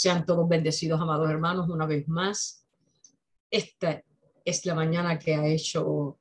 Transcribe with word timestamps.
Sean 0.00 0.24
todos 0.24 0.48
bendecidos, 0.48 1.00
amados 1.00 1.28
hermanos, 1.28 1.68
una 1.68 1.84
vez 1.84 2.06
más. 2.06 2.64
Esta 3.50 4.00
es 4.44 4.64
la 4.64 4.76
mañana 4.76 5.18
que 5.18 5.34
ha 5.34 5.44
hecho 5.44 6.20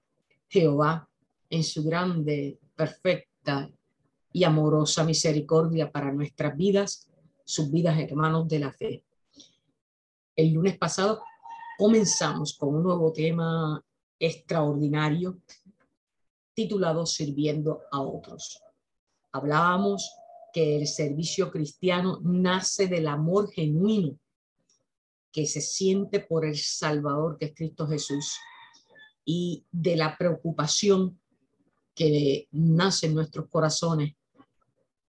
Jehová 0.50 1.08
en 1.48 1.64
su 1.64 1.84
grande, 1.84 2.58
perfecta 2.76 3.70
y 4.34 4.44
amorosa 4.44 5.04
misericordia 5.04 5.92
para 5.92 6.12
nuestras 6.12 6.58
vidas, 6.58 7.08
sus 7.46 7.70
vidas, 7.70 8.00
hermanos 8.00 8.48
de 8.48 8.58
la 8.58 8.72
fe. 8.72 9.04
El 10.36 10.54
lunes 10.54 10.76
pasado 10.76 11.22
comenzamos 11.78 12.58
con 12.58 12.74
un 12.74 12.82
nuevo 12.82 13.14
tema 13.14 13.80
extraordinario 14.18 15.38
titulado 16.56 17.06
Sirviendo 17.06 17.84
a 17.92 18.02
otros. 18.02 18.60
Hablábamos 19.32 20.12
que 20.54 20.78
el 20.78 20.88
servicio 20.88 21.52
cristiano 21.52 22.20
nace 22.24 22.88
del 22.88 23.08
amor 23.08 23.52
genuino 23.52 24.18
que 25.32 25.46
se 25.46 25.62
siente 25.62 26.20
por 26.20 26.46
el 26.46 26.58
Salvador 26.58 27.38
que 27.38 27.46
es 27.46 27.54
Cristo 27.56 27.88
Jesús 27.88 28.38
y 29.26 29.66
de 29.72 29.96
la 29.96 30.18
preocupación 30.18 31.20
que 31.94 32.48
nace 32.52 33.08
en 33.08 33.16
nuestros 33.16 33.50
corazones 33.50 34.16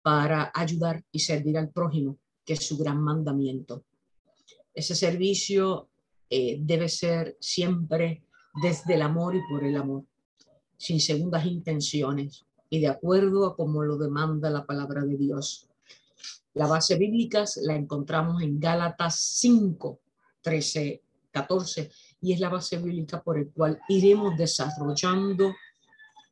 para 0.03 0.51
ayudar 0.55 1.05
y 1.13 1.21
servir 1.21 1.59
al 1.59 1.71
prójimo, 1.71 2.19
que 2.45 2.55
es 2.55 2.67
su 2.67 2.79
gran 2.79 3.01
mandamiento. 3.01 3.85
Ese 4.75 4.95
servicio 4.95 5.91
eh, 6.31 6.59
debe 6.61 6.89
ser 6.89 7.37
siempre 7.41 8.25
desde 8.63 8.95
el 8.95 9.03
amor 9.03 9.37
y 9.37 9.41
por 9.49 9.65
el 9.65 9.77
amor, 9.77 10.05
sin 10.77 11.01
segundas 11.01 11.47
intenciones 11.47 12.48
y 12.71 12.81
de 12.81 12.89
acuerdo 12.89 13.47
a 13.47 13.57
como 13.57 13.83
lo 13.83 13.97
demanda 13.97 14.51
la 14.51 14.67
palabra 14.67 15.03
de 15.03 15.17
Dios. 15.17 15.69
La 16.55 16.67
base 16.67 16.97
bíblica 16.97 17.45
la 17.63 17.77
encontramos 17.77 18.43
en 18.43 18.59
Gálatas 18.59 19.21
5, 19.21 20.01
13, 20.41 21.03
14 21.31 21.91
y 22.21 22.33
es 22.33 22.41
la 22.41 22.49
base 22.49 22.79
bíblica 22.79 23.23
por 23.23 23.39
el 23.39 23.51
cual 23.51 23.79
iremos 23.89 24.37
desarrollando 24.37 25.55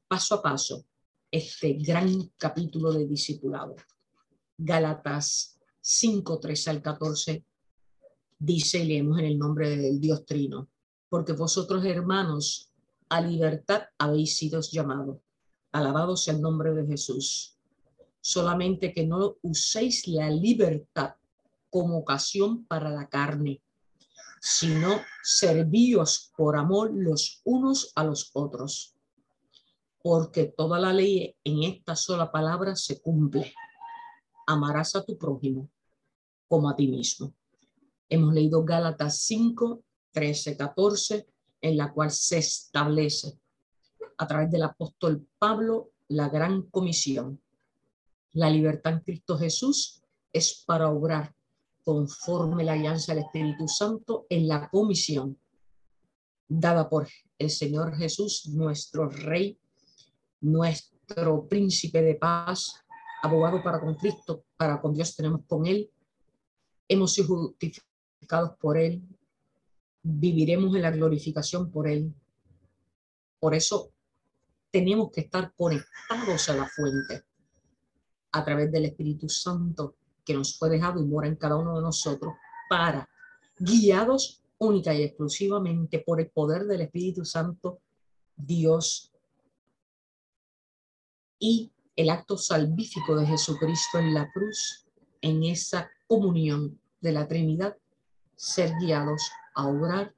paso 0.08 0.36
a 0.36 0.42
paso 0.42 0.84
este 1.30 1.74
gran 1.74 2.32
capítulo 2.36 2.92
de 2.92 3.06
discipulado. 3.06 3.76
Gálatas 4.58 5.58
5, 5.80 6.40
13 6.40 6.70
al 6.70 6.82
14 6.82 7.44
dice 8.38 8.78
y 8.78 8.86
leemos 8.86 9.18
en 9.18 9.26
el 9.26 9.38
nombre 9.38 9.76
del 9.76 10.00
Dios 10.00 10.24
Trino, 10.24 10.68
porque 11.08 11.32
vosotros 11.32 11.84
hermanos 11.84 12.70
a 13.08 13.20
libertad 13.20 13.82
habéis 13.98 14.36
sido 14.36 14.60
llamados 14.60 15.18
Alabado 15.72 16.16
sea 16.16 16.34
el 16.34 16.40
nombre 16.40 16.72
de 16.72 16.86
Jesús. 16.86 17.56
Solamente 18.20 18.92
que 18.92 19.06
no 19.06 19.36
uséis 19.42 20.08
la 20.08 20.30
libertad 20.30 21.14
como 21.70 21.98
ocasión 21.98 22.64
para 22.66 22.90
la 22.90 23.08
carne, 23.08 23.60
sino 24.40 25.00
servíos 25.22 26.32
por 26.36 26.56
amor 26.56 26.92
los 26.94 27.40
unos 27.44 27.92
a 27.94 28.04
los 28.04 28.30
otros. 28.32 28.94
Porque 30.02 30.44
toda 30.44 30.78
la 30.78 30.92
ley 30.92 31.36
en 31.44 31.62
esta 31.64 31.96
sola 31.96 32.30
palabra 32.30 32.76
se 32.76 33.00
cumple. 33.00 33.52
Amarás 34.46 34.94
a 34.96 35.04
tu 35.04 35.18
prójimo 35.18 35.68
como 36.48 36.70
a 36.70 36.76
ti 36.76 36.86
mismo. 36.86 37.34
Hemos 38.08 38.32
leído 38.32 38.64
Gálatas 38.64 39.18
5, 39.20 39.82
13, 40.12 40.56
14, 40.56 41.26
en 41.60 41.76
la 41.76 41.92
cual 41.92 42.10
se 42.10 42.38
establece 42.38 43.38
a 44.18 44.26
través 44.26 44.50
del 44.50 44.62
apóstol 44.62 45.26
Pablo 45.38 45.90
la 46.08 46.28
gran 46.28 46.62
comisión. 46.62 47.40
La 48.32 48.50
libertad 48.50 48.94
en 48.94 49.00
Cristo 49.00 49.38
Jesús 49.38 50.02
es 50.32 50.62
para 50.66 50.90
obrar 50.90 51.34
conforme 51.84 52.64
la 52.64 52.72
alianza 52.72 53.14
del 53.14 53.24
Espíritu 53.24 53.68
Santo 53.68 54.26
en 54.28 54.48
la 54.48 54.68
comisión 54.68 55.38
dada 56.48 56.88
por 56.88 57.08
el 57.38 57.50
Señor 57.50 57.96
Jesús, 57.96 58.48
nuestro 58.48 59.08
Rey, 59.08 59.58
nuestro 60.40 61.46
príncipe 61.48 62.02
de 62.02 62.14
paz, 62.14 62.84
abogado 63.22 63.62
para 63.62 63.80
con 63.80 63.94
Cristo, 63.94 64.44
para 64.56 64.80
con 64.80 64.94
Dios 64.94 65.14
tenemos 65.16 65.42
con 65.46 65.66
Él. 65.66 65.90
Hemos 66.88 67.14
sido 67.14 67.28
justificados 67.28 68.56
por 68.60 68.76
Él, 68.78 69.02
viviremos 70.02 70.74
en 70.74 70.82
la 70.82 70.90
glorificación 70.90 71.70
por 71.70 71.88
Él. 71.88 72.14
Por 73.40 73.54
eso 73.54 73.90
tenemos 74.76 75.10
que 75.10 75.22
estar 75.22 75.54
conectados 75.54 76.50
a 76.50 76.54
la 76.54 76.66
fuente. 76.66 77.24
A 78.32 78.44
través 78.44 78.70
del 78.70 78.84
Espíritu 78.84 79.26
Santo 79.26 79.96
que 80.22 80.34
nos 80.34 80.58
fue 80.58 80.68
dejado 80.68 81.00
y 81.00 81.06
mora 81.06 81.28
en 81.28 81.36
cada 81.36 81.56
uno 81.56 81.76
de 81.76 81.80
nosotros 81.80 82.34
para, 82.68 83.08
guiados 83.58 84.42
única 84.58 84.92
y 84.92 85.02
exclusivamente 85.02 86.00
por 86.00 86.20
el 86.20 86.28
poder 86.28 86.64
del 86.66 86.82
Espíritu 86.82 87.24
Santo, 87.24 87.80
Dios 88.36 89.14
y 91.38 91.72
el 91.94 92.10
acto 92.10 92.36
salvífico 92.36 93.16
de 93.16 93.26
Jesucristo 93.26 93.98
en 93.98 94.12
la 94.12 94.30
cruz, 94.30 94.86
en 95.22 95.42
esa 95.44 95.90
comunión 96.06 96.78
de 97.00 97.12
la 97.12 97.26
Trinidad, 97.26 97.78
ser 98.34 98.74
guiados 98.78 99.30
a 99.54 99.68
obrar 99.68 100.14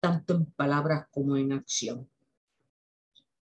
tanto 0.00 0.34
en 0.34 0.44
palabras 0.44 1.06
como 1.10 1.38
en 1.38 1.54
acción 1.54 2.06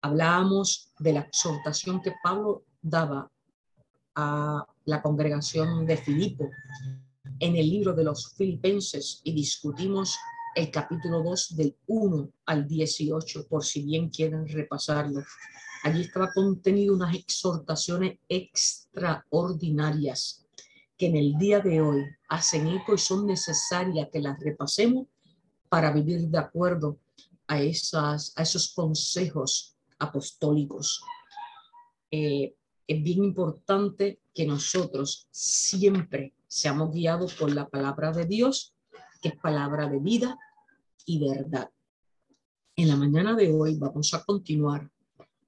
hablábamos 0.05 0.93
de 0.99 1.15
la 1.15 1.21
exhortación 1.21 2.03
que 2.03 2.13
Pablo 2.23 2.67
daba 2.83 3.33
a 4.15 4.67
la 4.85 5.01
congregación 5.01 5.87
de 5.87 5.97
Filipo 5.97 6.51
en 7.41 7.57
el 7.57 7.71
libro 7.71 7.95
de 7.95 8.05
los 8.05 8.35
filipenses 8.35 9.23
y 9.25 9.33
discutimos 9.33 10.19
el 10.55 10.71
capítulo 10.71 11.23
2 11.23 11.57
del 11.57 11.75
1 11.87 12.29
al 12.45 12.69
18, 12.69 13.49
por 13.49 13.65
si 13.65 13.83
bien 13.83 14.11
quieren 14.11 14.47
repasarlo. 14.47 15.23
Allí 15.85 16.03
estaba 16.03 16.31
contenido 16.31 16.95
unas 16.95 17.15
exhortaciones 17.15 18.19
extraordinarias 18.29 20.45
que 20.99 21.07
en 21.07 21.17
el 21.17 21.39
día 21.39 21.61
de 21.61 21.81
hoy 21.81 22.05
hacen 22.29 22.69
eco 22.69 22.93
y 22.93 22.99
son 22.99 23.27
necesarias 23.27 24.11
que 24.13 24.21
las 24.21 24.39
repasemos 24.39 25.07
para 25.71 25.91
vivir 25.91 26.29
de 26.29 26.39
acuerdo 26.39 26.99
a, 27.47 27.63
esas, 27.63 28.35
a 28.37 28.43
esos 28.43 28.75
consejos 28.75 29.74
apostólicos. 30.05 31.03
Eh, 32.11 32.55
es 32.87 33.03
bien 33.03 33.25
importante 33.25 34.21
que 34.35 34.47
nosotros 34.47 35.27
siempre 35.31 36.35
seamos 36.47 36.93
guiados 36.93 37.35
por 37.35 37.53
la 37.53 37.69
palabra 37.69 38.13
de 38.13 38.27
Dios, 38.27 38.75
que 39.23 39.29
es 39.31 39.37
palabra 39.37 39.89
de 39.89 39.99
vida 39.99 40.39
y 41.07 41.19
verdad. 41.19 41.71
En 42.77 42.89
la 42.89 42.97
mañana 42.97 43.35
de 43.35 43.53
hoy 43.53 43.77
vamos 43.77 44.13
a 44.15 44.23
continuar 44.25 44.91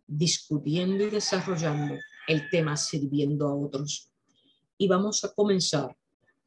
discutiendo 0.06 1.04
y 1.04 1.10
desarrollando 1.10 1.96
el 2.28 2.48
tema 2.50 2.76
sirviendo 2.76 3.48
a 3.48 3.54
otros. 3.54 4.10
Y 4.78 4.88
vamos 4.88 5.24
a 5.24 5.32
comenzar 5.34 5.96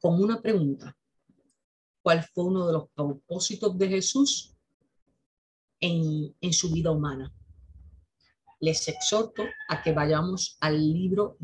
con 0.00 0.22
una 0.22 0.40
pregunta. 0.40 0.96
¿Cuál 2.02 2.24
fue 2.24 2.44
uno 2.44 2.66
de 2.66 2.72
los 2.72 2.88
propósitos 2.90 3.76
de 3.76 3.88
Jesús 3.88 4.54
en, 5.80 6.34
en 6.40 6.52
su 6.52 6.72
vida 6.72 6.90
humana? 6.90 7.32
Les 8.60 8.88
exhorto 8.88 9.42
a 9.68 9.82
que 9.82 9.92
vayamos 9.92 10.56
al 10.60 10.76
libro 10.92 11.36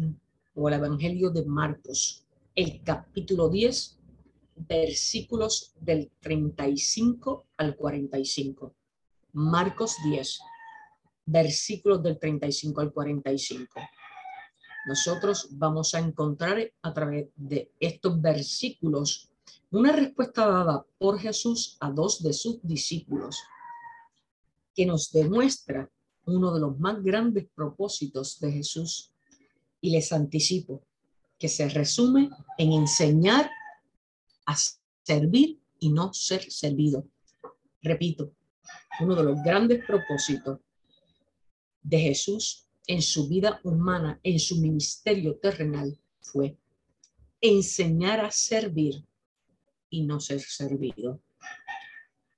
o 0.55 0.69
al 0.69 0.75
Evangelio 0.75 1.31
de 1.31 1.45
Marcos, 1.45 2.25
el 2.55 2.83
capítulo 2.83 3.49
10, 3.49 3.99
versículos 4.57 5.75
del 5.81 6.11
35 6.21 7.47
al 7.57 7.77
45. 7.77 8.75
Marcos 9.33 9.97
10, 10.05 10.39
versículos 11.27 12.03
del 12.03 12.19
35 12.19 12.81
al 12.83 12.93
45. 12.93 13.81
Nosotros 14.87 15.49
vamos 15.53 15.95
a 15.95 15.99
encontrar 15.99 16.71
a 16.83 16.93
través 16.93 17.29
de 17.35 17.73
estos 17.81 18.21
versículos 18.21 19.31
una 19.71 19.93
respuesta 19.93 20.47
dada 20.47 20.87
por 20.99 21.19
Jesús 21.19 21.77
a 21.81 21.91
dos 21.91 22.23
de 22.23 22.33
sus 22.33 22.61
discípulos 22.63 23.43
que 24.75 24.87
nos 24.87 25.11
demuestra 25.11 25.91
uno 26.27 26.53
de 26.53 26.61
los 26.61 26.79
más 26.79 27.03
grandes 27.03 27.47
propósitos 27.55 28.39
de 28.41 28.53
Jesús 28.53 29.13
y 29.81 29.91
les 29.91 30.13
anticipo 30.13 30.83
que 31.39 31.49
se 31.49 31.69
resume 31.69 32.31
en 32.59 32.73
enseñar 32.73 33.51
a 34.47 34.57
servir 35.03 35.61
y 35.79 35.91
no 35.91 36.13
ser 36.13 36.51
servido. 36.51 37.07
Repito, 37.83 38.33
uno 39.01 39.15
de 39.15 39.23
los 39.23 39.43
grandes 39.43 39.85
propósitos 39.85 40.61
de 41.83 42.01
Jesús 42.01 42.67
en 42.87 43.03
su 43.03 43.29
vida 43.29 43.61
humana, 43.65 44.19
en 44.23 44.39
su 44.39 44.57
ministerio 44.57 45.37
terrenal, 45.37 45.99
fue 46.21 46.57
enseñar 47.41 48.25
a 48.25 48.31
servir 48.31 49.05
y 49.91 50.03
no 50.05 50.19
ser 50.19 50.41
servido. 50.41 51.21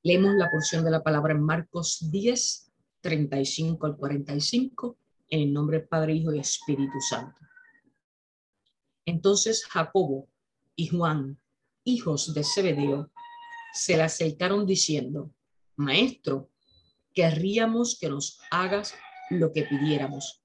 Leemos 0.02 0.34
la 0.34 0.50
porción 0.50 0.84
de 0.84 0.90
la 0.90 1.02
palabra 1.02 1.34
en 1.34 1.42
Marcos 1.42 2.10
10, 2.10 2.67
35 3.00 3.86
al 3.86 3.96
45, 3.96 4.96
en 5.30 5.40
el 5.40 5.52
nombre 5.52 5.78
del 5.78 5.88
Padre, 5.88 6.14
Hijo 6.14 6.32
y 6.32 6.38
Espíritu 6.38 7.00
Santo. 7.00 7.40
Entonces 9.04 9.64
Jacobo 9.66 10.28
y 10.76 10.88
Juan 10.88 11.38
hijos 11.88 12.34
de 12.34 12.44
Zebedeo 12.44 13.10
se 13.72 13.96
le 13.96 14.02
acercaron 14.02 14.66
diciendo, 14.66 15.32
Maestro, 15.76 16.50
querríamos 17.14 17.98
que 17.98 18.08
nos 18.08 18.40
hagas 18.50 18.94
lo 19.30 19.52
que 19.52 19.62
pidiéramos. 19.62 20.42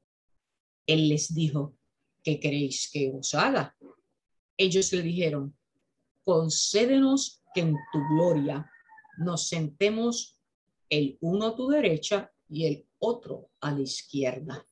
Él 0.87 1.09
les 1.09 1.33
dijo, 1.33 1.75
¿qué 2.23 2.39
queréis 2.39 2.89
que 2.91 3.11
os 3.13 3.33
haga? 3.33 3.75
Ellos 4.57 4.91
le 4.93 5.01
dijeron, 5.01 5.55
concédenos 6.23 7.41
que 7.53 7.61
en 7.61 7.75
tu 7.91 7.99
gloria 8.15 8.69
nos 9.17 9.47
sentemos 9.47 10.39
el 10.89 11.17
uno 11.21 11.47
a 11.47 11.55
tu 11.55 11.67
derecha 11.67 12.31
y 12.53 12.67
el 12.67 12.85
otro 12.99 13.49
a 13.61 13.71
la 13.71 13.81
izquierda. 13.81 14.63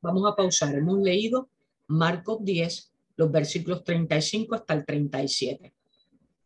Vamos 0.00 0.30
a 0.30 0.34
pausar. 0.34 0.74
Hemos 0.74 1.00
leído 1.00 1.48
Marcos 1.86 2.38
10, 2.44 2.92
los 3.16 3.30
versículos 3.30 3.84
35 3.84 4.56
hasta 4.56 4.74
el 4.74 4.84
37. 4.84 5.72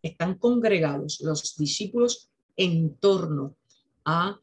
Están 0.03 0.39
congregados 0.39 1.21
los 1.23 1.57
discípulos 1.57 2.29
en 2.57 2.97
torno 2.97 3.57
a 4.05 4.39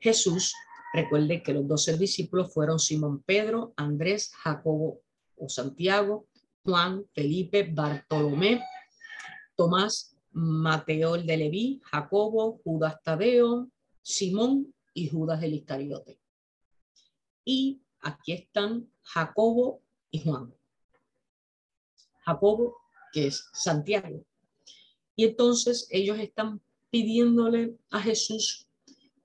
Jesús. 0.00 0.52
Recuerde 0.92 1.40
que 1.40 1.54
los 1.54 1.68
doce 1.68 1.96
discípulos 1.96 2.52
fueron 2.52 2.80
Simón 2.80 3.22
Pedro, 3.22 3.72
Andrés, 3.76 4.32
Jacobo 4.34 5.00
o 5.36 5.48
Santiago, 5.48 6.26
Juan, 6.64 7.04
Felipe, 7.14 7.70
Bartolomé, 7.72 8.60
Tomás, 9.54 10.16
Mateo 10.32 11.14
el 11.14 11.26
de 11.26 11.36
Leví, 11.36 11.80
Jacobo, 11.84 12.60
Judas 12.64 13.00
Tadeo, 13.04 13.68
Simón 14.02 14.74
y 14.96 15.08
Judas 15.08 15.42
el 15.42 15.52
Iscariote. 15.52 16.18
Y 17.44 17.82
aquí 18.00 18.32
están 18.32 18.90
Jacobo 19.02 19.82
y 20.10 20.20
Juan. 20.20 20.54
Jacobo, 22.24 22.78
que 23.12 23.26
es 23.26 23.46
Santiago. 23.52 24.24
Y 25.14 25.24
entonces 25.24 25.86
ellos 25.90 26.18
están 26.18 26.62
pidiéndole 26.90 27.76
a 27.90 28.00
Jesús 28.00 28.66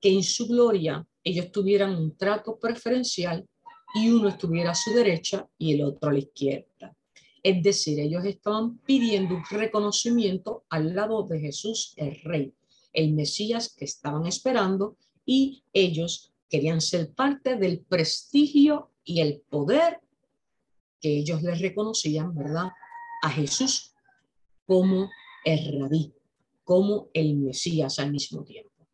que 0.02 0.10
en 0.10 0.24
su 0.24 0.48
gloria 0.48 1.08
ellos 1.24 1.52
tuvieran 1.52 1.96
un 1.96 2.18
trato 2.18 2.60
preferencial 2.60 3.48
y 3.96 4.10
uno 4.10 4.28
estuviera 4.28 4.72
a 4.72 4.76
su 4.76 4.92
derecha 4.94 5.48
y 5.58 5.74
el 5.74 5.84
otro 5.84 6.10
a 6.10 6.14
la 6.14 6.20
izquierda. 6.20 6.98
Es 7.44 7.64
decir, 7.64 7.98
ellos 8.00 8.26
estaban 8.26 8.78
pidiendo 8.80 9.36
un 9.36 9.44
reconocimiento 9.50 10.66
al 10.70 10.94
lado 10.94 11.24
de 11.24 11.40
Jesús, 11.40 11.94
el 11.96 12.20
Rey, 12.22 12.54
el 12.92 13.14
Mesías 13.14 13.74
que 13.74 13.86
estaban 13.86 14.26
esperando, 14.28 14.98
y 15.26 15.64
ellos 15.74 16.34
querían 16.50 16.82
ser 16.82 17.14
parte 17.14 17.56
del 17.56 17.80
prestigio 17.80 18.92
y 19.04 19.22
el 19.22 19.42
poder 19.50 20.00
que 21.00 21.18
ellos 21.18 21.42
les 21.42 21.60
reconocían, 21.60 22.36
¿verdad? 22.36 22.70
A 23.24 23.30
Jesús 23.30 23.94
como 24.66 25.10
el 25.44 25.80
rabí, 25.80 26.14
como 26.64 27.10
el 27.14 27.36
Mesías 27.36 28.00
al 28.00 28.12
mismo 28.12 28.44
tiempo. 28.44 28.88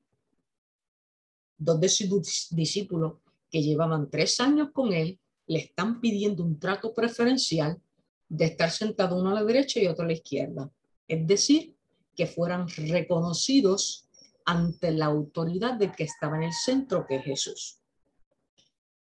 Dos 1.57 1.79
de 1.79 1.89
sus 1.89 2.47
discípulos 2.51 3.13
que 3.49 3.61
llevaban 3.61 4.09
tres 4.09 4.39
años 4.39 4.69
con 4.71 4.93
él 4.93 5.19
le 5.47 5.59
están 5.59 5.99
pidiendo 6.01 6.43
un 6.43 6.59
trato 6.59 6.93
preferencial 6.93 7.81
de 8.29 8.45
estar 8.45 8.69
sentado 8.69 9.19
uno 9.19 9.31
a 9.31 9.33
la 9.33 9.43
derecha 9.43 9.79
y 9.79 9.87
otro 9.87 10.03
a 10.03 10.07
la 10.07 10.13
izquierda. 10.13 10.69
Es 11.07 11.25
decir, 11.25 11.75
que 12.15 12.27
fueran 12.27 12.67
reconocidos 12.67 14.06
ante 14.47 14.91
la 14.91 15.07
autoridad 15.07 15.73
de 15.73 15.91
que 15.91 16.05
estaba 16.05 16.37
en 16.37 16.43
el 16.43 16.53
centro, 16.53 17.05
que 17.05 17.17
es 17.17 17.23
Jesús. 17.23 17.81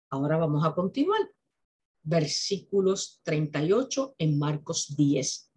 Ahora 0.10 0.38
vamos 0.38 0.66
a 0.66 0.74
continuar. 0.74 1.22
Versículos 2.02 3.22
38 3.24 4.16
en 4.18 4.40
Marcos 4.40 4.96
10. 4.98 5.52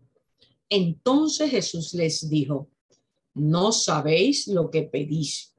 Entonces 0.69 1.51
Jesús 1.51 1.95
les 1.95 2.29
dijo, 2.29 2.69
no 3.33 3.73
sabéis 3.73 4.47
lo 4.47 4.71
que 4.71 4.83
pedís. 4.83 5.57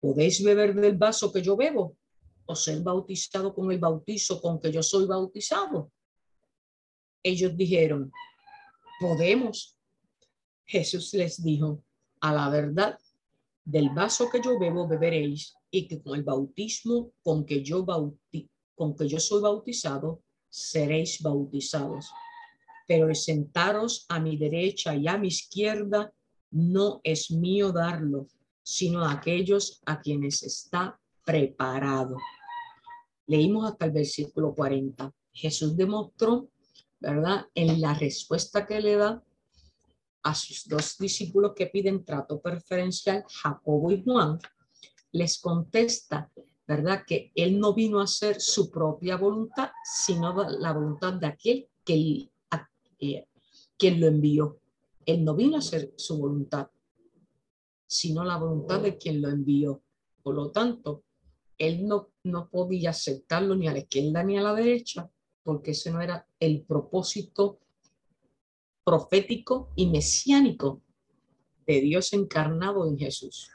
¿Podéis 0.00 0.42
beber 0.42 0.74
del 0.74 0.96
vaso 0.96 1.30
que 1.30 1.42
yo 1.42 1.54
bebo 1.54 1.98
o 2.46 2.56
ser 2.56 2.80
bautizado 2.80 3.54
con 3.54 3.70
el 3.70 3.78
bautizo 3.78 4.40
con 4.40 4.58
que 4.58 4.72
yo 4.72 4.82
soy 4.82 5.04
bautizado? 5.06 5.92
Ellos 7.22 7.54
dijeron, 7.54 8.10
podemos. 8.98 9.76
Jesús 10.64 11.12
les 11.12 11.42
dijo, 11.42 11.84
a 12.20 12.32
la 12.32 12.48
verdad, 12.48 12.98
del 13.68 13.90
vaso 13.90 14.30
que 14.30 14.40
yo 14.42 14.58
bebo 14.58 14.88
beberéis 14.88 15.54
y 15.70 15.86
que 15.86 16.00
con 16.00 16.16
el 16.16 16.24
bautismo 16.24 17.12
con 17.22 17.44
que 17.44 17.62
yo 17.62 17.84
con 17.84 18.96
que 18.96 19.06
yo 19.06 19.20
soy 19.20 19.42
bautizado 19.42 20.22
seréis 20.48 21.20
bautizados. 21.20 22.10
Pero 22.86 23.10
el 23.10 23.14
sentaros 23.14 24.06
a 24.08 24.20
mi 24.20 24.38
derecha 24.38 24.96
y 24.96 25.06
a 25.06 25.18
mi 25.18 25.28
izquierda 25.28 26.10
no 26.50 27.02
es 27.04 27.30
mío 27.30 27.70
darlo, 27.70 28.28
sino 28.62 29.04
a 29.04 29.12
aquellos 29.12 29.82
a 29.84 30.00
quienes 30.00 30.42
está 30.42 30.98
preparado. 31.22 32.16
Leímos 33.26 33.70
hasta 33.70 33.84
el 33.84 33.90
versículo 33.90 34.54
40. 34.54 35.12
Jesús 35.30 35.76
demostró, 35.76 36.48
¿verdad? 37.00 37.44
En 37.54 37.82
la 37.82 37.92
respuesta 37.92 38.64
que 38.66 38.80
le 38.80 38.96
da 38.96 39.22
a 40.28 40.34
sus 40.34 40.68
dos 40.68 40.98
discípulos 40.98 41.52
que 41.56 41.68
piden 41.68 42.04
trato 42.04 42.38
preferencial, 42.38 43.24
Jacobo 43.26 43.90
y 43.90 44.02
Juan, 44.04 44.38
les 45.12 45.38
contesta, 45.40 46.30
¿verdad? 46.66 47.02
Que 47.06 47.32
él 47.34 47.58
no 47.58 47.72
vino 47.72 47.98
a 47.98 48.04
hacer 48.04 48.38
su 48.38 48.70
propia 48.70 49.16
voluntad, 49.16 49.70
sino 49.82 50.34
la 50.50 50.72
voluntad 50.74 51.14
de 51.14 51.28
aquel 51.28 51.68
que 51.82 52.28
eh, 52.98 53.26
quien 53.78 54.00
lo 54.00 54.06
envió. 54.06 54.60
Él 55.06 55.24
no 55.24 55.34
vino 55.34 55.56
a 55.56 55.60
hacer 55.60 55.94
su 55.96 56.18
voluntad, 56.18 56.68
sino 57.86 58.22
la 58.22 58.36
voluntad 58.36 58.82
de 58.82 58.98
quien 58.98 59.22
lo 59.22 59.30
envió. 59.30 59.82
Por 60.22 60.34
lo 60.34 60.50
tanto, 60.50 61.04
él 61.56 61.86
no, 61.86 62.10
no 62.24 62.50
podía 62.50 62.90
aceptarlo 62.90 63.56
ni 63.56 63.66
a 63.66 63.72
la 63.72 63.78
izquierda 63.78 64.22
ni 64.24 64.36
a 64.36 64.42
la 64.42 64.52
derecha, 64.52 65.10
porque 65.42 65.70
ese 65.70 65.90
no 65.90 66.02
era 66.02 66.26
el 66.38 66.66
propósito 66.66 67.60
profético 68.88 69.68
y 69.76 69.86
mesiánico 69.86 70.80
de 71.66 71.82
Dios 71.82 72.14
encarnado 72.14 72.88
en 72.88 72.98
Jesús. 72.98 73.50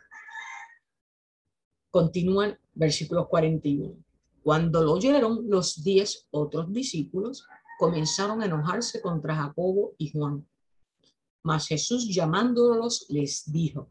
Continúan 1.89 2.59
versículos 2.75 3.27
41. 3.29 3.95
Cuando 4.43 4.83
lo 4.83 4.93
oyeron, 4.93 5.49
los 5.49 5.83
diez 5.83 6.27
otros 6.29 6.71
discípulos 6.71 7.47
comenzaron 7.79 8.43
a 8.43 8.45
enojarse 8.45 9.01
contra 9.01 9.35
Jacobo 9.35 9.95
y 9.97 10.11
Juan. 10.11 10.47
Mas 11.41 11.65
Jesús 11.65 12.13
llamándolos 12.13 13.07
les 13.09 13.51
dijo, 13.51 13.89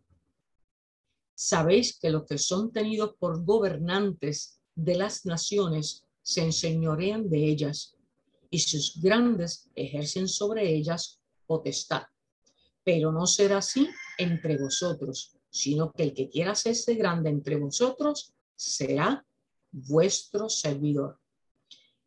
sabéis 1.34 1.98
que 1.98 2.10
los 2.10 2.24
que 2.24 2.38
son 2.38 2.70
tenidos 2.70 3.16
por 3.18 3.44
gobernantes 3.44 4.60
de 4.76 4.94
las 4.94 5.26
naciones 5.26 6.04
se 6.22 6.44
enseñorean 6.44 7.28
de 7.28 7.44
ellas 7.46 7.96
y 8.48 8.60
sus 8.60 9.02
grandes 9.02 9.68
ejercen 9.74 10.28
sobre 10.28 10.72
ellas 10.72 11.18
potestad. 11.46 12.02
Pero 12.84 13.12
no 13.12 13.26
será 13.26 13.58
así 13.58 13.88
entre 14.18 14.58
vosotros, 14.58 15.36
sino 15.50 15.92
que 15.92 16.02
el 16.04 16.14
que 16.14 16.28
quiera 16.28 16.52
hacerse 16.52 16.94
grande 16.94 17.30
entre 17.30 17.56
vosotros 17.56 18.32
será 18.56 19.24
vuestro 19.70 20.48
servidor. 20.48 21.18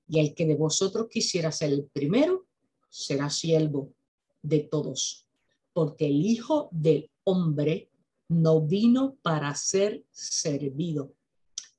Y 0.08 0.20
el 0.20 0.34
que 0.34 0.46
de 0.46 0.56
vosotros 0.56 1.08
quisiera 1.10 1.52
ser 1.52 1.72
el 1.72 1.86
primero, 1.86 2.46
será 2.90 3.30
siervo 3.30 3.94
de 4.42 4.60
todos. 4.60 5.28
Porque 5.74 6.08
el 6.08 6.26
Hijo 6.26 6.70
del 6.72 7.10
Hombre 7.24 7.90
no 8.28 8.62
vino 8.62 9.16
para 9.22 9.54
ser 9.56 10.04
servido, 10.12 11.14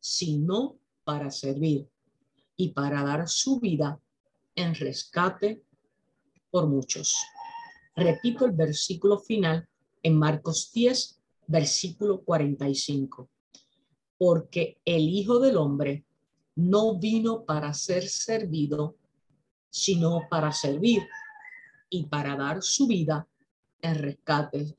sino 0.00 0.78
para 1.04 1.30
servir 1.30 1.88
y 2.56 2.68
para 2.70 3.02
dar 3.02 3.28
su 3.28 3.60
vida 3.60 4.00
en 4.54 4.74
rescate 4.74 5.62
por 6.50 6.66
muchos. 6.66 7.14
Repito 7.96 8.44
el 8.44 8.52
versículo 8.52 9.18
final 9.18 9.66
en 10.02 10.18
Marcos 10.18 10.70
10, 10.72 11.18
versículo 11.46 12.22
45. 12.22 13.30
Porque 14.18 14.78
el 14.84 15.08
Hijo 15.08 15.38
del 15.40 15.56
Hombre 15.56 16.04
no 16.56 16.98
vino 16.98 17.44
para 17.44 17.72
ser 17.72 18.06
servido, 18.06 18.96
sino 19.70 20.28
para 20.28 20.52
servir 20.52 21.02
y 21.88 22.04
para 22.04 22.36
dar 22.36 22.62
su 22.62 22.86
vida 22.86 23.26
en 23.80 23.94
rescate 23.94 24.74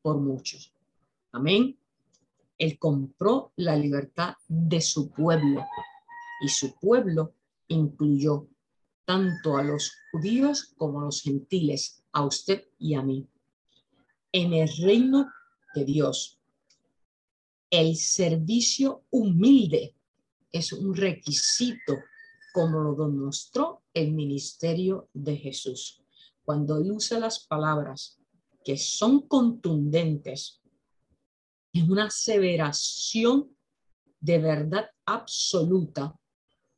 por 0.00 0.18
muchos. 0.18 0.72
Amén. 1.32 1.78
Él 2.56 2.78
compró 2.78 3.52
la 3.56 3.76
libertad 3.76 4.34
de 4.48 4.80
su 4.80 5.10
pueblo 5.10 5.64
y 6.42 6.48
su 6.48 6.74
pueblo 6.74 7.34
incluyó 7.68 8.46
tanto 9.12 9.58
a 9.58 9.62
los 9.62 9.92
judíos 10.10 10.72
como 10.74 11.02
a 11.02 11.04
los 11.04 11.20
gentiles 11.20 12.02
a 12.12 12.24
usted 12.24 12.64
y 12.78 12.94
a 12.94 13.02
mí. 13.02 13.28
En 14.32 14.54
el 14.54 14.70
reino 14.82 15.30
de 15.74 15.84
Dios, 15.84 16.38
el 17.68 17.94
servicio 17.96 19.04
humilde 19.10 19.94
es 20.50 20.72
un 20.72 20.94
requisito 20.94 21.92
como 22.54 22.80
lo 22.80 22.94
demostró 22.94 23.82
el 23.92 24.12
ministerio 24.12 25.10
de 25.12 25.36
Jesús. 25.36 25.98
cuando 26.42 26.78
él 26.78 26.90
usa 26.90 27.18
las 27.18 27.46
palabras 27.46 28.18
que 28.64 28.78
son 28.78 29.28
contundentes, 29.28 30.60
es 31.72 31.88
una 31.88 32.06
aseveración 32.06 33.54
de 34.20 34.38
verdad 34.38 34.86
absoluta. 35.04 36.18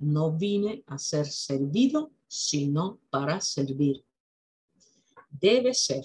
No 0.01 0.33
vine 0.33 0.83
a 0.89 0.99
ser 0.99 1.27
servido, 1.27 2.11
sino 2.35 2.99
para 3.11 3.41
servir. 3.41 4.05
Debe 5.31 5.73
ser 5.73 6.05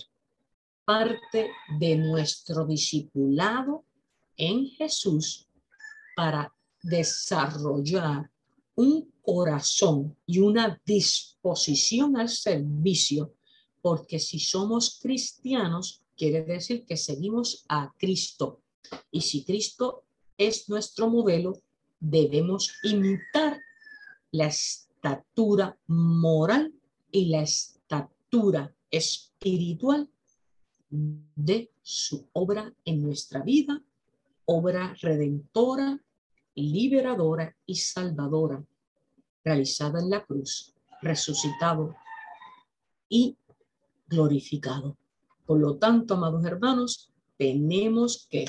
parte 0.86 1.50
de 1.79 1.95
nuestro 1.95 2.67
discipulado 2.67 3.83
en 4.38 4.67
Jesús 4.67 5.48
para 6.15 6.53
desarrollar 6.83 8.29
un 8.75 9.12
corazón 9.21 10.15
y 10.27 10.39
una 10.39 10.79
disposición 10.86 12.15
al 12.15 12.29
servicio, 12.29 13.33
porque 13.81 14.19
si 14.19 14.39
somos 14.39 15.00
cristianos, 15.01 16.03
quiere 16.15 16.43
decir 16.43 16.86
que 16.86 16.95
seguimos 16.95 17.65
a 17.67 17.91
Cristo. 17.98 18.62
Y 19.12 19.21
si 19.21 19.43
Cristo 19.43 20.03
es 20.38 20.69
nuestro 20.69 21.09
modelo, 21.09 21.59
debemos 22.00 22.71
imitar 22.83 23.59
la 24.31 24.51
estatura 25.00 25.77
moral 25.88 26.74
y 27.10 27.29
la 27.29 27.41
estatura 27.41 28.74
espiritual 28.91 30.10
de 30.89 31.72
su 31.82 32.27
obra 32.34 32.74
en 32.84 33.01
nuestra 33.01 33.41
vida, 33.41 33.82
obra 34.46 34.94
redentora, 35.01 36.03
liberadora 36.56 37.56
y 37.65 37.75
salvadora, 37.75 38.62
realizada 39.44 40.01
en 40.01 40.10
la 40.10 40.25
cruz, 40.25 40.74
resucitado 41.01 41.96
y 43.08 43.38
glorificado. 44.08 44.98
Por 45.46 45.60
lo 45.60 45.77
tanto, 45.77 46.15
amados 46.15 46.44
hermanos, 46.44 47.10
tenemos 47.38 48.27
que 48.29 48.46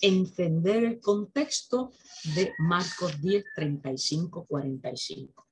entender 0.00 0.84
el 0.84 1.00
contexto 1.00 1.92
de 2.34 2.52
Marcos 2.58 3.20
10, 3.20 3.44
35, 3.54 4.46
45. 4.46 5.51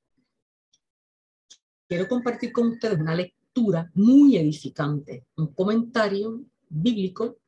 Quiero 1.91 2.07
compartir 2.07 2.53
con 2.53 2.69
ustedes 2.69 2.97
una 2.97 3.13
lectura 3.13 3.91
muy 3.95 4.37
edificante, 4.37 5.25
un 5.35 5.53
comentario 5.53 6.41
bíblico 6.69 7.39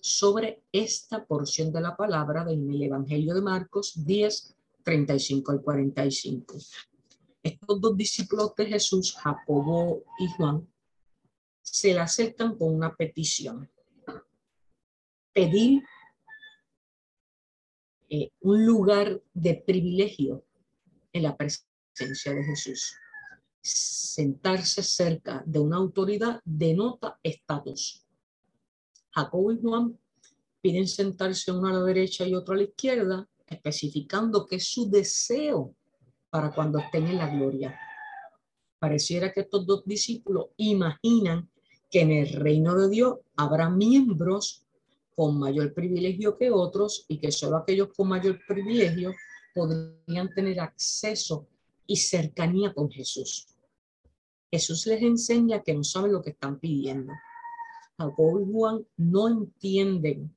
sobre 0.00 0.62
esta 0.70 1.24
porción 1.24 1.72
de 1.72 1.80
la 1.80 1.96
palabra 1.96 2.44
del 2.44 2.80
Evangelio 2.80 3.34
de 3.34 3.40
Marcos 3.40 3.94
10, 4.06 4.54
35 4.84 5.50
al 5.50 5.62
45. 5.62 6.58
Estos 7.42 7.80
dos 7.80 7.96
discípulos 7.96 8.54
de 8.54 8.66
Jesús, 8.66 9.16
Jacobo 9.16 10.04
y 10.20 10.28
Juan, 10.28 10.64
se 11.60 11.92
le 11.92 11.98
acercan 11.98 12.56
con 12.56 12.72
una 12.72 12.94
petición. 12.94 13.68
Pedir 15.32 15.82
eh, 18.08 18.30
un 18.42 18.64
lugar 18.64 19.20
de 19.34 19.54
privilegio 19.56 20.44
en 21.12 21.24
la 21.24 21.36
presencia 21.36 22.32
de 22.32 22.44
Jesús. 22.44 22.94
Sentarse 23.68 24.82
cerca 24.82 25.42
de 25.44 25.58
una 25.58 25.76
autoridad 25.76 26.40
denota 26.44 27.18
estatus. 27.22 28.04
Jacobo 29.10 29.52
y 29.52 29.60
Juan 29.60 29.98
piden 30.60 30.88
sentarse 30.88 31.52
uno 31.52 31.68
a 31.68 31.72
la 31.72 31.84
derecha 31.84 32.26
y 32.26 32.34
otro 32.34 32.54
a 32.54 32.56
la 32.56 32.64
izquierda, 32.64 33.28
especificando 33.46 34.46
que 34.46 34.56
es 34.56 34.66
su 34.68 34.88
deseo 34.88 35.74
para 36.30 36.52
cuando 36.54 36.78
estén 36.78 37.06
en 37.06 37.18
la 37.18 37.28
gloria. 37.28 37.78
Pareciera 38.78 39.32
que 39.32 39.40
estos 39.40 39.66
dos 39.66 39.84
discípulos 39.84 40.46
imaginan 40.56 41.50
que 41.90 42.00
en 42.00 42.12
el 42.12 42.32
reino 42.32 42.74
de 42.74 42.88
Dios 42.88 43.18
habrá 43.36 43.70
miembros 43.70 44.64
con 45.14 45.38
mayor 45.38 45.74
privilegio 45.74 46.38
que 46.38 46.50
otros 46.50 47.04
y 47.08 47.18
que 47.18 47.32
solo 47.32 47.56
aquellos 47.56 47.88
con 47.96 48.08
mayor 48.08 48.40
privilegio 48.46 49.12
podrían 49.54 50.32
tener 50.34 50.60
acceso 50.60 51.48
y 51.86 51.96
cercanía 51.96 52.72
con 52.72 52.90
Jesús. 52.90 53.48
Jesús 54.50 54.86
les 54.86 55.02
enseña 55.02 55.62
que 55.62 55.74
no 55.74 55.84
saben 55.84 56.12
lo 56.12 56.22
que 56.22 56.30
están 56.30 56.58
pidiendo. 56.58 57.12
Jacob 57.98 58.40
y 58.40 58.52
Juan 58.52 58.86
no 58.96 59.28
entienden 59.28 60.34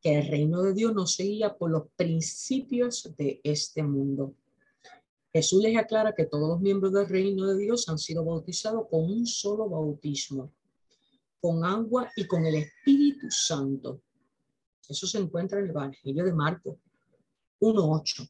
que 0.00 0.18
el 0.18 0.28
reino 0.28 0.62
de 0.62 0.74
Dios 0.74 0.94
no 0.94 1.06
se 1.06 1.24
guía 1.24 1.56
por 1.56 1.70
los 1.70 1.88
principios 1.96 3.14
de 3.16 3.40
este 3.42 3.82
mundo. 3.82 4.34
Jesús 5.32 5.62
les 5.62 5.76
aclara 5.76 6.14
que 6.14 6.26
todos 6.26 6.48
los 6.48 6.60
miembros 6.60 6.92
del 6.92 7.08
reino 7.08 7.46
de 7.46 7.56
Dios 7.56 7.88
han 7.88 7.98
sido 7.98 8.24
bautizados 8.24 8.88
con 8.90 9.04
un 9.04 9.26
solo 9.26 9.68
bautismo, 9.68 10.52
con 11.40 11.64
agua 11.64 12.10
y 12.16 12.26
con 12.26 12.44
el 12.46 12.56
Espíritu 12.56 13.30
Santo. 13.30 14.00
Eso 14.88 15.06
se 15.06 15.18
encuentra 15.18 15.58
en 15.58 15.66
el 15.66 15.70
Evangelio 15.70 16.24
de 16.24 16.32
Marcos 16.32 16.76
1.8. 17.60 18.28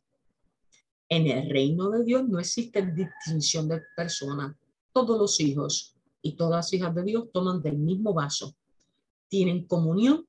En 1.08 1.26
el 1.26 1.48
reino 1.48 1.90
de 1.90 2.04
Dios 2.04 2.28
no 2.28 2.38
existe 2.38 2.82
distinción 2.82 3.68
de 3.68 3.82
personas. 3.96 4.54
Todos 4.92 5.18
los 5.18 5.40
hijos 5.40 5.94
y 6.22 6.32
todas 6.32 6.72
hijas 6.72 6.94
de 6.94 7.04
Dios 7.04 7.28
toman 7.32 7.62
del 7.62 7.78
mismo 7.78 8.12
vaso, 8.12 8.54
tienen 9.28 9.66
comunión 9.66 10.26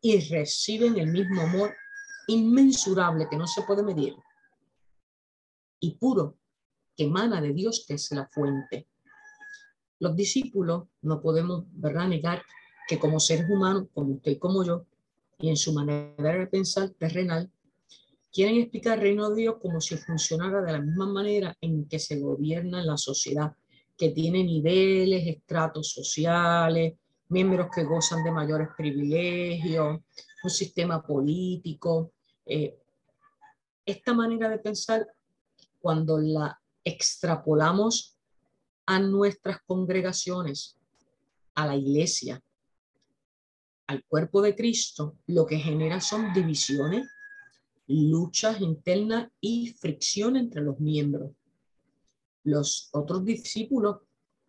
y 0.00 0.20
reciben 0.28 0.98
el 0.98 1.08
mismo 1.08 1.40
amor 1.42 1.74
inmensurable 2.28 3.26
que 3.28 3.36
no 3.36 3.46
se 3.46 3.62
puede 3.62 3.82
medir 3.82 4.14
y 5.84 5.90
puro 5.92 6.38
que 6.96 7.04
emana 7.04 7.42
de 7.42 7.52
Dios 7.52 7.84
que 7.86 7.94
es 7.94 8.10
la 8.12 8.26
fuente. 8.26 8.88
Los 9.98 10.16
discípulos 10.16 10.84
no 11.02 11.20
podemos 11.20 11.64
¿verdad? 11.72 12.08
negar 12.08 12.42
que 12.88 12.98
como 12.98 13.20
seres 13.20 13.48
humanos, 13.50 13.88
como 13.92 14.14
usted 14.14 14.32
y 14.32 14.38
como 14.38 14.64
yo, 14.64 14.86
y 15.38 15.50
en 15.50 15.56
su 15.56 15.74
manera 15.74 16.38
de 16.38 16.46
pensar 16.46 16.90
terrenal, 16.90 17.50
quieren 18.32 18.56
explicar 18.56 18.98
el 18.98 19.02
reino 19.02 19.28
de 19.30 19.42
Dios 19.42 19.56
como 19.60 19.80
si 19.80 19.96
funcionara 19.96 20.62
de 20.62 20.72
la 20.72 20.80
misma 20.80 21.06
manera 21.06 21.54
en 21.60 21.86
que 21.86 21.98
se 21.98 22.18
gobierna 22.18 22.82
la 22.82 22.96
sociedad, 22.96 23.54
que 23.96 24.10
tiene 24.10 24.42
niveles, 24.42 25.26
estratos 25.26 25.90
sociales, 25.90 26.94
miembros 27.28 27.68
que 27.74 27.84
gozan 27.84 28.22
de 28.24 28.30
mayores 28.30 28.68
privilegios, 28.76 30.00
un 30.42 30.50
sistema 30.50 31.02
político. 31.02 32.12
Eh, 32.46 32.78
esta 33.86 34.14
manera 34.14 34.48
de 34.48 34.58
pensar, 34.58 35.06
cuando 35.80 36.18
la 36.18 36.60
extrapolamos 36.82 38.16
a 38.86 38.98
nuestras 38.98 39.58
congregaciones, 39.66 40.76
a 41.54 41.66
la 41.66 41.76
iglesia, 41.76 42.42
al 43.86 44.04
cuerpo 44.04 44.42
de 44.42 44.54
Cristo, 44.54 45.16
lo 45.26 45.46
que 45.46 45.58
genera 45.58 46.00
son 46.00 46.32
divisiones, 46.32 47.06
luchas 47.86 48.60
internas 48.60 49.30
y 49.40 49.74
fricción 49.74 50.36
entre 50.36 50.62
los 50.62 50.80
miembros. 50.80 51.32
Los 52.44 52.88
otros 52.92 53.24
discípulos 53.24 53.98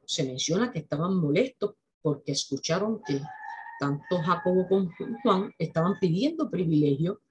se 0.06 0.24
menciona 0.24 0.72
que 0.72 0.80
estaban 0.80 1.16
molestos 1.16 1.76
porque 2.02 2.34
escucharon 2.34 3.02
que 3.06 3.22
tanto 3.80 4.22
Jacobo 4.22 4.68
como 4.68 4.92
Juan 5.24 5.54
estaban 5.58 6.00
pidiendo 6.00 6.50
privilegio 6.50 7.22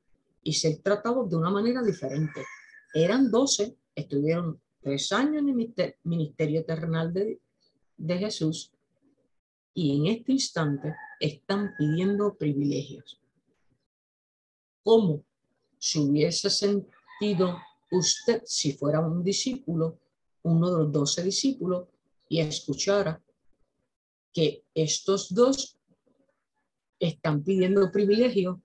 y 0.43 0.53
ser 0.53 0.79
tratados 0.83 1.31
de 1.31 1.37
una 1.37 1.51
manera 1.51 1.83
diferente. 1.83 2.45
Eran 2.93 3.31
doce, 3.31 3.77
estuvieron 3.95 4.61
tres 4.81 5.13
años 5.13 5.43
en 5.43 5.49
el 5.49 5.95
ministerio 6.03 6.65
terrenal 6.65 7.13
de, 7.13 7.41
de 7.97 8.19
Jesús 8.19 8.73
y 9.73 9.97
en 9.97 10.07
este 10.07 10.33
instante 10.33 10.95
están 11.19 11.75
pidiendo 11.77 12.35
privilegios. 12.35 13.21
¿Cómo 14.83 15.25
si 15.79 15.99
hubiese 15.99 16.51
sentido 16.51 17.59
usted 17.91 18.43
si 18.45 18.73
fuera 18.73 19.01
un 19.01 19.23
discípulo, 19.23 19.99
uno 20.45 20.71
de 20.71 20.79
los 20.85 20.93
doce 20.93 21.23
discípulos, 21.23 21.89
y 22.29 22.41
escuchara 22.41 23.21
que 24.33 24.65
estos 24.75 25.35
dos 25.35 25.79
están 26.99 27.43
pidiendo 27.43 27.91
privilegios 27.91 28.59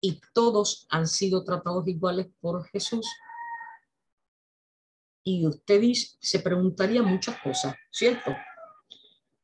y 0.00 0.20
todos 0.32 0.86
han 0.90 1.06
sido 1.06 1.44
tratados 1.44 1.86
iguales 1.86 2.28
por 2.40 2.64
Jesús? 2.68 3.06
Y 5.24 5.46
usted 5.46 5.82
se 6.20 6.40
preguntaría 6.40 7.02
muchas 7.02 7.40
cosas, 7.42 7.74
¿cierto? 7.90 8.30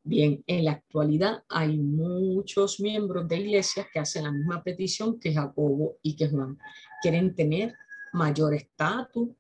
Bien, 0.02 0.42
en 0.46 0.64
la 0.64 0.72
actualidad 0.72 1.44
hay 1.48 1.78
muchos 1.78 2.80
miembros 2.80 3.26
de 3.28 3.38
iglesias 3.38 3.86
que 3.92 4.00
hacen 4.00 4.24
la 4.24 4.32
misma 4.32 4.62
petición 4.62 5.18
que 5.18 5.32
Jacobo 5.32 5.96
y 6.02 6.16
que 6.16 6.28
Juan. 6.28 6.58
Quieren 7.02 7.34
tener 7.34 7.74
mayor 8.12 8.54
estatus, 8.54 9.30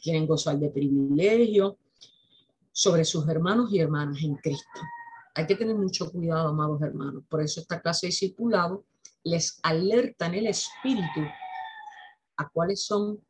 quieren 0.00 0.26
gozar 0.26 0.58
de 0.58 0.70
privilegio 0.70 1.78
sobre 2.72 3.04
sus 3.04 3.28
hermanos 3.28 3.72
y 3.72 3.80
hermanas 3.80 4.22
en 4.22 4.36
Cristo. 4.36 4.80
Hay 5.34 5.46
que 5.46 5.56
tener 5.56 5.76
mucho 5.76 6.10
cuidado, 6.10 6.48
amados 6.48 6.82
hermanos. 6.82 7.24
Por 7.28 7.42
eso 7.42 7.60
esta 7.60 7.80
clase 7.80 8.06
de 8.06 8.10
discipulado 8.10 8.84
les 9.22 9.60
alerta 9.62 10.26
en 10.26 10.34
el 10.34 10.46
espíritu 10.46 11.20
a 12.36 12.48
cuáles 12.48 12.84
son 12.84 13.20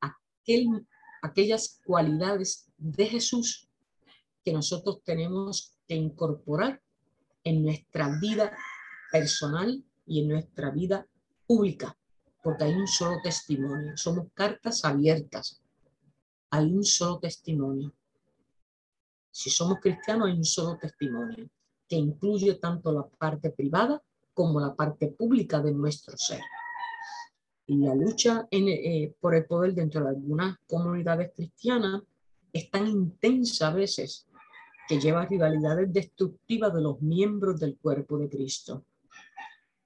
aquel, 0.00 0.86
aquellas 1.22 1.80
cualidades 1.84 2.68
de 2.76 3.06
Jesús 3.06 3.68
que 4.44 4.52
nosotros 4.52 5.02
tenemos 5.04 5.74
que 5.86 5.94
incorporar 5.94 6.82
en 7.44 7.62
nuestra 7.62 8.18
vida 8.20 8.56
personal 9.10 9.82
y 10.06 10.20
en 10.20 10.28
nuestra 10.28 10.70
vida 10.70 11.06
pública, 11.46 11.96
porque 12.42 12.64
hay 12.64 12.74
un 12.74 12.86
solo 12.88 13.20
testimonio, 13.22 13.96
somos 13.96 14.26
cartas 14.34 14.84
abiertas, 14.84 15.61
hay 16.52 16.70
un 16.70 16.84
solo 16.84 17.18
testimonio. 17.18 17.92
Si 19.30 19.48
somos 19.48 19.78
cristianos 19.80 20.28
hay 20.28 20.36
un 20.36 20.44
solo 20.44 20.76
testimonio 20.76 21.48
que 21.88 21.96
incluye 21.96 22.54
tanto 22.56 22.92
la 22.92 23.06
parte 23.08 23.50
privada 23.50 24.02
como 24.34 24.60
la 24.60 24.74
parte 24.74 25.08
pública 25.08 25.60
de 25.60 25.72
nuestro 25.72 26.14
ser. 26.16 26.42
Y 27.66 27.78
la 27.78 27.94
lucha 27.94 28.46
eh, 28.50 29.14
por 29.18 29.34
el 29.34 29.46
poder 29.46 29.72
dentro 29.72 30.04
de 30.04 30.10
algunas 30.10 30.58
comunidades 30.66 31.32
cristianas 31.34 32.02
es 32.52 32.70
tan 32.70 32.86
intensa 32.86 33.68
a 33.68 33.74
veces 33.74 34.26
que 34.86 35.00
lleva 35.00 35.24
rivalidades 35.24 35.90
destructivas 35.90 36.74
de 36.74 36.82
los 36.82 37.00
miembros 37.00 37.58
del 37.60 37.78
cuerpo 37.78 38.18
de 38.18 38.28
Cristo. 38.28 38.84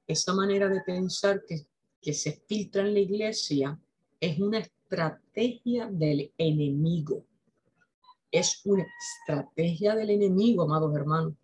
Esa 0.05 0.35
manera 0.35 0.69
de 0.69 0.81
pensar 0.81 1.45
que, 1.47 1.65
que 2.01 2.13
se 2.13 2.33
filtra 2.33 2.83
en 2.83 2.95
la 2.95 3.01
iglesia 3.01 3.79
es 4.19 4.41
una 4.41 4.59
estrategia 4.89 5.89
del 5.91 6.33
enemigo. 6.39 7.25
Es 8.31 8.61
una 8.65 8.87
estrategia 9.01 9.97
del 9.97 10.11
enemigo, 10.11 10.63
amados 10.63 10.95
hermanos, 10.95 11.35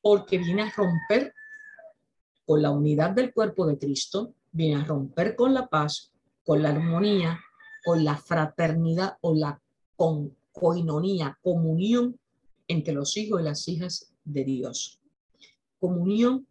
porque 0.00 0.38
viene 0.38 0.62
a 0.62 0.70
romper 0.70 1.32
con 2.44 2.60
la 2.60 2.70
unidad 2.70 3.10
del 3.10 3.32
cuerpo 3.32 3.66
de 3.66 3.78
Cristo, 3.78 4.34
viene 4.50 4.80
a 4.80 4.84
romper 4.84 5.36
con 5.36 5.54
la 5.54 5.68
paz, 5.68 6.12
con 6.44 6.62
la 6.62 6.70
armonía, 6.70 7.38
con 7.84 8.04
la 8.04 8.16
fraternidad 8.16 9.18
o 9.20 9.34
la 9.34 9.60
con 9.94 10.36
coinonía, 10.50 11.38
comunión 11.42 12.18
entre 12.66 12.94
los 12.94 13.16
hijos 13.16 13.40
y 13.40 13.44
las 13.44 13.68
hijas 13.68 14.12
de 14.24 14.44
Dios. 14.44 15.00
Comunión, 15.78 16.46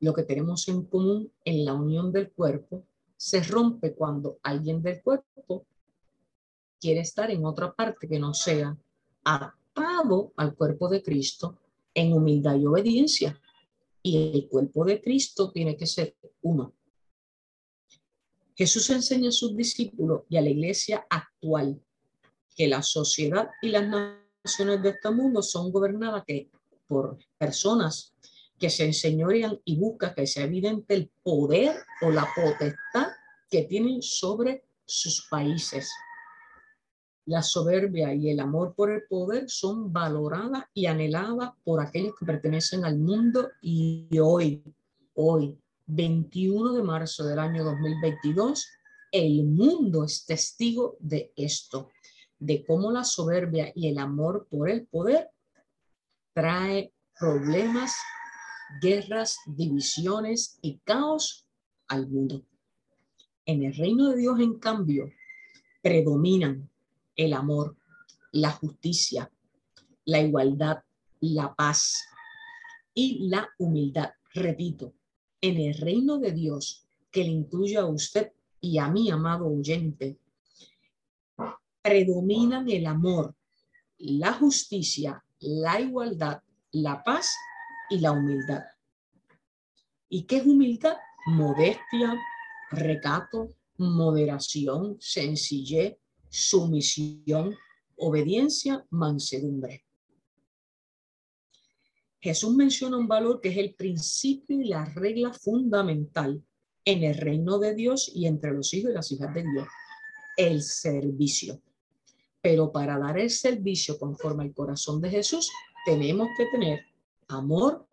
lo 0.00 0.12
que 0.12 0.24
tenemos 0.24 0.68
en 0.68 0.84
común 0.84 1.32
en 1.44 1.64
la 1.64 1.72
unión 1.72 2.12
del 2.12 2.30
cuerpo, 2.30 2.84
se 3.22 3.40
rompe 3.40 3.94
cuando 3.94 4.40
alguien 4.42 4.82
del 4.82 5.00
cuerpo 5.00 5.64
quiere 6.80 7.02
estar 7.02 7.30
en 7.30 7.46
otra 7.46 7.72
parte 7.72 8.08
que 8.08 8.18
no 8.18 8.34
sea 8.34 8.76
atado 9.22 10.32
al 10.36 10.56
cuerpo 10.56 10.88
de 10.88 11.04
Cristo 11.04 11.56
en 11.94 12.14
humildad 12.14 12.56
y 12.56 12.66
obediencia. 12.66 13.40
Y 14.02 14.32
el 14.34 14.48
cuerpo 14.48 14.84
de 14.84 15.00
Cristo 15.00 15.52
tiene 15.52 15.76
que 15.76 15.86
ser 15.86 16.16
uno. 16.42 16.74
Jesús 18.56 18.90
enseña 18.90 19.28
a 19.28 19.32
sus 19.32 19.56
discípulos 19.56 20.22
y 20.28 20.36
a 20.36 20.42
la 20.42 20.50
iglesia 20.50 21.06
actual 21.08 21.80
que 22.56 22.66
la 22.66 22.82
sociedad 22.82 23.50
y 23.62 23.68
las 23.68 23.88
naciones 23.88 24.82
de 24.82 24.88
este 24.88 25.10
mundo 25.12 25.42
son 25.42 25.70
gobernadas 25.70 26.24
por 26.88 27.18
personas 27.38 28.12
que 28.62 28.70
se 28.70 28.84
enseñorean 28.84 29.58
y 29.64 29.76
buscan 29.76 30.14
que 30.14 30.24
sea 30.24 30.44
evidente 30.44 30.94
el 30.94 31.10
poder 31.20 31.74
o 32.00 32.12
la 32.12 32.28
potestad 32.32 33.08
que 33.50 33.64
tienen 33.64 34.00
sobre 34.00 34.62
sus 34.86 35.26
países. 35.28 35.90
La 37.26 37.42
soberbia 37.42 38.14
y 38.14 38.30
el 38.30 38.38
amor 38.38 38.72
por 38.76 38.92
el 38.92 39.02
poder 39.08 39.50
son 39.50 39.92
valoradas 39.92 40.66
y 40.72 40.86
anheladas 40.86 41.50
por 41.64 41.80
aquellos 41.80 42.14
que 42.16 42.24
pertenecen 42.24 42.84
al 42.84 43.00
mundo 43.00 43.50
y 43.60 44.16
hoy, 44.20 44.62
hoy, 45.14 45.58
21 45.86 46.74
de 46.74 46.84
marzo 46.84 47.24
del 47.24 47.40
año 47.40 47.64
2022, 47.64 48.64
el 49.10 49.42
mundo 49.42 50.04
es 50.04 50.24
testigo 50.24 50.96
de 51.00 51.32
esto 51.34 51.90
de 52.38 52.64
cómo 52.64 52.92
la 52.92 53.02
soberbia 53.02 53.72
y 53.74 53.88
el 53.88 53.98
amor 53.98 54.46
por 54.48 54.70
el 54.70 54.86
poder 54.86 55.30
trae 56.32 56.92
problemas, 57.18 57.96
guerras, 58.80 59.38
divisiones 59.46 60.58
y 60.62 60.78
caos 60.78 61.46
al 61.88 62.08
mundo. 62.08 62.44
En 63.44 63.62
el 63.62 63.74
reino 63.74 64.10
de 64.10 64.18
Dios, 64.18 64.40
en 64.40 64.58
cambio, 64.58 65.10
predominan 65.82 66.70
el 67.16 67.32
amor, 67.32 67.76
la 68.30 68.50
justicia, 68.52 69.30
la 70.04 70.20
igualdad, 70.20 70.78
la 71.20 71.54
paz 71.54 72.04
y 72.94 73.28
la 73.28 73.48
humildad. 73.58 74.10
Repito, 74.34 74.94
en 75.40 75.58
el 75.58 75.74
reino 75.74 76.18
de 76.18 76.32
Dios, 76.32 76.86
que 77.10 77.24
le 77.24 77.30
incluye 77.30 77.76
a 77.76 77.84
usted 77.84 78.32
y 78.60 78.78
a 78.78 78.88
mi 78.88 79.10
amado 79.10 79.46
oyente, 79.46 80.18
predominan 81.82 82.70
el 82.70 82.86
amor, 82.86 83.34
la 83.98 84.32
justicia, 84.32 85.22
la 85.40 85.80
igualdad, 85.80 86.42
la 86.70 87.02
paz 87.02 87.34
y 87.90 88.00
la 88.00 88.12
humildad. 88.12 88.62
¿Y 90.08 90.24
qué 90.24 90.36
es 90.38 90.46
humildad? 90.46 90.96
Modestia, 91.26 92.14
recato, 92.70 93.54
moderación, 93.78 94.96
sencillez, 95.00 95.96
sumisión, 96.28 97.54
obediencia, 97.96 98.84
mansedumbre. 98.90 99.84
Jesús 102.20 102.54
menciona 102.54 102.96
un 102.96 103.08
valor 103.08 103.40
que 103.40 103.48
es 103.48 103.56
el 103.56 103.74
principio 103.74 104.60
y 104.60 104.68
la 104.68 104.84
regla 104.84 105.32
fundamental 105.32 106.42
en 106.84 107.02
el 107.04 107.16
reino 107.16 107.58
de 107.58 107.74
Dios 107.74 108.10
y 108.14 108.26
entre 108.26 108.52
los 108.52 108.72
hijos 108.74 108.90
y 108.90 108.94
las 108.94 109.10
hijas 109.12 109.34
de 109.34 109.42
Dios, 109.42 109.66
el 110.36 110.62
servicio. 110.62 111.60
Pero 112.40 112.72
para 112.72 112.98
dar 112.98 113.18
el 113.18 113.30
servicio 113.30 113.98
conforme 113.98 114.44
al 114.44 114.54
corazón 114.54 115.00
de 115.00 115.10
Jesús, 115.10 115.50
tenemos 115.84 116.28
que 116.36 116.46
tener 116.46 116.80
amor, 117.32 117.86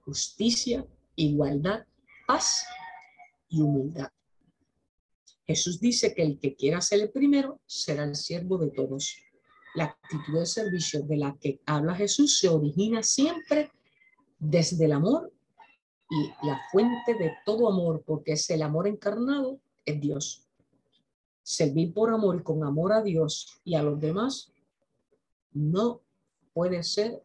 justicia, 0.00 0.86
igualdad, 1.16 1.84
paz 2.26 2.66
y 3.48 3.60
humildad. 3.60 4.08
Jesús 5.46 5.80
dice 5.80 6.14
que 6.14 6.22
el 6.22 6.38
que 6.38 6.54
quiera 6.54 6.80
ser 6.80 7.00
el 7.00 7.10
primero 7.10 7.60
será 7.66 8.04
el 8.04 8.16
siervo 8.16 8.56
de 8.58 8.70
todos. 8.70 9.16
La 9.74 9.84
actitud 9.84 10.38
de 10.38 10.46
servicio 10.46 11.02
de 11.02 11.16
la 11.16 11.36
que 11.38 11.60
habla 11.66 11.94
Jesús 11.94 12.38
se 12.38 12.48
origina 12.48 13.02
siempre 13.02 13.70
desde 14.38 14.86
el 14.86 14.92
amor 14.92 15.32
y 16.10 16.46
la 16.46 16.60
fuente 16.70 17.14
de 17.14 17.32
todo 17.44 17.68
amor, 17.68 18.02
porque 18.06 18.32
es 18.32 18.48
el 18.50 18.62
amor 18.62 18.86
encarnado, 18.86 19.60
es 19.84 20.00
Dios 20.00 20.44
servir 21.44 21.92
por 21.92 22.10
amor 22.10 22.40
y 22.40 22.42
con 22.42 22.64
amor 22.64 22.92
a 22.92 23.02
Dios 23.02 23.60
y 23.64 23.74
a 23.74 23.82
los 23.82 24.00
demás 24.00 24.50
no 25.52 26.00
puede 26.52 26.82
ser 26.82 27.22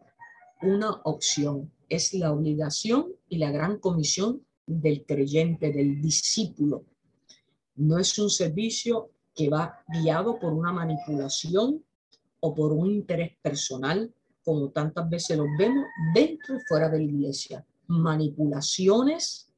una 0.62 0.91
opción. 1.04 1.72
Es 1.88 2.13
la 2.13 2.32
obligación 2.32 3.13
y 3.28 3.38
la 3.38 3.52
gran 3.52 3.80
comisión 3.80 4.45
del 4.65 5.06
creyente, 5.06 5.72
del 5.72 6.02
discípulo. 6.02 6.86
No 7.76 7.98
es 7.98 8.17
un 8.19 8.30
servicio 8.30 9.12
que 9.34 9.50
va 9.50 9.84
guiado 9.88 10.39
por 10.39 10.54
una 10.54 10.72
manipulación 10.72 11.84
o 12.41 12.54
por 12.54 12.72
un 12.72 12.91
interés 12.91 13.36
personal, 13.41 14.13
como 14.43 14.69
tantas 14.69 15.10
veces 15.10 15.38
los 15.38 15.48
vemos 15.58 15.86
dentro 16.13 16.56
y 16.56 16.60
fuera 16.67 16.89
de 16.89 16.98
la 16.98 17.04
iglesia. 17.04 17.65
Manipulaciones, 17.88 19.50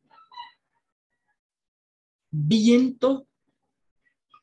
vientos 2.29 3.23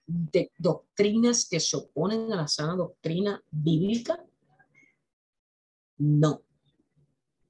de 0.06 0.50
doctrinas 0.58 1.46
que 1.48 1.60
se 1.60 1.76
oponen 1.76 2.32
a 2.32 2.36
la 2.36 2.48
sana 2.48 2.74
doctrina 2.74 3.42
bíblica? 3.50 4.24
No. 5.98 6.42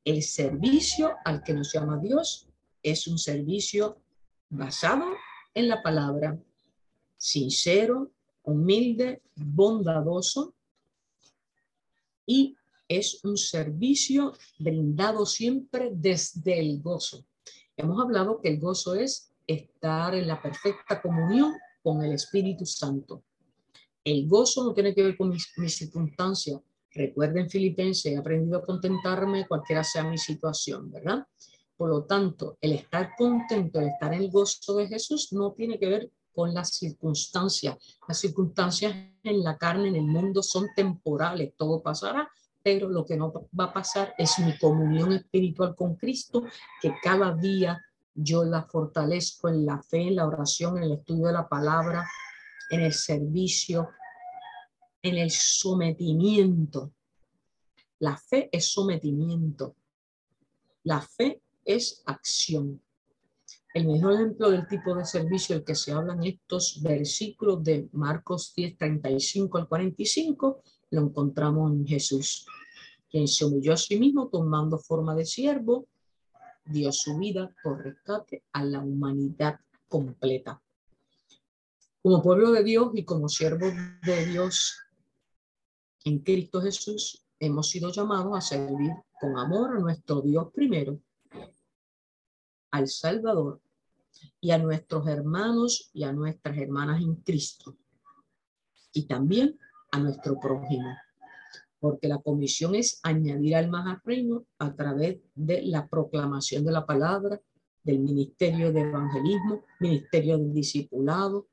El 0.09 0.23
servicio 0.23 1.16
al 1.23 1.42
que 1.42 1.53
nos 1.53 1.71
llama 1.71 1.99
Dios 1.99 2.49
es 2.83 3.07
un 3.09 3.18
servicio 3.18 4.01
basado 4.49 5.05
en 5.53 5.68
la 5.68 5.83
palabra, 5.83 6.42
sincero, 7.18 8.11
humilde, 8.42 9.21
bondadoso 9.37 10.55
y 12.25 12.57
es 12.88 13.23
un 13.23 13.37
servicio 13.37 14.33
brindado 14.59 15.27
siempre 15.27 15.90
desde 15.92 16.59
el 16.59 16.81
gozo. 16.81 17.27
Hemos 17.77 18.01
hablado 18.03 18.40
que 18.40 18.49
el 18.49 18.61
gozo 18.61 18.94
es 18.94 19.35
estar 19.47 20.14
en 20.14 20.27
la 20.27 20.40
perfecta 20.40 21.03
comunión 21.03 21.53
con 21.83 22.03
el 22.03 22.12
Espíritu 22.12 22.64
Santo. 22.64 23.25
El 24.03 24.27
gozo 24.27 24.64
no 24.64 24.73
tiene 24.73 24.94
que 24.94 25.03
ver 25.03 25.18
con 25.18 25.29
mis, 25.29 25.53
circunstancias. 25.66 26.62
Recuerden 26.92 27.51
Filipenses, 27.51 28.12
he 28.12 28.16
aprendido 28.16 28.59
a 28.59 28.64
contentarme 28.64 29.46
cualquiera 29.46 29.85
sea 29.85 30.05
mi 30.05 30.18
situación, 30.18 30.90
¿verdad? 30.90 31.27
Por 31.77 31.90
lo 31.90 32.05
tanto, 32.05 32.59
el 32.61 32.72
estar 32.72 33.11
contento, 33.16 33.81
el 33.81 33.88
estar 33.88 34.12
en 34.12 34.22
el 34.22 34.31
gozo 34.31 34.77
de 34.77 34.88
Jesús 34.88 35.33
no 35.33 35.53
tiene 35.53 35.79
que 35.79 35.88
ver 35.88 36.11
con 36.33 36.55
las 36.55 36.70
circunstancias. 36.70 37.77
Las 38.07 38.18
circunstancias 38.18 38.94
en 39.22 39.44
la 39.44 39.57
carne, 39.57 39.88
en 39.88 39.96
el 39.96 40.07
mundo, 40.07 40.42
son 40.42 40.68
temporales, 40.74 41.53
todo 41.57 41.83
pasará, 41.83 42.29
pero 42.62 42.88
lo 42.88 43.05
que 43.05 43.16
no 43.16 43.33
va 43.59 43.64
a 43.64 43.72
pasar 43.72 44.14
es 44.18 44.38
mi 44.38 44.57
comunión 44.59 45.12
espiritual 45.12 45.74
con 45.77 45.96
Cristo, 45.96 46.44
que 46.81 46.94
cada 47.03 47.35
día 47.35 47.81
yo 48.14 48.44
la 48.44 48.62
fortalezco 48.64 49.48
en 49.48 49.64
la 49.64 49.83
fe, 49.83 50.09
en 50.09 50.16
la 50.16 50.27
oración, 50.27 50.79
en 50.79 50.85
el 50.85 50.92
estudio 50.92 51.27
de 51.27 51.33
la 51.33 51.48
palabra, 51.48 52.09
en 52.70 52.81
el 52.81 52.92
servicio, 52.92 53.90
en 55.02 55.16
el 55.16 55.30
sometimiento. 55.30 56.92
La 58.00 58.16
fe 58.16 58.48
es 58.52 58.72
sometimiento. 58.72 59.74
La 60.84 61.00
fe 61.00 61.42
es 61.64 62.02
acción. 62.06 62.80
El 63.74 63.87
mejor 63.87 64.14
ejemplo 64.14 64.50
del 64.50 64.66
tipo 64.66 64.94
de 64.94 65.04
servicio 65.04 65.54
del 65.54 65.64
que 65.64 65.74
se 65.74 65.92
habla 65.92 66.14
en 66.14 66.24
estos 66.24 66.80
versículos 66.82 67.62
de 67.62 67.88
Marcos 67.92 68.52
10, 68.56 68.78
35 68.78 69.58
al 69.58 69.68
45 69.68 70.62
lo 70.90 71.02
encontramos 71.02 71.70
en 71.72 71.87
Jesús, 71.87 72.46
quien 73.11 73.28
se 73.28 73.44
humilló 73.44 73.74
a 73.74 73.76
sí 73.76 73.98
mismo 73.98 74.28
tomando 74.28 74.78
forma 74.78 75.14
de 75.14 75.26
siervo, 75.26 75.87
dio 76.64 76.92
su 76.92 77.18
vida 77.18 77.54
por 77.62 77.82
rescate 77.82 78.42
a 78.52 78.64
la 78.64 78.80
humanidad 78.80 79.61
completa. 79.88 80.62
Como 82.02 82.22
pueblo 82.22 82.52
de 82.52 82.64
Dios 82.64 82.90
y 82.94 83.04
como 83.04 83.28
siervos 83.28 83.72
de 84.02 84.26
Dios 84.26 84.78
en 86.04 86.18
Cristo 86.20 86.61
Jesús, 86.61 87.24
hemos 87.38 87.70
sido 87.70 87.90
llamados 87.90 88.37
a 88.37 88.40
servir 88.40 88.92
con 89.20 89.38
amor 89.38 89.76
a 89.76 89.80
nuestro 89.80 90.20
Dios 90.20 90.48
primero, 90.52 91.00
al 92.70 92.88
Salvador 92.88 93.61
y 94.40 94.50
a 94.50 94.58
nuestros 94.58 95.06
hermanos 95.06 95.90
y 95.92 96.04
a 96.04 96.12
nuestras 96.12 96.56
hermanas 96.58 97.00
en 97.00 97.16
Cristo. 97.16 97.76
Y 98.92 99.06
también 99.06 99.58
a 99.92 99.98
nuestro 99.98 100.38
prójimo, 100.38 100.96
porque 101.78 102.08
la 102.08 102.18
comisión 102.18 102.74
es 102.74 103.00
añadir 103.02 103.56
almas 103.56 103.87
al 103.87 104.02
reino 104.04 104.44
a 104.58 104.74
través 104.74 105.18
de 105.34 105.62
la 105.62 105.87
proclamación 105.87 106.64
de 106.64 106.72
la 106.72 106.87
palabra, 106.87 107.40
del 107.84 108.00
ministerio 108.00 108.72
de 108.72 108.80
evangelismo, 108.80 109.64
ministerio 109.80 110.37
del 110.37 110.52
discipulado, 110.52 111.46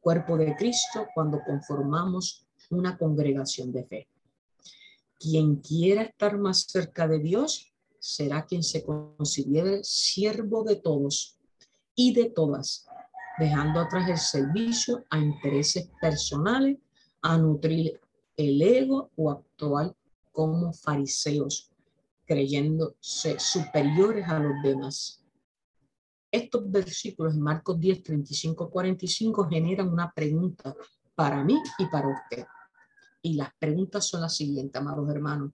cuerpo 0.00 0.36
de 0.36 0.54
Cristo, 0.56 1.06
cuando 1.14 1.40
conformamos 1.44 2.46
una 2.72 2.96
congregación 2.96 3.72
de 3.72 3.84
fe. 3.84 4.08
Quien 5.18 5.56
quiera 5.56 6.02
estar 6.02 6.38
más 6.38 6.62
cerca 6.62 7.06
de 7.06 7.20
Dios 7.20 7.72
será 7.98 8.44
quien 8.44 8.62
se 8.62 8.84
considere 8.84 9.84
siervo 9.84 10.64
de 10.64 10.76
todos 10.76 11.38
y 11.94 12.12
de 12.12 12.30
todas, 12.30 12.86
dejando 13.38 13.80
atrás 13.80 14.08
el 14.08 14.18
servicio 14.18 15.04
a 15.10 15.18
intereses 15.18 15.88
personales 16.00 16.78
a 17.20 17.38
nutrir 17.38 18.00
el 18.36 18.60
ego 18.60 19.10
o 19.16 19.30
actuar 19.30 19.94
como 20.32 20.72
fariseos, 20.72 21.70
creyéndose 22.24 23.38
superiores 23.38 24.26
a 24.26 24.38
los 24.38 24.60
demás. 24.62 25.22
Estos 26.30 26.68
versículos 26.70 27.34
en 27.34 27.42
Marcos 27.42 27.78
10, 27.78 28.02
35, 28.02 28.70
45 28.70 29.48
generan 29.48 29.88
una 29.88 30.10
pregunta 30.10 30.74
para 31.14 31.44
mí 31.44 31.56
y 31.78 31.86
para 31.86 32.08
usted. 32.08 32.46
Y 33.22 33.34
las 33.34 33.54
preguntas 33.54 34.06
son 34.06 34.22
las 34.22 34.36
siguientes, 34.36 34.80
amados 34.80 35.08
hermanos. 35.08 35.52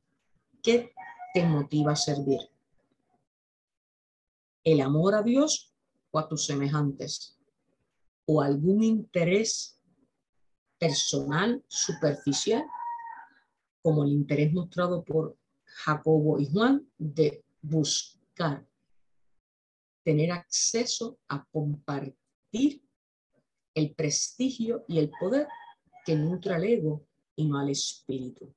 ¿Qué 0.62 0.92
te 1.34 1.44
motiva 1.44 1.92
a 1.92 1.96
servir? 1.96 2.40
¿El 4.64 4.80
amor 4.80 5.14
a 5.14 5.22
Dios 5.22 5.74
o 6.10 6.18
a 6.18 6.28
tus 6.28 6.46
semejantes? 6.46 7.38
¿O 8.26 8.40
algún 8.40 8.82
interés 8.82 9.78
personal, 10.78 11.62
superficial, 11.68 12.64
como 13.82 14.04
el 14.04 14.12
interés 14.12 14.52
mostrado 14.52 15.04
por 15.04 15.36
Jacobo 15.64 16.38
y 16.38 16.46
Juan 16.50 16.88
de 16.96 17.44
buscar 17.62 18.66
tener 20.02 20.32
acceso 20.32 21.18
a 21.28 21.44
compartir 21.44 22.82
el 23.74 23.94
prestigio 23.94 24.84
y 24.88 24.98
el 24.98 25.10
poder 25.20 25.46
que 26.04 26.16
nutre 26.16 26.54
al 26.54 26.64
ego 26.64 27.07
y 27.38 27.46
no 27.46 27.58
al 27.58 27.70
espíritu. 27.70 28.52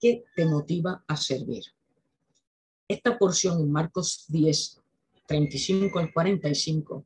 ¿Qué 0.00 0.24
te 0.34 0.44
motiva 0.44 1.04
a 1.06 1.16
servir? 1.16 1.64
Esta 2.88 3.16
porción 3.16 3.60
en 3.60 3.70
Marcos 3.70 4.24
10, 4.28 4.80
35 5.26 5.98
al 5.98 6.12
45 6.12 7.04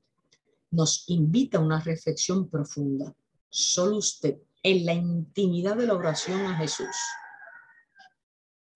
nos 0.70 1.04
invita 1.08 1.58
a 1.58 1.60
una 1.60 1.80
reflexión 1.80 2.48
profunda 2.48 3.14
solo 3.50 3.98
usted, 3.98 4.38
en 4.62 4.86
la 4.86 4.94
intimidad 4.94 5.76
de 5.76 5.86
la 5.86 5.94
oración 5.94 6.40
a 6.46 6.56
Jesús, 6.56 6.96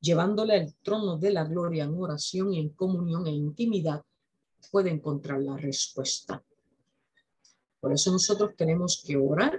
llevándole 0.00 0.54
al 0.54 0.74
trono 0.82 1.16
de 1.16 1.32
la 1.32 1.44
gloria 1.44 1.84
en 1.84 1.94
oración 1.94 2.52
y 2.52 2.60
en 2.60 2.70
comunión 2.70 3.26
e 3.26 3.30
intimidad, 3.30 4.04
puede 4.70 4.90
encontrar 4.90 5.40
la 5.40 5.56
respuesta. 5.56 6.44
Por 7.80 7.92
eso 7.92 8.10
nosotros 8.10 8.50
tenemos 8.56 9.02
que 9.06 9.16
orar, 9.16 9.58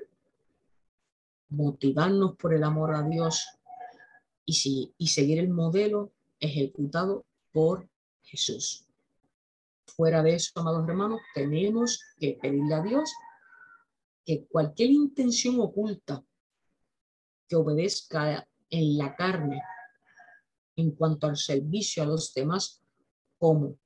motivarnos 1.50 2.36
por 2.36 2.54
el 2.54 2.64
amor 2.64 2.94
a 2.94 3.04
Dios 3.04 3.48
y, 4.46 4.94
y 4.98 5.08
seguir 5.08 5.40
el 5.40 5.50
modelo 5.50 6.12
ejecutado 6.40 7.26
por 7.52 7.88
Jesús. 8.24 8.86
Fuera 9.86 10.22
de 10.22 10.36
eso, 10.36 10.52
amados 10.56 10.88
hermanos, 10.88 11.22
tenemos 11.34 12.02
que 12.20 12.38
pedirle 12.42 12.76
a 12.76 12.82
Dios 12.82 13.12
que 14.26 14.46
cualquier 14.46 14.92
intención 14.92 15.60
oculta 15.60 16.24
que 17.48 17.56
obedezca 17.56 18.48
en 18.70 18.98
la 18.98 19.16
carne 19.16 19.62
en 20.76 20.92
cuanto 20.92 21.28
al 21.28 21.38
servicio 21.38 22.04
a 22.04 22.06
los 22.06 22.34
demás 22.34 22.82
como 23.38 23.78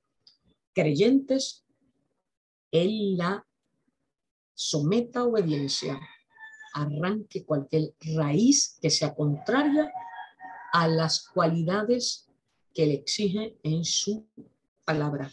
creyentes, 0.74 1.66
él 2.72 3.18
la 3.18 3.46
someta 4.54 5.22
a 5.22 5.26
obediencia, 5.26 6.00
arranque 6.74 7.46
cualquier 7.46 7.94
raíz 8.16 8.78
que 8.82 8.90
sea 8.90 9.14
contraria 9.14 9.92
a 10.74 10.88
las 10.88 11.28
cualidades 11.28 12.28
que 12.74 12.86
le 12.86 12.94
exige 12.94 13.58
en 13.64 13.84
su 13.84 14.26
palabra. 14.86 15.30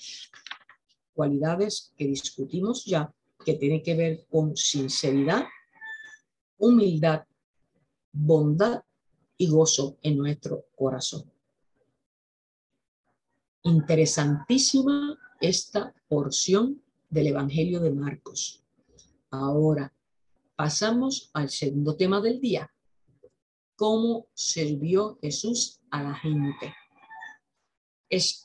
Cualidades 1.14 1.92
que 1.96 2.06
discutimos 2.06 2.84
ya 2.84 3.12
que 3.44 3.54
tiene 3.54 3.82
que 3.82 3.94
ver 3.94 4.26
con 4.30 4.56
sinceridad, 4.56 5.44
humildad, 6.58 7.24
bondad 8.12 8.82
y 9.36 9.48
gozo 9.48 9.96
en 10.02 10.18
nuestro 10.18 10.66
corazón. 10.74 11.30
Interesantísima 13.62 15.18
esta 15.40 15.94
porción 16.08 16.82
del 17.08 17.28
Evangelio 17.28 17.80
de 17.80 17.92
Marcos. 17.92 18.64
Ahora 19.30 19.92
pasamos 20.58 21.30
al 21.34 21.50
segundo 21.50 21.94
tema 21.94 22.20
del 22.20 22.40
día. 22.40 22.68
¿Cómo 23.76 24.26
sirvió 24.34 25.16
Jesús 25.22 25.78
a 25.88 26.02
la 26.02 26.14
gente? 26.16 26.74
Es 28.10 28.44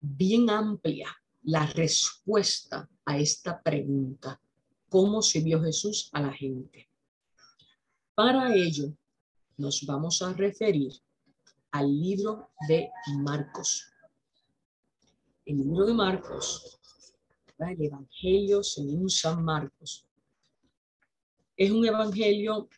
bien 0.00 0.48
amplia 0.48 1.08
la 1.42 1.66
respuesta 1.66 2.88
a 3.04 3.18
esta 3.18 3.60
pregunta. 3.60 4.40
¿Cómo 4.88 5.22
se 5.22 5.40
vio 5.40 5.60
Jesús 5.60 6.08
a 6.12 6.20
la 6.20 6.32
gente? 6.32 6.88
Para 8.14 8.54
ello, 8.54 8.96
nos 9.56 9.84
vamos 9.84 10.22
a 10.22 10.32
referir 10.34 10.92
al 11.72 12.00
libro 12.00 12.52
de 12.68 12.90
Marcos. 13.18 13.90
El 15.44 15.56
libro 15.56 15.84
de 15.84 15.94
Marcos, 15.94 16.78
el 17.58 17.82
Evangelio 17.82 18.62
según 18.62 19.10
San 19.10 19.44
Marcos, 19.44 20.06
es 21.60 21.70
un 21.70 21.84
evangelio 21.84 22.70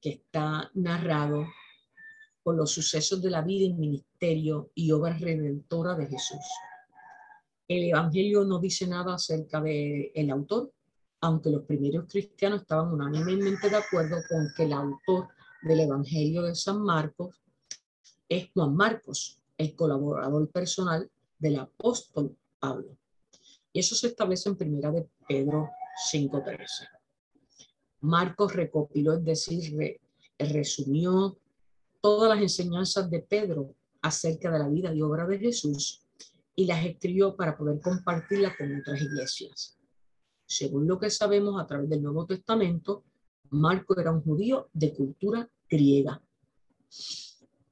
que 0.00 0.10
está 0.10 0.70
narrado 0.74 1.48
por 2.44 2.54
los 2.54 2.70
sucesos 2.70 3.20
de 3.20 3.28
la 3.28 3.42
vida 3.42 3.64
y 3.64 3.72
ministerio 3.72 4.70
y 4.72 4.92
obra 4.92 5.18
redentora 5.18 5.96
de 5.96 6.06
Jesús. 6.06 6.38
El 7.66 7.88
Evangelio 7.88 8.44
no 8.44 8.60
dice 8.60 8.86
nada 8.86 9.14
acerca 9.14 9.60
del 9.60 10.12
el 10.14 10.30
autor, 10.30 10.72
aunque 11.20 11.50
los 11.50 11.64
primeros 11.64 12.04
cristianos 12.08 12.60
estaban 12.60 12.92
unánimemente 12.92 13.68
de 13.68 13.76
acuerdo 13.76 14.18
con 14.28 14.46
que 14.56 14.62
el 14.62 14.74
autor 14.74 15.26
del 15.62 15.80
Evangelio 15.80 16.42
de 16.42 16.54
San 16.54 16.82
Marcos 16.82 17.34
es 18.28 18.48
Juan 18.54 18.76
Marcos, 18.76 19.40
el 19.58 19.74
colaborador 19.74 20.48
personal 20.50 21.10
del 21.36 21.58
apóstol 21.58 22.36
Pablo. 22.60 22.96
Y 23.72 23.80
eso 23.80 23.96
se 23.96 24.06
establece 24.06 24.48
en 24.48 24.56
primera 24.56 24.92
de 24.92 25.08
Pedro 25.26 25.68
5.13. 26.12 26.99
Marcos 28.00 28.54
recopiló, 28.54 29.14
es 29.14 29.24
decir, 29.24 30.00
resumió 30.38 31.38
todas 32.00 32.30
las 32.30 32.42
enseñanzas 32.42 33.10
de 33.10 33.20
Pedro 33.20 33.74
acerca 34.02 34.50
de 34.50 34.58
la 34.58 34.68
vida 34.68 34.94
y 34.94 35.02
obra 35.02 35.26
de 35.26 35.38
Jesús 35.38 36.02
y 36.54 36.66
las 36.66 36.84
escribió 36.84 37.36
para 37.36 37.56
poder 37.56 37.80
compartirlas 37.80 38.56
con 38.56 38.74
otras 38.74 39.00
iglesias. 39.00 39.78
Según 40.46 40.86
lo 40.86 40.98
que 40.98 41.10
sabemos 41.10 41.60
a 41.60 41.66
través 41.66 41.88
del 41.88 42.02
Nuevo 42.02 42.26
Testamento, 42.26 43.04
Marco 43.50 43.98
era 43.98 44.12
un 44.12 44.22
judío 44.22 44.68
de 44.72 44.94
cultura 44.94 45.48
griega, 45.68 46.20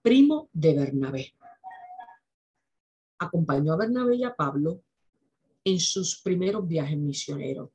primo 0.02 0.48
de 0.52 0.74
Bernabé. 0.74 1.34
Acompañó 3.18 3.72
a 3.72 3.76
Bernabé 3.76 4.16
y 4.16 4.24
a 4.24 4.34
Pablo 4.34 4.82
en 5.64 5.80
sus 5.80 6.20
primeros 6.22 6.66
viajes 6.66 6.96
misioneros. 6.96 7.70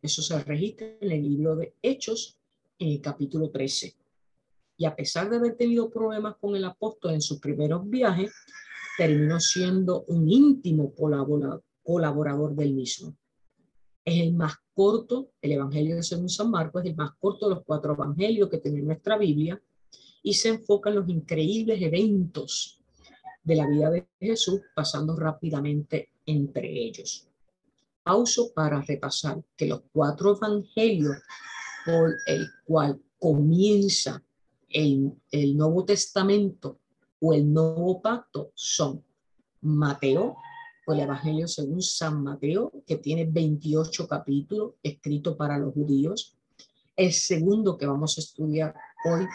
Eso 0.00 0.22
se 0.22 0.42
registra 0.44 0.86
en 1.00 1.10
el 1.10 1.22
libro 1.22 1.56
de 1.56 1.74
Hechos, 1.82 2.38
en 2.78 2.88
el 2.88 3.00
capítulo 3.00 3.50
13. 3.50 3.94
y 4.80 4.84
a 4.84 4.94
pesar 4.94 5.28
de 5.28 5.36
haber 5.36 5.56
tenido 5.56 5.90
problemas 5.90 6.36
con 6.36 6.54
el 6.54 6.64
apóstol 6.64 7.14
en 7.14 7.20
sus 7.20 7.40
primeros 7.40 7.88
viajes, 7.90 8.32
terminó 8.96 9.40
siendo 9.40 10.04
un 10.06 10.30
íntimo 10.30 10.94
colaborador 11.82 12.54
del 12.54 12.74
mismo. 12.74 13.16
Es 14.04 14.20
el 14.20 14.34
más 14.34 14.54
corto, 14.74 15.32
el 15.42 15.52
Evangelio 15.52 16.00
según 16.02 16.28
San 16.28 16.50
Marcos 16.50 16.84
es 16.84 16.90
el 16.90 16.96
más 16.96 17.10
corto 17.18 17.48
de 17.48 17.56
los 17.56 17.64
cuatro 17.64 17.94
evangelios 17.94 18.48
que 18.48 18.58
tiene 18.58 18.80
nuestra 18.82 19.18
Biblia 19.18 19.60
y 20.22 20.34
se 20.34 20.50
enfoca 20.50 20.90
en 20.90 20.96
los 20.96 21.08
increíbles 21.08 21.82
eventos 21.82 22.80
de 23.42 23.56
la 23.56 23.66
vida 23.66 23.90
de 23.90 24.06
Jesús, 24.20 24.60
pasando 24.74 25.16
rápidamente 25.16 26.10
entre 26.26 26.70
ellos. 26.70 27.27
Pauso 28.08 28.54
para 28.54 28.80
repasar 28.80 29.38
que 29.54 29.66
los 29.66 29.82
cuatro 29.92 30.34
evangelios 30.34 31.18
por 31.84 32.16
el 32.26 32.48
cual 32.64 32.98
comienza 33.18 34.22
el, 34.70 35.12
el 35.30 35.54
Nuevo 35.54 35.84
Testamento 35.84 36.78
o 37.20 37.34
el 37.34 37.52
Nuevo 37.52 38.00
Pacto 38.00 38.50
son 38.54 39.04
Mateo, 39.60 40.36
o 40.86 40.92
el 40.94 41.00
Evangelio 41.00 41.46
según 41.46 41.82
San 41.82 42.22
Mateo, 42.22 42.72
que 42.86 42.96
tiene 42.96 43.26
28 43.26 44.08
capítulos 44.08 44.72
escritos 44.82 45.36
para 45.36 45.58
los 45.58 45.74
judíos. 45.74 46.34
El 46.96 47.12
segundo 47.12 47.76
que 47.76 47.86
vamos 47.86 48.16
a 48.16 48.22
estudiar 48.22 48.74
hoy, 49.04 49.26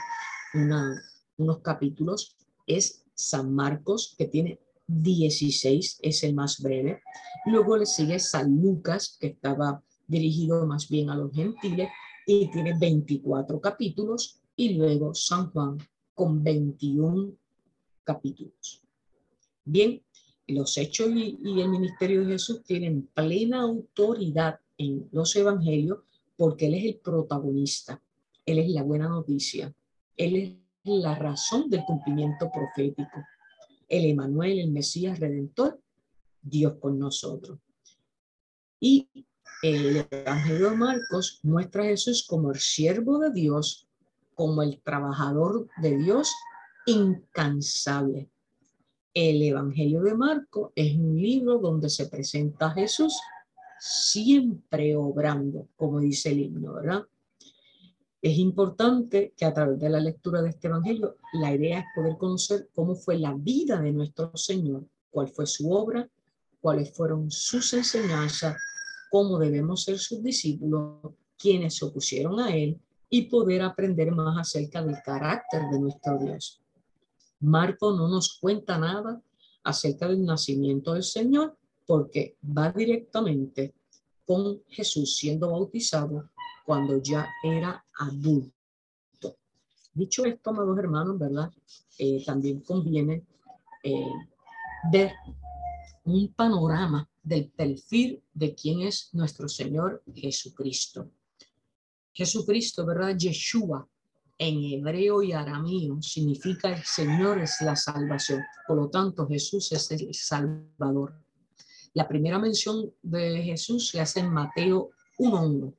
unos 1.37 1.59
capítulos, 1.59 2.35
es 2.65 3.03
San 3.13 3.53
Marcos, 3.53 4.15
que 4.17 4.25
tiene 4.25 4.59
16, 4.87 5.99
es 6.01 6.23
el 6.23 6.33
más 6.33 6.61
breve. 6.61 7.01
Luego 7.45 7.77
le 7.77 7.85
sigue 7.85 8.19
San 8.19 8.61
Lucas, 8.61 9.17
que 9.19 9.27
estaba 9.27 9.81
dirigido 10.07 10.65
más 10.65 10.89
bien 10.89 11.09
a 11.09 11.15
los 11.15 11.31
gentiles 11.33 11.89
y 12.25 12.49
tiene 12.51 12.77
24 12.77 13.59
capítulos. 13.59 14.39
Y 14.55 14.75
luego 14.75 15.13
San 15.15 15.51
Juan 15.51 15.77
con 16.13 16.43
21 16.43 17.33
capítulos. 18.03 18.81
Bien, 19.65 20.01
los 20.47 20.77
hechos 20.77 21.09
y, 21.09 21.37
el 21.43 21.69
ministerio 21.69 22.21
de 22.21 22.33
Jesús 22.33 22.63
tienen 22.63 23.07
plena 23.13 23.61
autoridad 23.61 24.59
en 24.77 25.07
los 25.11 25.35
evangelios 25.35 25.99
porque 26.35 26.67
Él 26.67 26.75
es 26.75 26.85
el 26.85 26.95
protagonista, 26.97 28.01
Él 28.45 28.59
es 28.59 28.69
la 28.69 28.83
buena 28.83 29.07
noticia, 29.07 29.73
Él 30.17 30.35
es 30.35 30.53
la 30.83 31.15
razón 31.15 31.69
del 31.69 31.83
cumplimiento 31.85 32.51
profético, 32.51 33.23
el 33.87 34.05
Emanuel, 34.05 34.59
el 34.59 34.71
Mesías 34.71 35.19
Redentor, 35.19 35.79
Dios 36.41 36.73
con 36.79 36.99
nosotros. 36.99 37.59
Y 38.79 39.07
el 39.61 40.05
Evangelio 40.11 40.71
de 40.71 40.75
Marcos 40.75 41.39
muestra 41.43 41.83
a 41.83 41.87
Jesús 41.87 42.25
como 42.27 42.51
el 42.51 42.59
siervo 42.59 43.19
de 43.19 43.31
Dios, 43.31 43.87
como 44.35 44.61
el 44.61 44.81
trabajador 44.81 45.67
de 45.81 45.97
Dios 45.97 46.31
incansable. 46.85 48.29
El 49.13 49.41
Evangelio 49.41 50.01
de 50.01 50.15
Marco 50.15 50.73
es 50.75 50.95
un 50.97 51.15
libro 51.15 51.59
donde 51.59 51.89
se 51.89 52.07
presenta 52.07 52.67
a 52.67 52.71
Jesús 52.71 53.15
siempre 53.79 54.95
obrando, 54.95 55.67
como 55.75 55.99
dice 55.99 56.31
el 56.31 56.39
himno, 56.39 56.73
¿verdad? 56.73 57.03
Es 58.23 58.37
importante 58.37 59.33
que 59.35 59.43
a 59.43 59.53
través 59.53 59.77
de 59.81 59.89
la 59.89 59.99
lectura 59.99 60.41
de 60.41 60.51
este 60.51 60.69
Evangelio, 60.69 61.17
la 61.33 61.53
idea 61.53 61.79
es 61.79 61.85
poder 61.93 62.17
conocer 62.17 62.69
cómo 62.73 62.95
fue 62.95 63.17
la 63.17 63.33
vida 63.33 63.81
de 63.81 63.91
nuestro 63.91 64.31
Señor, 64.37 64.85
cuál 65.11 65.27
fue 65.27 65.45
su 65.45 65.69
obra, 65.69 66.09
cuáles 66.61 66.95
fueron 66.95 67.29
sus 67.29 67.73
enseñanzas, 67.73 68.55
cómo 69.11 69.37
debemos 69.37 69.83
ser 69.83 69.99
sus 69.99 70.23
discípulos, 70.23 71.11
quienes 71.37 71.75
se 71.75 71.83
opusieron 71.83 72.39
a 72.39 72.55
Él 72.55 72.79
y 73.09 73.23
poder 73.23 73.61
aprender 73.61 74.09
más 74.13 74.39
acerca 74.39 74.81
del 74.81 75.01
carácter 75.03 75.63
de 75.69 75.79
nuestro 75.81 76.17
Dios. 76.17 76.61
Marco 77.41 77.91
no 77.91 78.07
nos 78.07 78.39
cuenta 78.39 78.77
nada 78.77 79.21
acerca 79.65 80.07
del 80.07 80.23
nacimiento 80.23 80.93
del 80.93 81.03
Señor 81.03 81.57
porque 81.85 82.37
va 82.41 82.71
directamente 82.71 83.73
con 84.25 84.63
Jesús 84.69 85.17
siendo 85.17 85.51
bautizado 85.51 86.29
cuando 86.65 87.01
ya 87.01 87.27
era 87.43 87.85
adulto. 87.99 88.53
Dicho 89.93 90.25
esto, 90.25 90.49
amados 90.49 90.77
hermanos, 90.79 91.19
¿verdad? 91.19 91.51
Eh, 91.97 92.23
también 92.25 92.61
conviene 92.61 93.25
eh, 93.83 94.11
ver 94.91 95.13
un 96.05 96.33
panorama 96.33 97.07
del 97.21 97.49
perfil 97.49 98.21
de 98.33 98.55
quién 98.55 98.81
es 98.81 99.09
nuestro 99.13 99.47
Señor 99.47 100.03
Jesucristo. 100.13 101.09
Jesucristo, 102.11 102.85
¿verdad? 102.85 103.15
Yeshua 103.15 103.87
en 104.37 104.63
hebreo 104.63 105.21
y 105.21 105.31
arameo 105.31 106.01
significa 106.01 106.73
el 106.73 106.83
Señor 106.83 107.39
es 107.39 107.61
la 107.61 107.75
salvación. 107.75 108.41
Por 108.67 108.77
lo 108.77 108.89
tanto, 108.89 109.27
Jesús 109.27 109.71
es 109.71 109.91
el 109.91 110.13
Salvador. 110.13 111.13
La 111.93 112.07
primera 112.07 112.39
mención 112.39 112.91
de 113.01 113.43
Jesús 113.43 113.89
se 113.89 114.01
hace 114.01 114.21
en 114.21 114.33
Mateo 114.33 114.89
1.1 115.19 115.73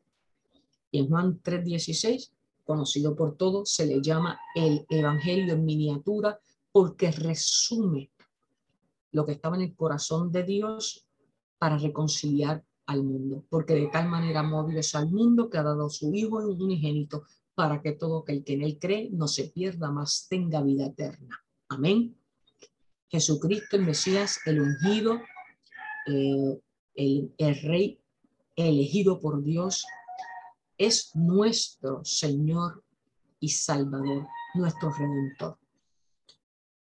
y 0.94 0.98
en 1.00 1.09
Juan 1.09 1.42
3.16, 1.42 2.30
conocido 2.62 3.16
por 3.16 3.37
todos, 3.37 3.74
se 3.74 3.85
le 3.85 4.00
llama 4.00 4.38
el 4.54 4.87
Evangelio 4.88 5.54
en 5.54 5.64
miniatura 5.64 6.38
porque 6.70 7.11
resume 7.11 8.12
lo 9.11 9.26
que 9.26 9.33
estaba 9.33 9.57
en 9.57 9.62
el 9.62 9.74
corazón 9.74 10.30
de 10.30 10.44
Dios 10.44 11.04
para 11.59 11.78
reconciliar 11.78 12.64
al 12.87 13.02
mundo, 13.02 13.44
porque 13.50 13.74
de 13.74 13.88
tal 13.88 14.09
manera 14.09 14.40
amó 14.40 14.68
Dios 14.68 14.94
al 14.94 15.11
mundo 15.11 15.50
que 15.50 15.59
ha 15.59 15.64
dado 15.64 15.90
su 15.90 16.14
Hijo 16.14 16.37
unigénito 16.37 17.24
para 17.57 17.83
que 17.83 17.90
todo 17.92 18.20
aquel 18.20 18.44
que 18.44 18.52
en 18.52 18.62
él 18.62 18.78
cree 18.80 19.11
no 19.11 19.26
se 19.26 19.48
pierda, 19.48 19.90
más 19.90 20.28
tenga 20.30 20.62
vida 20.62 20.87
eterna. 20.87 21.44
Amén. 21.70 22.16
Jesucristo, 23.09 23.74
el 23.74 23.85
Mesías, 23.85 24.38
el 24.46 24.61
ungido, 24.61 25.20
eh, 26.07 26.61
el, 26.94 27.35
el 27.37 27.62
Rey 27.62 27.98
elegido 28.54 29.18
por 29.20 29.42
Dios, 29.42 29.85
es 30.79 31.15
nuestro 31.15 32.05
Señor 32.05 32.83
y 33.41 33.49
Salvador, 33.49 34.27
nuestro 34.55 34.91
Redentor. 34.91 35.59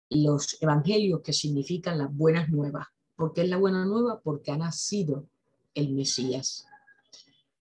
Los 0.10 0.62
evangelios 0.62 1.21
que 1.21 1.34
significan 1.34 1.97
las 1.97 2.13
buenas 2.15 2.49
nuevas. 2.49 2.88
¿Por 3.15 3.34
qué 3.34 3.41
es 3.41 3.49
la 3.49 3.58
buena 3.58 3.86
nueva? 3.86 4.19
Porque 4.21 4.52
ha 4.52 4.58
nacido 4.58 5.28
el 5.73 5.93
Mesías. 5.93 6.65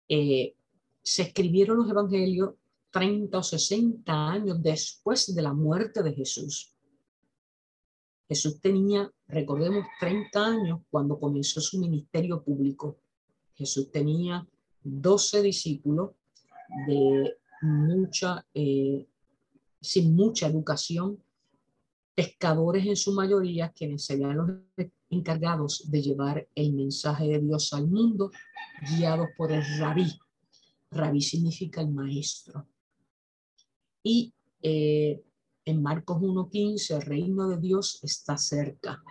Eh, 0.09 0.55
se 1.03 1.23
escribieron 1.23 1.79
los 1.79 1.91
evangelios 1.91 2.55
30 2.91 3.39
o 3.39 3.43
60 3.43 4.29
años 4.29 4.63
después 4.63 5.35
de 5.35 5.43
la 5.43 5.53
muerte 5.53 6.03
de 6.03 6.13
Jesús. 6.13 6.75
Jesús 8.29 8.61
tenía, 8.61 9.11
recordemos, 9.29 9.87
30 10.01 10.45
años 10.45 10.81
cuando 10.91 11.19
comenzó 11.19 11.61
su 11.61 11.79
ministerio 11.79 12.43
público. 12.43 12.99
Jesús 13.55 13.91
tenía 13.91 14.47
12 14.85 15.42
discípulos 15.42 16.11
de 16.87 17.37
mucha, 17.62 18.45
eh, 18.55 19.07
sin 19.81 20.14
mucha 20.14 20.47
educación, 20.47 21.23
pescadores 22.14 22.87
en 22.87 22.97
su 22.97 23.12
mayoría, 23.12 23.71
quienes 23.71 24.05
serían 24.05 24.37
los 24.37 24.51
encargados 25.11 25.90
de 25.90 26.03
llevar 26.03 26.49
el 26.55 26.73
mensaje 26.73 27.27
de 27.27 27.40
Dios 27.40 27.73
al 27.73 27.88
mundo, 27.88 28.31
guiados 28.97 29.29
por 29.37 29.53
el 29.53 29.62
rabí. 29.79 30.18
Rabí 30.90 31.21
significa 31.21 31.81
el 31.81 31.90
maestro. 31.90 32.66
Y 34.03 34.35
eh, 34.62 35.23
en 35.64 35.83
Marcos 35.83 36.18
1.15, 36.18 36.97
el 36.97 37.03
reino 37.03 37.49
de 37.49 37.59
Dios 37.59 38.01
está 38.03 38.37
cerca. 38.37 39.03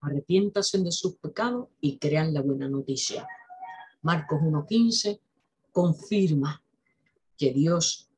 Arrepiéntase 0.00 0.78
de 0.78 0.92
sus 0.92 1.16
pecados 1.16 1.68
y 1.80 1.98
crean 1.98 2.34
la 2.34 2.42
buena 2.42 2.68
noticia. 2.68 3.26
Marcos 4.02 4.40
1.15 4.40 5.20
confirma 5.70 6.62
que 7.36 7.52
Dios 7.52 8.10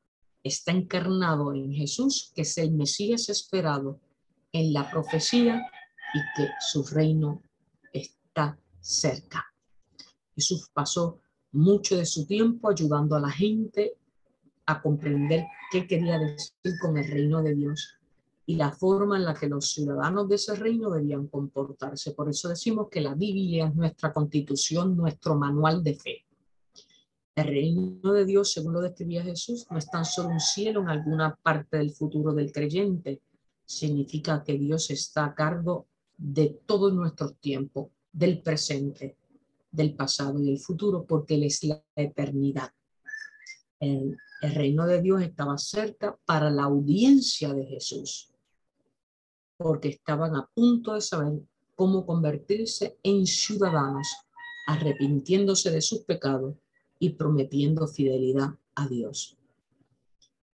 está 0.43 0.71
encarnado 0.71 1.53
en 1.53 1.73
Jesús, 1.73 2.31
que 2.35 2.41
es 2.41 2.57
el 2.57 2.71
Mesías 2.71 3.29
esperado 3.29 3.99
en 4.51 4.73
la 4.73 4.89
profecía 4.89 5.65
y 6.13 6.19
que 6.35 6.49
su 6.59 6.83
reino 6.83 7.41
está 7.91 8.57
cerca. 8.79 9.45
Jesús 10.35 10.69
pasó 10.73 11.19
mucho 11.51 11.97
de 11.97 12.05
su 12.05 12.25
tiempo 12.25 12.69
ayudando 12.69 13.15
a 13.15 13.19
la 13.19 13.31
gente 13.31 13.97
a 14.65 14.81
comprender 14.81 15.45
qué 15.71 15.87
quería 15.87 16.19
decir 16.19 16.79
con 16.81 16.97
el 16.97 17.09
reino 17.09 17.41
de 17.41 17.55
Dios 17.55 17.97
y 18.47 18.55
la 18.55 18.71
forma 18.71 19.17
en 19.17 19.25
la 19.25 19.33
que 19.33 19.47
los 19.47 19.71
ciudadanos 19.71 20.29
de 20.29 20.35
ese 20.35 20.55
reino 20.55 20.91
debían 20.91 21.27
comportarse. 21.27 22.11
Por 22.11 22.29
eso 22.29 22.47
decimos 22.47 22.87
que 22.89 23.01
la 23.01 23.15
Biblia 23.15 23.67
es 23.67 23.75
nuestra 23.75 24.13
constitución, 24.13 24.95
nuestro 24.95 25.35
manual 25.35 25.83
de 25.83 25.95
fe. 25.95 26.25
El 27.35 27.47
reino 27.47 28.13
de 28.13 28.25
Dios, 28.25 28.51
según 28.51 28.73
lo 28.73 28.81
describía 28.81 29.23
Jesús, 29.23 29.65
no 29.69 29.77
es 29.77 29.89
tan 29.89 30.05
solo 30.05 30.29
un 30.29 30.39
cielo 30.39 30.81
en 30.81 30.89
alguna 30.89 31.35
parte 31.35 31.77
del 31.77 31.91
futuro 31.91 32.33
del 32.33 32.51
creyente. 32.51 33.21
Significa 33.65 34.43
que 34.43 34.53
Dios 34.53 34.91
está 34.91 35.25
a 35.25 35.35
cargo 35.35 35.87
de 36.15 36.61
todo 36.65 36.91
nuestro 36.91 37.31
tiempo, 37.31 37.91
del 38.11 38.41
presente, 38.41 39.17
del 39.71 39.95
pasado 39.95 40.39
y 40.39 40.45
del 40.45 40.59
futuro, 40.59 41.03
porque 41.03 41.35
Él 41.35 41.43
es 41.43 41.63
la 41.63 41.83
eternidad. 41.95 42.71
El, 43.79 44.15
el 44.41 44.55
reino 44.55 44.85
de 44.85 45.01
Dios 45.01 45.21
estaba 45.21 45.57
cerca 45.57 46.17
para 46.25 46.49
la 46.49 46.63
audiencia 46.63 47.53
de 47.53 47.65
Jesús, 47.65 48.31
porque 49.57 49.89
estaban 49.89 50.35
a 50.35 50.49
punto 50.53 50.93
de 50.93 51.01
saber 51.01 51.39
cómo 51.75 52.05
convertirse 52.05 52.97
en 53.03 53.25
ciudadanos, 53.25 54.07
arrepintiéndose 54.67 55.71
de 55.71 55.81
sus 55.81 55.99
pecados 56.01 56.55
y 56.99 57.11
prometiendo 57.11 57.87
fidelidad 57.87 58.55
a 58.75 58.87
Dios. 58.87 59.37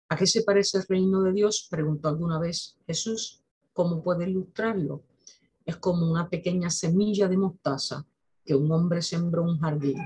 ¿A 0.09 0.15
qué 0.15 0.27
se 0.27 0.43
parece 0.43 0.77
el 0.77 0.85
reino 0.87 1.21
de 1.23 1.33
Dios? 1.33 1.67
Preguntó 1.69 2.09
alguna 2.09 2.39
vez 2.39 2.77
Jesús. 2.85 3.41
¿Cómo 3.73 4.03
puede 4.03 4.29
ilustrarlo? 4.29 5.01
Es 5.65 5.77
como 5.77 6.09
una 6.09 6.29
pequeña 6.29 6.69
semilla 6.69 7.27
de 7.27 7.37
mostaza 7.37 8.05
que 8.45 8.55
un 8.55 8.71
hombre 8.71 9.01
sembró 9.01 9.41
en 9.41 9.49
un 9.49 9.59
jardín. 9.59 9.97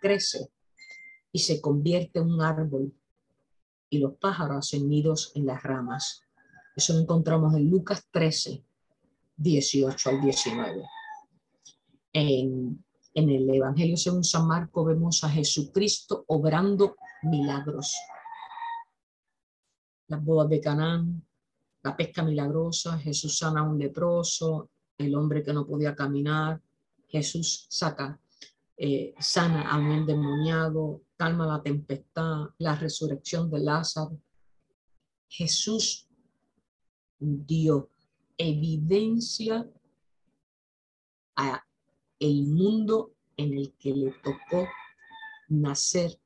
Crece 0.00 0.50
y 1.30 1.40
se 1.40 1.60
convierte 1.60 2.20
en 2.20 2.32
un 2.32 2.40
árbol 2.40 2.92
y 3.90 3.98
los 3.98 4.14
pájaros 4.14 4.58
hacen 4.58 4.88
nidos 4.88 5.32
en 5.34 5.46
las 5.46 5.62
ramas. 5.62 6.22
Eso 6.78 6.92
lo 6.92 7.00
encontramos 7.00 7.56
en 7.56 7.68
Lucas 7.68 8.06
13, 8.08 8.64
18 9.36 10.10
al 10.10 10.20
19. 10.20 10.84
En, 12.12 12.84
en 13.14 13.30
el 13.30 13.50
Evangelio 13.52 13.96
según 13.96 14.22
San 14.22 14.46
Marco 14.46 14.84
vemos 14.84 15.24
a 15.24 15.28
Jesucristo 15.28 16.24
obrando 16.28 16.94
milagros. 17.24 17.96
Las 20.06 20.24
bodas 20.24 20.50
de 20.50 20.60
Canaán, 20.60 21.26
la 21.82 21.96
pesca 21.96 22.22
milagrosa, 22.22 22.96
Jesús 22.96 23.36
sana 23.36 23.62
a 23.62 23.64
un 23.64 23.76
leproso, 23.76 24.70
el 24.98 25.16
hombre 25.16 25.42
que 25.42 25.52
no 25.52 25.66
podía 25.66 25.96
caminar, 25.96 26.62
Jesús 27.08 27.66
saca, 27.68 28.20
eh, 28.76 29.16
sana 29.18 29.68
a 29.68 29.78
un 29.78 29.90
endemoniado, 29.90 31.02
calma 31.16 31.44
la 31.44 31.60
tempestad, 31.60 32.50
la 32.58 32.76
resurrección 32.76 33.50
de 33.50 33.58
Lázaro. 33.58 34.16
Jesús 35.28 36.07
dio 37.18 37.90
evidencia 38.36 39.68
a 41.36 41.64
el 42.18 42.46
mundo 42.46 43.14
en 43.36 43.52
el 43.54 43.72
que 43.74 43.92
le 43.92 44.12
tocó 44.22 44.68
nacer, 45.48 46.18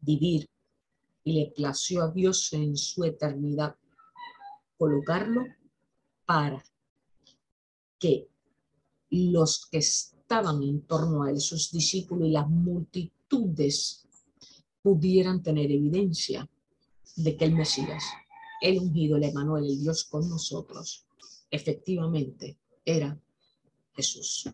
vivir, 0.00 0.48
y 1.24 1.32
le 1.32 1.50
plació 1.50 2.04
a 2.04 2.10
Dios 2.10 2.52
en 2.52 2.76
su 2.76 3.04
eternidad 3.04 3.76
colocarlo 4.78 5.44
para 6.24 6.64
que 7.98 8.28
los 9.10 9.66
que 9.66 9.78
estaban 9.78 10.62
en 10.62 10.82
torno 10.82 11.24
a 11.24 11.30
él, 11.30 11.40
sus 11.40 11.70
discípulos 11.70 12.28
y 12.28 12.32
las 12.32 12.48
multitudes, 12.48 14.06
pudieran 14.82 15.42
tener 15.42 15.70
evidencia 15.70 16.48
de 17.16 17.36
que 17.36 17.44
el 17.44 17.54
Mesías, 17.54 18.04
el 18.60 18.78
ungido, 18.78 19.16
el 19.16 19.24
Emanuel, 19.24 19.64
el 19.64 19.80
Dios 19.80 20.04
con 20.04 20.28
nosotros, 20.28 21.06
efectivamente 21.50 22.58
era 22.84 23.18
Jesús. 23.94 24.48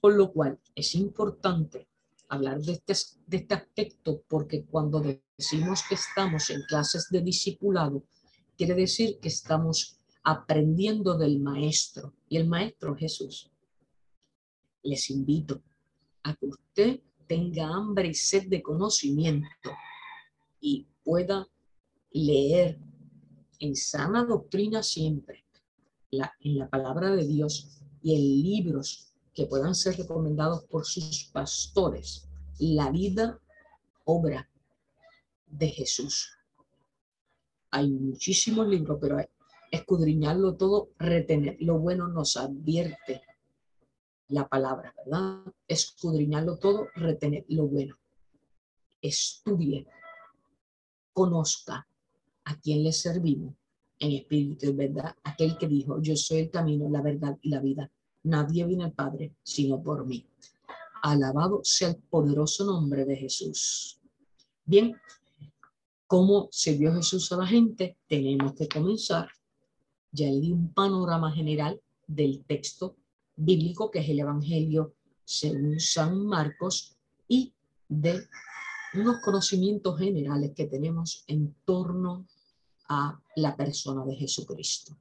Por 0.00 0.14
lo 0.14 0.32
cual 0.32 0.58
es 0.74 0.94
importante 0.94 1.88
hablar 2.28 2.60
de 2.60 2.72
este, 2.72 2.94
de 3.26 3.36
este 3.38 3.54
aspecto 3.54 4.22
porque 4.28 4.64
cuando 4.64 5.02
decimos 5.36 5.82
que 5.88 5.94
estamos 5.94 6.50
en 6.50 6.62
clases 6.62 7.08
de 7.10 7.20
discipulado, 7.20 8.04
quiere 8.56 8.74
decir 8.74 9.18
que 9.20 9.28
estamos 9.28 9.98
aprendiendo 10.22 11.16
del 11.16 11.38
maestro 11.38 12.14
y 12.28 12.36
el 12.36 12.48
maestro 12.48 12.96
Jesús. 12.96 13.50
Les 14.82 15.10
invito 15.10 15.62
a 16.22 16.34
que 16.34 16.46
usted 16.46 17.00
tenga 17.26 17.68
hambre 17.68 18.08
y 18.08 18.14
sed 18.14 18.48
de 18.48 18.62
conocimiento 18.62 19.70
y 20.60 20.86
pueda 21.02 21.46
leer 22.14 22.78
en 23.58 23.76
sana 23.76 24.24
doctrina 24.24 24.82
siempre, 24.82 25.44
la, 26.10 26.32
en 26.40 26.58
la 26.58 26.70
palabra 26.70 27.10
de 27.10 27.26
Dios 27.26 27.80
y 28.02 28.14
en 28.14 28.42
libros 28.42 29.12
que 29.34 29.46
puedan 29.46 29.74
ser 29.74 29.96
recomendados 29.96 30.64
por 30.64 30.86
sus 30.86 31.24
pastores, 31.32 32.28
la 32.58 32.90
vida, 32.90 33.40
obra 34.04 34.48
de 35.46 35.68
Jesús. 35.68 36.38
Hay 37.70 37.90
muchísimos 37.90 38.68
libros, 38.68 38.98
pero 39.00 39.18
escudriñarlo 39.72 40.54
todo, 40.54 40.90
retener. 40.98 41.56
Lo 41.60 41.78
bueno 41.80 42.06
nos 42.06 42.36
advierte 42.36 43.22
la 44.28 44.48
palabra, 44.48 44.94
¿verdad? 44.96 45.52
Escudriñarlo 45.66 46.58
todo, 46.58 46.86
retener 46.94 47.44
lo 47.48 47.66
bueno. 47.66 47.98
Estudie, 49.00 49.88
conozca 51.12 51.88
a 52.44 52.60
quién 52.60 52.82
le 52.82 52.92
servimos 52.92 53.54
en 53.98 54.12
espíritu 54.12 54.66
y 54.66 54.72
verdad, 54.72 55.16
aquel 55.22 55.56
que 55.56 55.68
dijo, 55.68 56.00
yo 56.00 56.16
soy 56.16 56.38
el 56.38 56.50
camino, 56.50 56.88
la 56.90 57.00
verdad 57.00 57.38
y 57.42 57.50
la 57.50 57.60
vida. 57.60 57.90
Nadie 58.24 58.64
viene 58.64 58.84
al 58.84 58.92
Padre 58.92 59.34
sino 59.42 59.82
por 59.82 60.06
mí. 60.06 60.26
Alabado 61.02 61.60
sea 61.62 61.88
el 61.90 61.96
poderoso 61.96 62.64
nombre 62.64 63.04
de 63.04 63.16
Jesús. 63.16 64.00
Bien, 64.64 64.96
¿cómo 66.06 66.48
se 66.50 66.76
vio 66.76 66.94
Jesús 66.94 67.30
a 67.32 67.36
la 67.36 67.46
gente? 67.46 67.98
Tenemos 68.08 68.54
que 68.54 68.68
comenzar. 68.68 69.28
Ya 70.10 70.26
le 70.26 70.40
di 70.40 70.52
un 70.52 70.72
panorama 70.72 71.32
general 71.32 71.80
del 72.06 72.44
texto 72.44 72.96
bíblico, 73.36 73.90
que 73.90 73.98
es 74.00 74.08
el 74.08 74.20
Evangelio 74.20 74.94
según 75.24 75.80
San 75.80 76.24
Marcos, 76.26 76.96
y 77.28 77.52
de 77.88 78.26
unos 78.94 79.20
conocimientos 79.22 79.98
generales 79.98 80.52
que 80.54 80.66
tenemos 80.66 81.24
en 81.26 81.54
torno 81.64 82.26
a 82.88 83.20
la 83.36 83.56
persona 83.56 84.04
de 84.04 84.16
Jesucristo. 84.16 84.96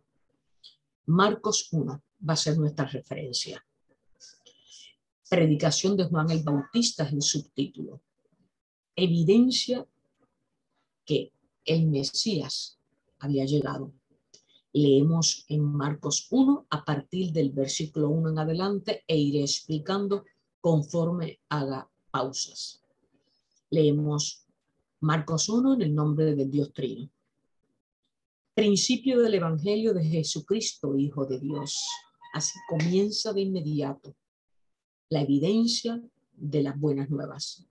Marcos 1.06 1.70
1 1.72 2.02
va 2.28 2.34
a 2.34 2.38
ser 2.38 2.58
nuestra 2.58 2.86
referencia. 2.86 3.64
Predicación 5.30 5.98
de 5.98 6.06
Juan 6.06 6.32
el 6.32 6.44
Bautista 6.44 7.04
es 7.04 7.14
el 7.14 7.22
subtítulo. 7.22 8.02
Evidencia 8.96 9.86
que 11.06 11.34
el 11.66 11.88
Mesías 11.88 12.78
había 13.20 13.46
llegado. 13.46 13.92
Leemos 14.74 15.46
en 15.50 15.64
Marcos 15.64 16.28
1 16.32 16.68
a 16.70 16.86
partir 16.86 17.32
del 17.32 17.52
versículo 17.52 18.10
1 18.10 18.30
en 18.30 18.40
adelante 18.40 19.04
e 19.08 19.18
iré 19.18 19.42
explicando 19.42 20.26
conforme 20.62 21.40
haga 21.50 21.90
pausas. 22.10 22.82
Leemos 23.70 24.46
Marcos 25.00 25.50
1 25.50 25.74
en 25.74 25.82
el 25.82 25.94
nombre 25.94 26.36
del 26.36 26.50
Dios 26.50 26.72
Trino. 26.74 27.10
Principio 28.56 29.20
del 29.20 29.34
Evangelio 29.34 29.96
de 29.96 30.06
Jesucristo, 30.06 30.96
Hijo 30.96 31.26
de 31.26 31.40
Dios. 31.40 31.90
Así 32.34 32.60
comienza 32.70 33.34
de 33.34 33.42
inmediato 33.42 34.16
la 35.10 35.22
evidencia 35.22 36.00
de 36.34 36.62
las 36.62 36.80
buenas 36.80 37.10
nuevas. 37.10 37.66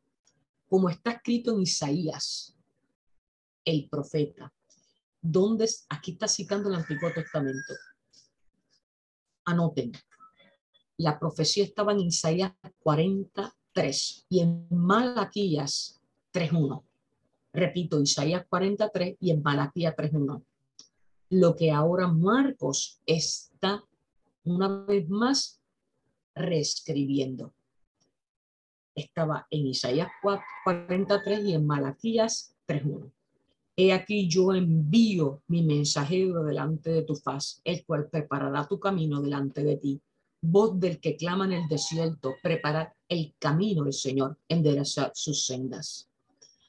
Como 0.66 0.88
está 0.88 1.12
escrito 1.12 1.55
en 1.55 1.62
Isaías, 1.62 2.57
el 3.64 3.88
profeta, 3.88 4.53
donde 5.21 5.71
aquí 5.88 6.12
está 6.12 6.27
citando 6.27 6.68
el 6.68 6.75
Antiguo 6.75 7.12
Testamento. 7.12 7.75
Anoten, 9.45 9.92
la 10.97 11.16
profecía 11.16 11.62
estaba 11.62 11.92
en 11.92 12.01
Isaías 12.01 12.55
43 12.81 14.27
y 14.29 14.40
en 14.40 14.66
Malaquías 14.71 16.02
3.1. 16.33 16.83
Repito, 17.52 18.00
Isaías 18.00 18.44
43 18.48 19.17
y 19.21 19.31
en 19.31 19.42
Malaquías 19.42 19.94
3.1 19.94 20.42
lo 21.33 21.57
que 21.57 21.71
ahora 21.71 22.09
Marcos 22.09 23.01
está 23.07 23.83
una 24.45 24.69
vez 24.85 25.09
más 25.09 25.63
reescribiendo. 26.35 27.55
Estaba 28.95 29.47
en 29.51 29.69
Isaías 29.69 30.11
43 30.65 31.45
y 31.47 31.55
en 31.55 31.67
Malaquías 31.67 32.55
3.1. 32.69 33.11
He 33.77 33.95
aquí 33.95 34.29
yo 34.29 34.53
envío 34.53 35.43
mi 35.49 35.63
mensajero 35.63 36.45
delante 36.45 36.91
de 36.91 37.03
tu 37.03 37.17
faz, 37.17 37.63
el 37.65 37.83
cual 37.87 38.11
preparará 38.11 38.69
tu 38.69 38.79
camino 38.79 39.23
delante 39.23 39.65
de 39.65 39.79
ti. 39.79 40.03
Voz 40.43 40.79
del 40.79 41.01
que 41.01 41.17
clama 41.17 41.47
en 41.47 41.53
el 41.53 41.67
desierto, 41.67 42.35
preparar 42.43 42.93
el 43.09 43.35
camino 43.39 43.85
del 43.85 43.95
Señor, 43.95 44.37
enderezar 44.49 45.13
sus 45.15 45.47
sendas. 45.47 46.11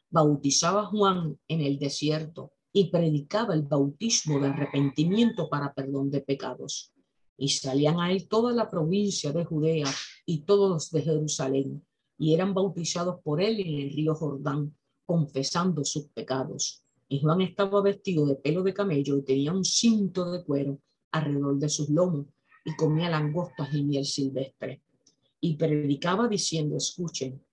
Bautizaba 0.10 0.86
Juan 0.86 1.38
en 1.50 1.60
el 1.60 1.78
desierto 1.78 2.54
y 2.76 2.90
predicaba 2.90 3.54
el 3.54 3.62
bautismo 3.62 4.40
de 4.40 4.48
arrepentimiento 4.48 5.48
para 5.48 5.74
perdón 5.74 6.10
de 6.10 6.22
pecados. 6.22 6.92
Y 7.38 7.50
salían 7.50 8.00
a 8.00 8.12
él 8.12 8.28
toda 8.28 8.52
la 8.52 8.70
provincia 8.70 9.32
de 9.32 9.46
Judea 9.46 9.88
y 10.26 10.40
todos 10.40 10.90
de 10.90 11.04
Jerusalén, 11.04 11.86
y 12.18 12.34
eran 12.34 12.54
bautizados 12.54 13.22
por 13.22 13.42
él 13.42 13.60
en 13.60 13.80
el 13.80 13.90
río 13.92 14.16
Jordán, 14.16 14.76
confesando 15.06 15.86
sus 15.86 16.08
pecados. 16.10 16.84
Y 17.08 17.22
Juan 17.22 17.42
estaba 17.42 17.82
vestido 17.82 18.26
de 18.26 18.36
pelo 18.36 18.64
de 18.64 18.74
camello 18.74 19.18
y 19.18 19.24
tenía 19.24 19.52
un 19.52 19.64
cinto 19.64 20.32
de 20.32 20.44
cuero 20.44 20.80
alrededor 21.12 21.60
de 21.60 21.70
sus 21.70 21.90
lomos, 21.90 22.26
y 22.66 22.76
comía 22.76 23.10
langostas 23.10 23.72
y 23.74 23.84
miel 23.84 24.06
silvestre. 24.06 24.82
Y 25.40 25.58
predicaba 25.58 26.28
diciendo, 26.28 26.78
escuchen, 26.78 27.44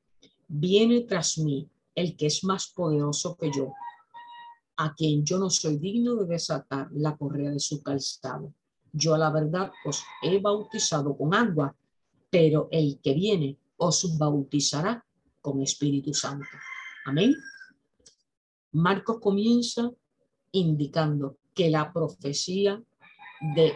viene 0.49 1.01
tras 1.03 1.37
mí 1.37 1.68
el 1.95 2.16
que 2.16 2.27
es 2.27 2.45
más 2.45 2.68
poderoso 2.68 3.37
que 3.37 3.51
yo, 3.55 3.73
a 4.81 4.95
quien 4.95 5.26
yo 5.26 5.39
no 5.39 5.51
soy 5.51 5.76
digno 5.76 6.14
de 6.14 6.24
desatar 6.24 6.89
la 6.93 7.14
correa 7.14 7.51
de 7.51 7.61
su 7.61 7.83
calzado. 7.83 8.55
Yo 8.91 9.14
a 9.14 9.18
la 9.18 9.31
verdad 9.31 9.70
os 9.85 10.03
he 10.22 10.39
bautizado 10.41 11.14
con 11.14 11.35
agua, 11.35 11.76
pero 12.31 12.66
el 12.70 12.99
que 13.03 13.12
viene 13.12 13.59
os 13.76 14.16
bautizará 14.16 15.05
con 15.43 15.61
Espíritu 15.61 16.14
Santo. 16.14 16.49
Amén. 17.05 17.35
Marcos 18.72 19.18
comienza 19.20 19.91
indicando 20.53 21.37
que 21.55 21.68
la 21.68 21.93
profecía 21.93 22.83
de 23.55 23.74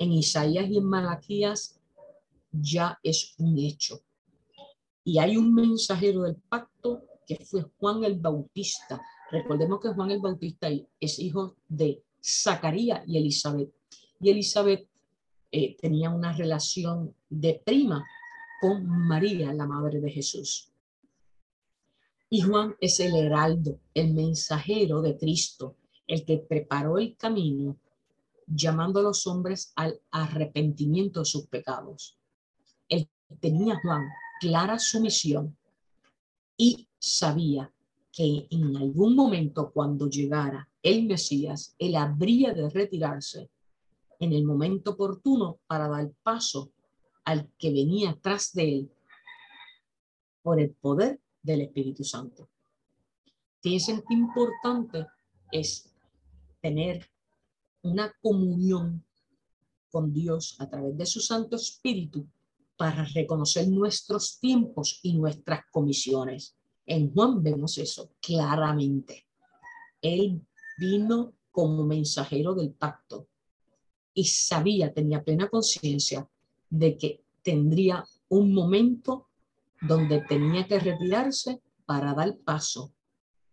en 0.00 0.12
Isaías 0.12 0.68
y 0.68 0.78
en 0.78 0.84
Malaquías 0.84 1.80
ya 2.50 2.98
es 3.04 3.36
un 3.38 3.56
hecho. 3.58 4.02
Y 5.04 5.20
hay 5.20 5.36
un 5.36 5.54
mensajero 5.54 6.22
del 6.22 6.34
pacto 6.34 7.04
que 7.28 7.36
fue 7.44 7.64
Juan 7.78 8.02
el 8.02 8.18
Bautista. 8.18 9.00
Recordemos 9.32 9.80
que 9.80 9.88
Juan 9.88 10.10
el 10.10 10.20
Bautista 10.20 10.68
es 11.00 11.18
hijo 11.18 11.56
de 11.66 12.04
Zacarías 12.22 13.02
y 13.08 13.16
Elizabeth. 13.16 13.72
Y 14.20 14.28
Elizabeth 14.28 14.86
eh, 15.50 15.74
tenía 15.80 16.10
una 16.10 16.32
relación 16.32 17.14
de 17.30 17.62
prima 17.64 18.06
con 18.60 18.86
María, 18.86 19.54
la 19.54 19.66
madre 19.66 20.00
de 20.00 20.10
Jesús. 20.10 20.70
Y 22.28 22.42
Juan 22.42 22.76
es 22.78 23.00
el 23.00 23.16
heraldo, 23.16 23.80
el 23.94 24.12
mensajero 24.12 25.00
de 25.00 25.16
Cristo, 25.16 25.76
el 26.06 26.26
que 26.26 26.36
preparó 26.36 26.98
el 26.98 27.16
camino, 27.16 27.78
llamando 28.46 29.00
a 29.00 29.04
los 29.04 29.26
hombres 29.26 29.72
al 29.76 29.98
arrepentimiento 30.10 31.20
de 31.20 31.26
sus 31.26 31.46
pecados. 31.46 32.18
Él 32.86 33.08
tenía 33.40 33.80
Juan 33.80 34.02
clara 34.40 34.78
su 34.78 35.00
misión 35.00 35.56
y 36.58 36.86
sabía 36.98 37.72
que 38.12 38.46
en 38.50 38.76
algún 38.76 39.16
momento 39.16 39.72
cuando 39.72 40.08
llegara 40.08 40.68
el 40.82 41.06
Mesías, 41.06 41.74
él 41.78 41.96
habría 41.96 42.52
de 42.52 42.68
retirarse 42.68 43.48
en 44.20 44.32
el 44.32 44.44
momento 44.44 44.92
oportuno 44.92 45.58
para 45.66 45.88
dar 45.88 46.12
paso 46.22 46.70
al 47.24 47.48
que 47.58 47.72
venía 47.72 48.18
tras 48.20 48.52
de 48.52 48.64
él 48.76 48.92
por 50.42 50.60
el 50.60 50.70
poder 50.70 51.20
del 51.42 51.62
Espíritu 51.62 52.04
Santo. 52.04 52.48
Fíjense 53.60 54.02
qué 54.06 54.14
importante 54.14 55.06
es 55.50 55.88
tener 56.60 57.08
una 57.82 58.12
comunión 58.20 59.04
con 59.90 60.12
Dios 60.12 60.56
a 60.58 60.68
través 60.68 60.96
de 60.96 61.06
su 61.06 61.20
Santo 61.20 61.56
Espíritu 61.56 62.26
para 62.76 63.04
reconocer 63.04 63.68
nuestros 63.68 64.38
tiempos 64.40 65.00
y 65.02 65.14
nuestras 65.14 65.64
comisiones. 65.70 66.56
En 66.92 67.10
Juan 67.10 67.42
vemos 67.42 67.78
eso 67.78 68.10
claramente. 68.20 69.26
Él 70.02 70.42
vino 70.76 71.32
como 71.50 71.84
mensajero 71.84 72.54
del 72.54 72.72
pacto 72.72 73.28
y 74.12 74.24
sabía, 74.24 74.92
tenía 74.92 75.24
plena 75.24 75.48
conciencia 75.48 76.28
de 76.68 76.98
que 76.98 77.24
tendría 77.40 78.04
un 78.28 78.52
momento 78.52 79.30
donde 79.80 80.20
tenía 80.28 80.68
que 80.68 80.78
retirarse 80.80 81.62
para 81.86 82.12
dar 82.12 82.36
paso 82.36 82.92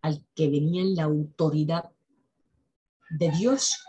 al 0.01 0.21
que 0.35 0.49
venía 0.49 0.81
en 0.81 0.95
la 0.95 1.03
autoridad 1.03 1.89
de 3.09 3.31
Dios 3.31 3.79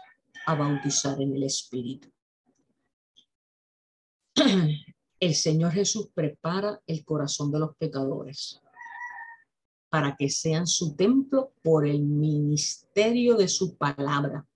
a 0.46 0.55
bautizar 0.55 1.20
en 1.20 1.34
el 1.34 1.42
Espíritu. 1.42 2.09
El 5.18 5.34
Señor 5.34 5.72
Jesús 5.72 6.09
prepara 6.14 6.80
el 6.86 7.05
corazón 7.05 7.51
de 7.51 7.59
los 7.59 7.76
pecadores 7.76 8.62
para 9.91 10.16
que 10.16 10.30
sean 10.30 10.66
su 10.66 10.95
templo 10.95 11.53
por 11.62 11.86
el 11.86 12.01
ministerio 12.01 13.36
de 13.36 13.49
su 13.49 13.76
palabra 13.76 14.47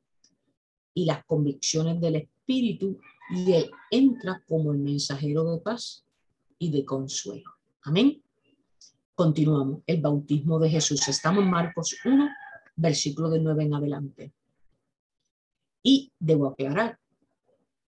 y 0.95 1.05
las 1.05 1.25
convicciones 1.25 2.01
del 2.01 2.17
Espíritu, 2.17 3.01
y 3.31 3.53
Él 3.53 3.71
entra 3.91 4.43
como 4.47 4.73
el 4.73 4.79
mensajero 4.79 5.45
de 5.51 5.59
paz 5.59 6.05
y 6.59 6.71
de 6.71 6.85
consuelo. 6.85 7.51
Amén. 7.83 8.23
Continuamos. 9.17 9.83
El 9.87 10.01
bautismo 10.01 10.59
de 10.61 10.71
Jesús. 10.71 11.07
Estamos 11.09 11.43
en 11.43 11.51
Marcos 11.51 11.97
1, 12.05 12.29
versículo 12.77 13.29
de 13.29 13.41
9 13.41 13.65
en 13.65 13.75
adelante. 13.75 14.33
Y 15.83 16.13
debo 16.19 16.49
aclarar, 16.49 16.99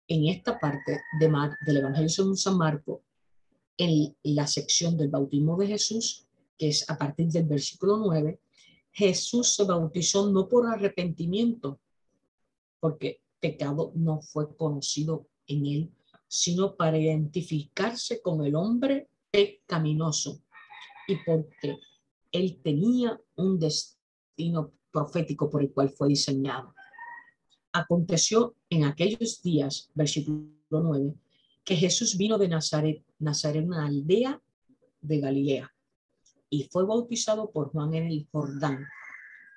en 0.09 0.27
esta 0.29 0.59
parte 0.59 1.01
de 1.21 1.33
del 1.67 1.77
Evangelio 1.77 2.09
según 2.09 2.37
San 2.37 2.59
Marcos, 2.59 3.01
en 3.77 4.17
la 4.23 4.47
sección 4.47 4.97
del 4.97 5.09
bautismo 5.09 5.57
de 5.57 5.67
Jesús, 5.67 6.26
que 6.59 6.69
es 6.69 6.89
a 6.89 6.97
partir 6.97 7.29
del 7.29 7.45
versículo 7.45 7.99
9, 7.99 8.41
Jesús 8.93 9.55
se 9.55 9.65
bautizó 9.65 10.31
no 10.31 10.49
por 10.49 10.67
arrepentimiento, 10.67 11.81
porque 12.81 13.21
pecado 13.41 13.93
no 13.95 14.21
fue 14.23 14.57
conocido 14.57 15.27
en 15.47 15.67
él, 15.67 15.93
sino 16.29 16.77
para 16.77 16.99
identificarse 16.99 18.21
con 18.21 18.45
el 18.45 18.55
hombre 18.55 19.09
pecaminoso 19.31 20.41
y 21.07 21.17
porque 21.25 21.79
él 22.33 22.61
tenía 22.63 23.21
un 23.37 23.59
destino 23.59 24.73
profético 24.91 25.51
por 25.51 25.63
el 25.63 25.73
cual 25.73 25.91
fue 25.91 26.09
diseñado. 26.09 26.75
Aconteció 27.73 28.55
en 28.71 28.85
aquellos 28.85 29.43
días, 29.43 29.91
versículo 29.95 30.49
9, 30.71 31.15
que 31.65 31.77
Jesús 31.77 32.17
vino 32.17 32.39
de 32.39 32.49
Nazaret, 32.49 33.05
Nazaret, 33.19 33.65
una 33.65 33.87
aldea 33.87 34.41
de 35.01 35.21
Galilea, 35.21 35.76
y 36.51 36.65
fue 36.65 36.85
bautizado 36.85 37.51
por 37.51 37.71
Juan 37.71 37.95
en 37.95 38.07
el 38.07 38.27
Jordán. 38.31 38.87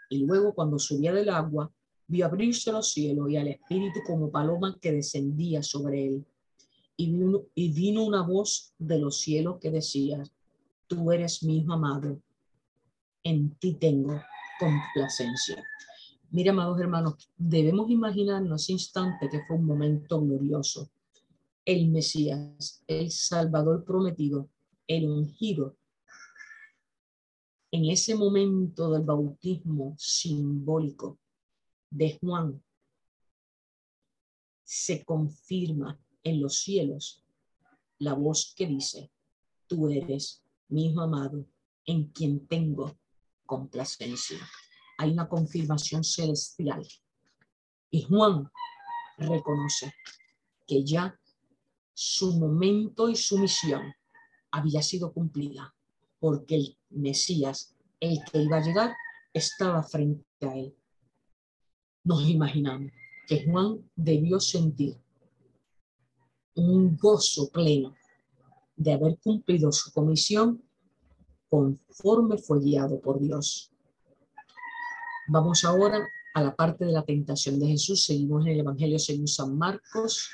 Y 0.09 0.25
luego, 0.25 0.53
cuando 0.53 0.79
subía 0.79 1.13
del 1.13 1.29
agua, 1.29 1.71
vio 2.07 2.25
abrirse 2.25 2.71
los 2.71 2.91
cielos 2.91 3.29
y 3.29 3.37
al 3.37 3.47
Espíritu 3.47 3.99
como 4.05 4.31
paloma 4.31 4.77
que 4.81 4.91
descendía 4.91 5.61
sobre 5.61 6.07
él 6.07 6.25
y 6.99 7.11
vino, 7.11 7.43
y 7.55 7.71
vino 7.71 8.03
una 8.03 8.23
voz 8.23 8.73
de 8.77 8.99
los 8.99 9.21
cielos 9.21 9.57
que 9.61 9.71
decía, 9.71 10.21
tú 10.85 11.13
eres 11.13 11.43
mi 11.43 11.59
hijo 11.59 11.71
amado, 11.71 12.19
en 13.23 13.51
ti 13.51 13.75
tengo 13.75 14.21
complacencia. 14.59 15.63
Mira, 16.31 16.51
amados 16.51 16.77
hermanos, 16.77 17.29
debemos 17.37 17.89
imaginarnos 17.89 18.63
ese 18.63 18.73
instante 18.73 19.29
que 19.29 19.41
fue 19.47 19.55
un 19.55 19.65
momento 19.65 20.19
glorioso. 20.19 20.89
El 21.63 21.87
Mesías, 21.87 22.83
el 22.85 23.11
Salvador 23.11 23.85
prometido, 23.85 24.49
el 24.85 25.09
ungido. 25.09 25.77
En 27.71 27.85
ese 27.85 28.15
momento 28.15 28.89
del 28.91 29.03
bautismo 29.03 29.95
simbólico 29.97 31.19
de 31.91 32.17
Juan, 32.19 32.63
se 34.63 35.03
confirma 35.03 35.99
en 36.23 36.41
los 36.41 36.59
cielos 36.59 37.23
la 37.99 38.13
voz 38.13 38.53
que 38.55 38.65
dice, 38.65 39.11
tú 39.67 39.89
eres 39.89 40.43
mi 40.67 40.93
amado, 40.97 41.45
en 41.85 42.05
quien 42.11 42.47
tengo 42.47 42.97
complacencia. 43.45 44.37
Hay 44.97 45.11
una 45.11 45.27
confirmación 45.27 46.03
celestial. 46.03 46.87
Y 47.91 48.03
Juan 48.03 48.49
reconoce 49.17 49.93
que 50.67 50.83
ya 50.83 51.19
su 51.93 52.39
momento 52.39 53.09
y 53.09 53.15
su 53.15 53.37
misión 53.37 53.93
había 54.51 54.81
sido 54.81 55.11
cumplida, 55.11 55.75
porque 56.19 56.55
el 56.55 56.78
Mesías, 56.89 57.75
el 57.99 58.19
que 58.31 58.41
iba 58.41 58.57
a 58.57 58.61
llegar, 58.61 58.95
estaba 59.33 59.83
frente 59.83 60.25
a 60.41 60.55
él. 60.57 60.75
Nos 62.03 62.27
imaginamos 62.27 62.91
que 63.27 63.45
Juan 63.45 63.89
debió 63.95 64.39
sentir 64.39 64.97
un 66.55 66.97
gozo 66.97 67.49
pleno 67.49 67.95
de 68.75 68.93
haber 68.93 69.19
cumplido 69.19 69.71
su 69.71 69.91
comisión 69.91 70.63
conforme 71.47 72.37
fue 72.37 72.59
guiado 72.59 72.99
por 72.99 73.19
Dios. 73.19 73.71
Vamos 75.27 75.63
ahora 75.63 76.07
a 76.33 76.41
la 76.41 76.55
parte 76.55 76.85
de 76.85 76.91
la 76.91 77.03
tentación 77.03 77.59
de 77.59 77.67
Jesús. 77.67 78.03
Seguimos 78.05 78.45
en 78.45 78.53
el 78.53 78.59
Evangelio 78.61 78.97
según 78.97 79.27
San 79.27 79.57
Marcos, 79.57 80.29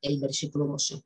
el 0.00 0.20
versículo 0.20 0.66
12. 0.66 1.02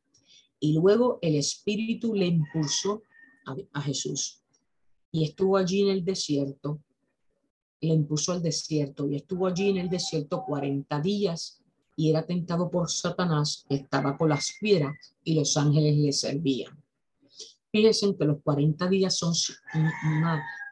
Y 0.60 0.74
luego 0.74 1.18
el 1.22 1.36
Espíritu 1.36 2.14
le 2.14 2.26
impulsó 2.26 3.02
a, 3.46 3.56
a 3.72 3.82
Jesús 3.82 4.43
y 5.14 5.22
estuvo 5.22 5.56
allí 5.56 5.82
en 5.82 5.90
el 5.90 6.04
desierto. 6.04 6.80
Le 7.80 7.94
impulsó 7.94 8.32
al 8.32 8.42
desierto 8.42 9.08
y 9.08 9.14
estuvo 9.14 9.46
allí 9.46 9.70
en 9.70 9.76
el 9.76 9.88
desierto 9.88 10.42
40 10.44 11.00
días 11.00 11.62
y 11.94 12.10
era 12.10 12.26
tentado 12.26 12.68
por 12.68 12.90
Satanás, 12.90 13.64
estaba 13.68 14.18
con 14.18 14.30
las 14.30 14.50
fieras 14.58 14.92
y 15.22 15.36
los 15.36 15.56
ángeles 15.56 15.96
le 15.98 16.12
servían. 16.12 16.82
Fíjense 17.70 18.16
que 18.18 18.24
los 18.24 18.42
40 18.42 18.88
días 18.88 19.16
son 19.16 19.34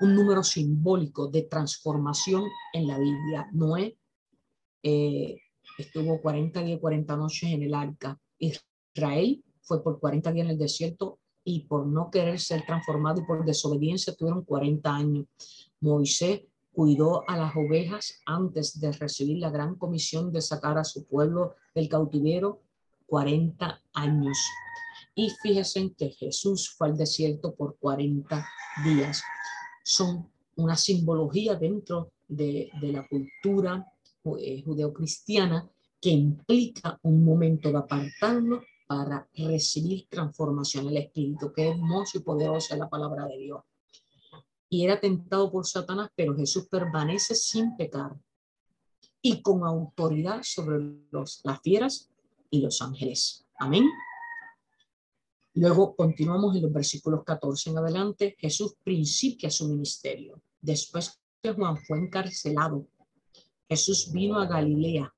un 0.01 0.15
número 0.17 0.43
simbólico 0.43 1.29
de 1.29 1.43
transformación 1.43 2.43
en 2.73 2.89
la 2.89 2.99
Biblia. 2.99 3.49
Noé 3.53 3.97
eh, 4.83 5.37
estuvo 5.79 6.21
40 6.21 6.63
días 6.65 6.79
y 6.79 6.81
40 6.81 7.17
noches 7.17 7.45
en 7.45 7.63
el 7.63 7.75
arca. 7.75 8.21
Israel 8.41 9.41
fue 9.61 9.85
por 9.85 10.01
40 10.01 10.33
días 10.33 10.47
en 10.47 10.51
el 10.51 10.59
desierto 10.59 11.21
y 11.45 11.61
por 11.61 11.87
no 11.87 12.11
querer 12.11 12.39
ser 12.39 12.65
transformado 12.65 13.21
y 13.21 13.25
por 13.25 13.45
desobediencia 13.45 14.15
tuvieron 14.15 14.45
40 14.45 14.95
años. 14.95 15.27
Moisés 15.81 16.43
cuidó 16.73 17.29
a 17.29 17.37
las 17.37 17.55
ovejas 17.57 18.21
antes 18.25 18.81
de 18.81 18.93
recibir 18.93 19.39
la 19.39 19.51
gran 19.51 19.75
comisión 19.77 20.33
de 20.33 20.41
sacar 20.41 20.79
a 20.79 20.85
su 20.85 21.05
pueblo 21.07 21.57
del 21.75 21.89
cautiverio 21.89 22.61
40 23.07 23.83
años. 23.93 24.39
Y 25.15 25.31
fíjense 25.43 25.93
que 25.97 26.11
Jesús 26.11 26.71
fue 26.71 26.89
al 26.89 26.97
desierto 26.97 27.55
por 27.55 27.77
40 27.79 28.47
días. 28.85 29.23
Son 29.85 30.31
una 30.57 30.77
simbología 30.77 31.55
dentro 31.57 32.13
de, 32.29 32.71
la 32.81 33.07
cultura 33.07 33.87
eh, 34.39 34.63
judeocristiana 34.65 35.69
que 36.01 36.11
implica 36.11 36.99
un 37.03 37.25
momento 37.25 37.71
de 37.71 37.79
apartarnos 37.79 38.65
para 38.87 39.29
recibir 39.35 40.07
transformación. 40.09 40.89
El 40.89 40.99
Espíritu, 40.99 41.53
es 41.57 41.67
hermoso 41.67 42.19
y 42.19 42.23
poderosa 42.23 42.77
la 42.77 42.89
palabra 42.89 43.27
de 43.27 43.39
Dios. 43.39 43.63
Y 44.69 44.85
era 44.85 44.99
tentado 44.99 45.51
por 45.51 45.67
Satanás, 45.67 46.11
pero 46.15 46.35
Jesús 46.35 46.67
permanece 46.69 47.35
sin 47.35 47.77
pecar 47.77 48.17
y 49.21 49.43
con 49.43 49.65
autoridad 49.65 50.41
sobre 50.43 50.79
los, 51.11 51.41
las 51.45 51.61
fieras 51.61 52.11
y 52.51 52.61
los 52.61 52.81
ángeles. 52.83 53.47
Amén. 53.59 53.85
Luego 55.55 55.95
continuamos 55.95 56.57
en 56.57 56.63
los 56.63 56.73
versículos 56.73 57.23
14 57.25 57.71
en 57.71 57.79
adelante. 57.79 58.37
Jesús 58.39 58.75
principia 58.83 59.51
su 59.51 59.69
ministerio. 59.69 60.41
Después 60.61 61.21
que 61.43 61.53
Juan 61.53 61.77
fue 61.77 61.99
encarcelado, 61.99 62.87
Jesús 63.69 64.11
vino 64.13 64.39
a 64.39 64.47
Galilea 64.47 65.13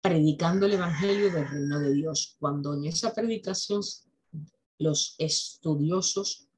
predicando 0.00 0.66
el 0.66 0.74
Evangelio 0.74 1.30
del 1.30 1.48
Reino 1.48 1.78
de 1.78 1.92
Dios. 1.92 2.36
Cuando 2.38 2.74
en 2.74 2.86
esa 2.86 3.12
predicación 3.12 3.82
los 4.78 5.14
estudiosos 5.18 6.48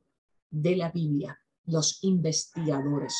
de 0.50 0.76
la 0.76 0.90
Biblia, 0.90 1.38
los 1.66 2.02
investigadores, 2.04 3.16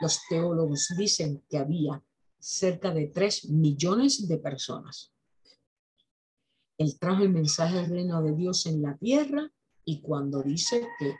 los 0.00 0.20
teólogos 0.28 0.88
dicen 0.96 1.42
que 1.48 1.58
había 1.58 2.02
cerca 2.38 2.92
de 2.92 3.06
tres 3.08 3.48
millones 3.48 4.26
de 4.26 4.38
personas. 4.38 5.12
Él 6.78 6.98
trajo 6.98 7.22
el 7.22 7.30
mensaje 7.30 7.76
del 7.76 7.90
reino 7.90 8.22
de 8.22 8.34
Dios 8.34 8.66
en 8.66 8.82
la 8.82 8.96
tierra 8.96 9.50
y 9.84 10.00
cuando 10.00 10.42
dice 10.42 10.88
que 10.98 11.14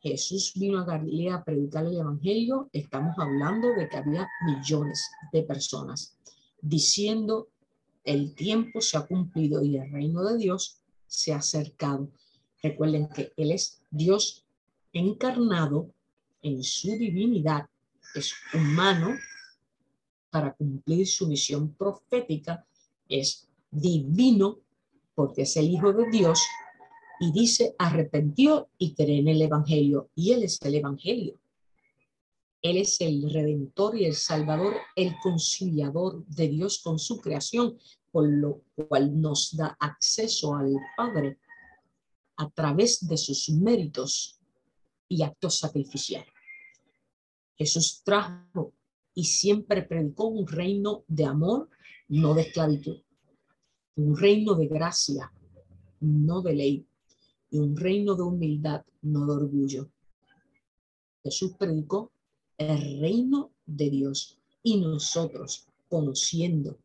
Jesús 0.00 0.52
vino 0.54 0.80
a 0.80 0.84
Galilea 0.84 1.36
a 1.36 1.44
predicar 1.44 1.84
el 1.84 1.96
Evangelio, 1.98 2.68
estamos 2.72 3.14
hablando 3.18 3.68
de 3.74 3.88
que 3.88 3.96
había 3.96 4.28
millones 4.44 5.10
de 5.32 5.42
personas 5.42 6.16
diciendo 6.60 7.48
el 8.06 8.34
tiempo 8.34 8.80
se 8.80 8.96
ha 8.96 9.06
cumplido 9.06 9.62
y 9.62 9.76
el 9.76 9.90
reino 9.90 10.24
de 10.24 10.38
Dios 10.38 10.78
se 11.06 11.32
ha 11.32 11.38
acercado. 11.38 12.08
Recuerden 12.62 13.08
que 13.08 13.32
Él 13.36 13.52
es 13.52 13.82
Dios 13.90 14.44
encarnado 14.92 15.90
en 16.40 16.62
su 16.62 16.96
divinidad, 16.96 17.66
es 18.14 18.32
humano 18.54 19.14
para 20.30 20.54
cumplir 20.54 21.06
su 21.06 21.26
misión 21.26 21.74
profética, 21.74 22.64
es 23.08 23.48
divino 23.70 24.60
porque 25.14 25.42
es 25.42 25.56
el 25.56 25.68
Hijo 25.68 25.92
de 25.92 26.08
Dios 26.10 26.40
y 27.18 27.32
dice 27.32 27.74
arrepentió 27.78 28.68
y 28.78 28.94
cree 28.94 29.18
en 29.18 29.28
el 29.28 29.42
Evangelio 29.42 30.10
y 30.14 30.32
Él 30.32 30.44
es 30.44 30.60
el 30.62 30.76
Evangelio. 30.76 31.38
Él 32.62 32.78
es 32.78 33.00
el 33.00 33.30
redentor 33.32 33.96
y 33.96 34.06
el 34.06 34.14
salvador, 34.14 34.74
el 34.96 35.14
conciliador 35.22 36.26
de 36.26 36.48
Dios 36.48 36.80
con 36.82 36.98
su 36.98 37.20
creación, 37.20 37.78
por 38.10 38.28
lo 38.28 38.62
cual 38.74 39.20
nos 39.20 39.56
da 39.56 39.76
acceso 39.78 40.54
al 40.54 40.74
Padre 40.96 41.38
a 42.36 42.50
través 42.50 43.06
de 43.06 43.16
sus 43.16 43.50
méritos 43.50 44.40
y 45.08 45.22
actos 45.22 45.58
sacrificiales. 45.58 46.32
Jesús 47.56 48.02
trajo 48.04 48.72
y 49.14 49.24
siempre 49.24 49.82
predicó 49.82 50.26
un 50.26 50.46
reino 50.46 51.04
de 51.08 51.24
amor, 51.24 51.70
no 52.08 52.34
de 52.34 52.42
esclavitud, 52.42 53.02
un 53.96 54.16
reino 54.16 54.54
de 54.54 54.66
gracia, 54.66 55.32
no 56.00 56.42
de 56.42 56.54
ley, 56.54 56.86
y 57.50 57.58
un 57.58 57.76
reino 57.76 58.14
de 58.14 58.22
humildad, 58.22 58.84
no 59.02 59.26
de 59.26 59.32
orgullo. 59.32 59.90
Jesús 61.22 61.54
predicó 61.58 62.12
el 62.58 63.00
reino 63.00 63.52
de 63.66 63.90
Dios 63.90 64.38
y 64.62 64.78
nosotros, 64.78 65.68
conociendo 65.88 66.78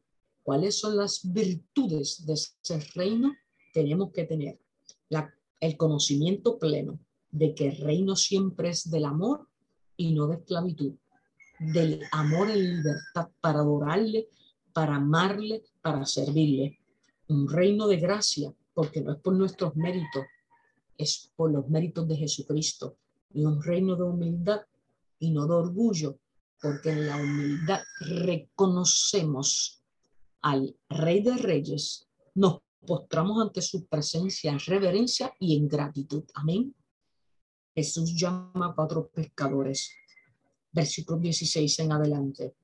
cuáles 0.44 0.80
son 0.80 0.98
las 0.98 1.32
virtudes 1.32 2.26
de 2.26 2.34
ese 2.34 2.80
reino, 2.96 3.34
tenemos 3.74 4.12
que 4.12 4.26
tener 4.26 4.60
el 5.60 5.78
conocimiento 5.78 6.58
pleno 6.58 7.00
de 7.30 7.54
que 7.54 7.70
el 7.70 7.78
reino 7.78 8.16
siempre 8.16 8.70
es 8.70 8.90
del 8.90 9.06
amor 9.06 9.48
y 9.96 10.14
no 10.14 10.28
de 10.28 10.38
esclavitud, 10.38 10.96
del 11.60 12.02
amor 12.12 12.50
en 12.50 12.78
libertad 12.78 13.30
para 13.40 13.60
adorarle, 13.60 14.28
para 14.74 14.96
amarle, 14.96 15.64
para 15.82 16.06
servirle. 16.06 16.80
Un 17.28 17.48
reino 17.48 17.88
de 17.88 17.98
gracia, 17.98 18.54
porque 18.74 19.02
no 19.02 19.14
es 19.14 19.20
por 19.20 19.34
nuestros 19.34 19.76
méritos, 19.76 20.26
es 20.98 21.32
por 21.36 21.52
los 21.52 21.70
méritos 21.70 22.08
de 22.08 22.18
Jesucristo. 22.18 22.98
Y 23.34 23.46
un 23.46 23.62
reino 23.62 23.96
de 23.96 24.04
humildad 24.04 24.62
y 25.22 25.30
no 25.32 25.48
de 25.48 25.54
orgullo, 25.54 26.20
porque 26.60 26.90
en 26.90 27.08
la 27.08 27.16
humildad 27.16 27.82
reconocemos 28.00 29.82
al 30.42 30.76
Rey 30.90 31.22
de 31.22 31.38
Reyes, 31.38 32.08
nos 32.36 32.62
postramos 32.86 33.40
ante 33.40 33.62
su 33.62 33.86
presencia 33.86 34.52
en 34.52 34.60
reverencia 34.60 35.34
y 35.40 35.56
en 35.58 35.68
gratitud. 35.68 36.24
Amén. 36.34 36.76
Jesús 37.76 38.16
llama 38.20 38.68
a 38.68 38.76
cuatro 38.76 39.10
pescadores. 39.10 39.92
Versículo 40.72 41.20
16 41.20 41.80
en 41.80 41.92
adelante. 41.92 42.56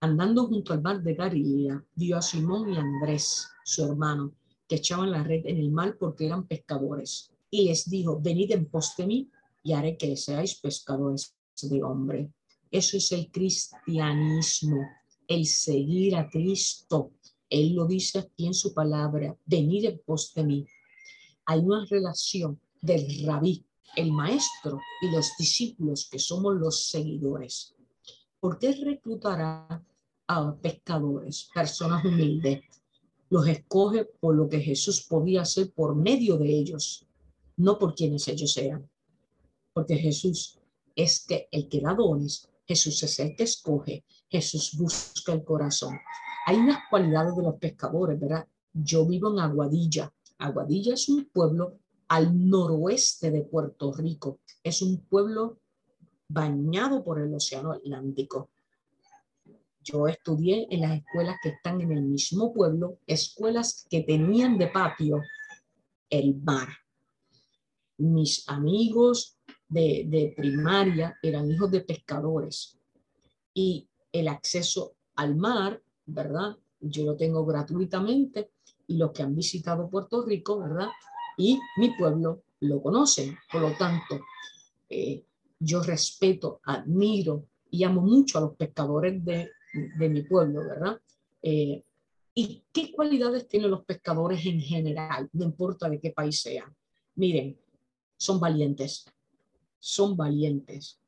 Andando 0.00 0.46
junto 0.46 0.72
al 0.72 0.82
mar 0.82 1.00
de 1.02 1.14
Galilea, 1.14 1.84
vio 1.94 2.16
a 2.16 2.22
Simón 2.22 2.72
y 2.72 2.76
Andrés, 2.76 3.48
su 3.64 3.84
hermano, 3.84 4.32
que 4.66 4.76
echaban 4.76 5.12
la 5.12 5.22
red 5.22 5.46
en 5.46 5.58
el 5.58 5.70
mar 5.70 5.96
porque 5.98 6.26
eran 6.26 6.46
pescadores. 6.46 7.30
Y 7.50 7.66
les 7.66 7.88
dijo, 7.88 8.20
venid 8.20 8.50
en 8.50 8.66
pos 8.66 8.94
de 8.96 9.06
mí 9.06 9.30
y 9.62 9.74
haré 9.74 9.96
que 9.96 10.16
seáis 10.16 10.56
pescadores 10.56 11.36
de 11.68 11.82
hombre. 11.82 12.30
Eso 12.70 12.96
es 12.96 13.10
el 13.12 13.30
cristianismo, 13.30 14.78
el 15.26 15.46
seguir 15.46 16.14
a 16.16 16.28
Cristo. 16.28 17.12
Él 17.48 17.74
lo 17.74 17.86
dice 17.86 18.20
aquí 18.20 18.46
en 18.46 18.54
su 18.54 18.72
palabra, 18.72 19.36
venid 19.44 19.84
en 19.86 20.00
pos 20.06 20.32
de 20.34 20.44
mí. 20.44 20.66
Hay 21.46 21.60
una 21.60 21.84
relación 21.86 22.60
del 22.80 23.26
rabí, 23.26 23.64
el 23.96 24.12
maestro 24.12 24.78
y 25.02 25.10
los 25.10 25.32
discípulos 25.36 26.08
que 26.08 26.18
somos 26.20 26.54
los 26.54 26.88
seguidores. 26.88 27.74
¿Por 28.38 28.58
qué 28.58 28.72
reclutará 28.72 29.84
a 30.28 30.54
pescadores, 30.54 31.50
personas 31.52 32.04
humildes? 32.04 32.60
Los 33.28 33.46
escoge 33.48 34.04
por 34.04 34.36
lo 34.36 34.48
que 34.48 34.60
Jesús 34.60 35.02
podía 35.02 35.42
hacer 35.42 35.72
por 35.72 35.96
medio 35.96 36.36
de 36.36 36.48
ellos, 36.48 37.04
no 37.56 37.78
por 37.78 37.94
quienes 37.94 38.26
ellos 38.28 38.52
sean. 38.52 38.88
Porque 39.72 39.96
Jesús 39.96 40.59
es 40.94 41.24
que 41.26 41.48
el 41.50 41.68
que 41.68 41.80
da 41.80 41.94
dones, 41.94 42.48
Jesús 42.66 43.02
es 43.02 43.18
el 43.18 43.34
que 43.36 43.44
escoge, 43.44 44.04
Jesús 44.28 44.76
busca 44.76 45.32
el 45.32 45.44
corazón. 45.44 45.98
Hay 46.46 46.56
unas 46.56 46.78
cualidades 46.88 47.36
de 47.36 47.42
los 47.42 47.56
pescadores, 47.56 48.18
¿verdad? 48.18 48.46
Yo 48.72 49.06
vivo 49.06 49.32
en 49.32 49.40
Aguadilla. 49.40 50.12
Aguadilla 50.38 50.94
es 50.94 51.08
un 51.08 51.26
pueblo 51.26 51.78
al 52.08 52.48
noroeste 52.48 53.30
de 53.30 53.42
Puerto 53.42 53.92
Rico. 53.92 54.38
Es 54.62 54.82
un 54.82 54.98
pueblo 54.98 55.58
bañado 56.28 57.02
por 57.04 57.20
el 57.20 57.34
Océano 57.34 57.72
Atlántico. 57.72 58.50
Yo 59.82 60.06
estudié 60.06 60.66
en 60.70 60.82
las 60.82 60.98
escuelas 60.98 61.36
que 61.42 61.50
están 61.50 61.80
en 61.80 61.92
el 61.92 62.02
mismo 62.02 62.52
pueblo, 62.52 62.98
escuelas 63.06 63.86
que 63.90 64.02
tenían 64.02 64.58
de 64.58 64.68
patio 64.68 65.20
el 66.08 66.36
mar. 66.36 66.68
Mis 67.96 68.48
amigos 68.48 69.36
de, 69.70 70.34
primaria 70.36 71.16
eran 71.22 71.50
hijos 71.50 71.70
de 71.70 71.80
pescadores 71.80 72.76
y 73.54 73.88
el 74.12 74.28
acceso 74.28 74.94
al 75.16 75.36
mar, 75.36 75.80
¿verdad? 76.06 76.56
Yo 76.80 77.04
lo 77.04 77.16
tengo 77.16 77.44
gratuitamente 77.44 78.50
y 78.88 78.96
los 78.96 79.12
que 79.12 79.22
han 79.22 79.34
visitado 79.34 79.88
Puerto 79.88 80.24
Rico, 80.24 80.58
¿verdad? 80.58 80.88
Y 81.36 81.58
mi 81.78 81.90
pueblo 81.96 82.42
lo 82.60 82.82
conocen. 82.82 83.36
Por 83.50 83.62
lo 83.62 83.72
tanto, 83.76 84.20
eh, 84.88 85.24
yo 85.58 85.82
respeto, 85.82 86.60
admiro 86.64 87.46
y 87.70 87.84
amo 87.84 88.00
mucho 88.00 88.38
a 88.38 88.40
los 88.42 88.56
pescadores 88.56 89.24
de, 89.24 89.50
mi 89.98 90.22
pueblo, 90.22 90.60
¿verdad? 90.60 91.00
Eh, 91.42 91.84
¿Y 92.34 92.64
qué 92.72 92.90
cualidades 92.90 93.46
tienen 93.46 93.70
los 93.70 93.84
pescadores 93.84 94.44
en 94.46 94.60
general? 94.60 95.28
No 95.32 95.44
importa 95.44 95.88
de 95.88 96.00
qué 96.00 96.10
país 96.10 96.40
sean. 96.40 96.74
Miren, 97.14 97.56
son 98.16 98.40
valientes, 98.40 99.06
son 99.80 100.16
valientes, 100.16 101.00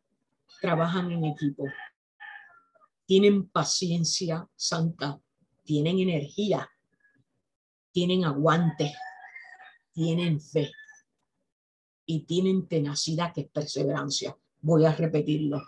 trabajan 0.60 1.12
en 1.12 1.26
equipo, 1.26 1.64
tienen 3.06 3.48
paciencia 3.48 4.48
santa, 4.56 5.20
tienen 5.62 5.98
energía, 5.98 6.68
tienen 7.92 8.24
aguante, 8.24 8.94
tienen 9.92 10.40
fe 10.40 10.72
y 12.06 12.20
tienen 12.24 12.66
tenacidad, 12.66 13.32
que 13.32 13.42
es 13.42 13.50
perseverancia. 13.50 14.36
Voy 14.62 14.84
a 14.86 14.92
repetirlo. 14.92 15.62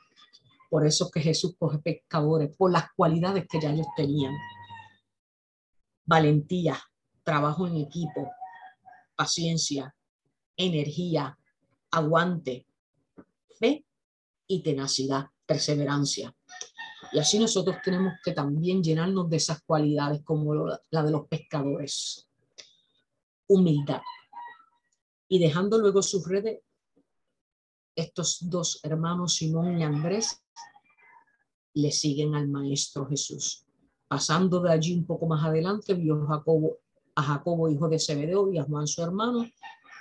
Por 0.71 0.87
eso 0.87 1.11
que 1.11 1.21
Jesús 1.21 1.55
coge 1.59 1.79
pescadores, 1.79 2.57
por 2.57 2.73
las 2.73 2.87
cualidades 2.97 3.47
que 3.49 3.61
ya 3.61 3.71
ellos 3.71 3.87
tenían. 3.97 4.35
Valentía, 6.07 6.79
trabajo 7.23 7.67
en 7.67 7.77
equipo, 7.77 8.31
paciencia, 9.15 9.95
energía, 10.57 11.39
aguante, 11.91 12.67
fe 13.59 13.85
y 14.47 14.63
tenacidad, 14.63 15.27
perseverancia. 15.47 16.35
Y 17.13 17.19
así 17.19 17.39
nosotros 17.39 17.77
tenemos 17.85 18.15
que 18.25 18.33
también 18.33 18.83
llenarnos 18.83 19.29
de 19.31 19.37
esas 19.37 19.63
cualidades 19.63 20.23
como 20.25 20.55
la 20.55 21.03
de 21.03 21.11
los 21.11 21.29
pescadores. 21.29 22.29
Humildad. 23.47 24.01
Y 25.29 25.39
dejando 25.39 25.79
luego 25.79 26.03
sus 26.03 26.27
redes, 26.27 26.61
estos 27.95 28.39
dos 28.41 28.81
hermanos, 28.83 29.37
Simón 29.37 29.79
y 29.79 29.85
Andrés, 29.85 30.43
le 31.75 31.91
siguen 31.91 32.35
al 32.35 32.49
Maestro 32.49 33.07
Jesús. 33.07 33.65
Pasando 34.09 34.61
de 34.61 34.73
allí 34.73 34.95
un 34.95 35.07
poco 35.07 35.27
más 35.27 35.45
adelante, 35.45 35.95
vio 35.95 36.23
a 37.15 37.23
Jacobo, 37.23 37.69
hijo 37.69 37.89
de 37.89 37.99
Zebedeo, 37.99 38.53
y 38.53 38.59
a 38.59 38.65
Juan, 38.65 38.87
su 38.87 39.03
hermano, 39.03 39.49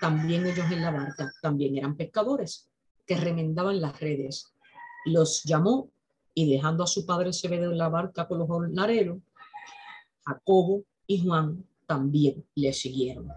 también 0.01 0.45
ellos 0.45 0.69
en 0.71 0.81
la 0.81 0.91
barca, 0.91 1.31
también 1.41 1.77
eran 1.77 1.95
pescadores 1.95 2.72
que 3.05 3.15
remendaban 3.15 3.81
las 3.81 3.99
redes. 3.99 4.53
Los 5.05 5.43
llamó 5.43 5.89
y 6.33 6.51
dejando 6.51 6.83
a 6.83 6.87
su 6.87 7.05
padre 7.05 7.33
Zebedeo 7.33 7.71
en 7.71 7.77
la 7.77 7.89
barca 7.89 8.27
con 8.27 8.39
los 8.39 8.47
jornaleros, 8.47 9.19
Jacobo 10.25 10.83
y 11.05 11.19
Juan 11.19 11.65
también 11.85 12.45
le 12.55 12.73
siguieron. 12.73 13.27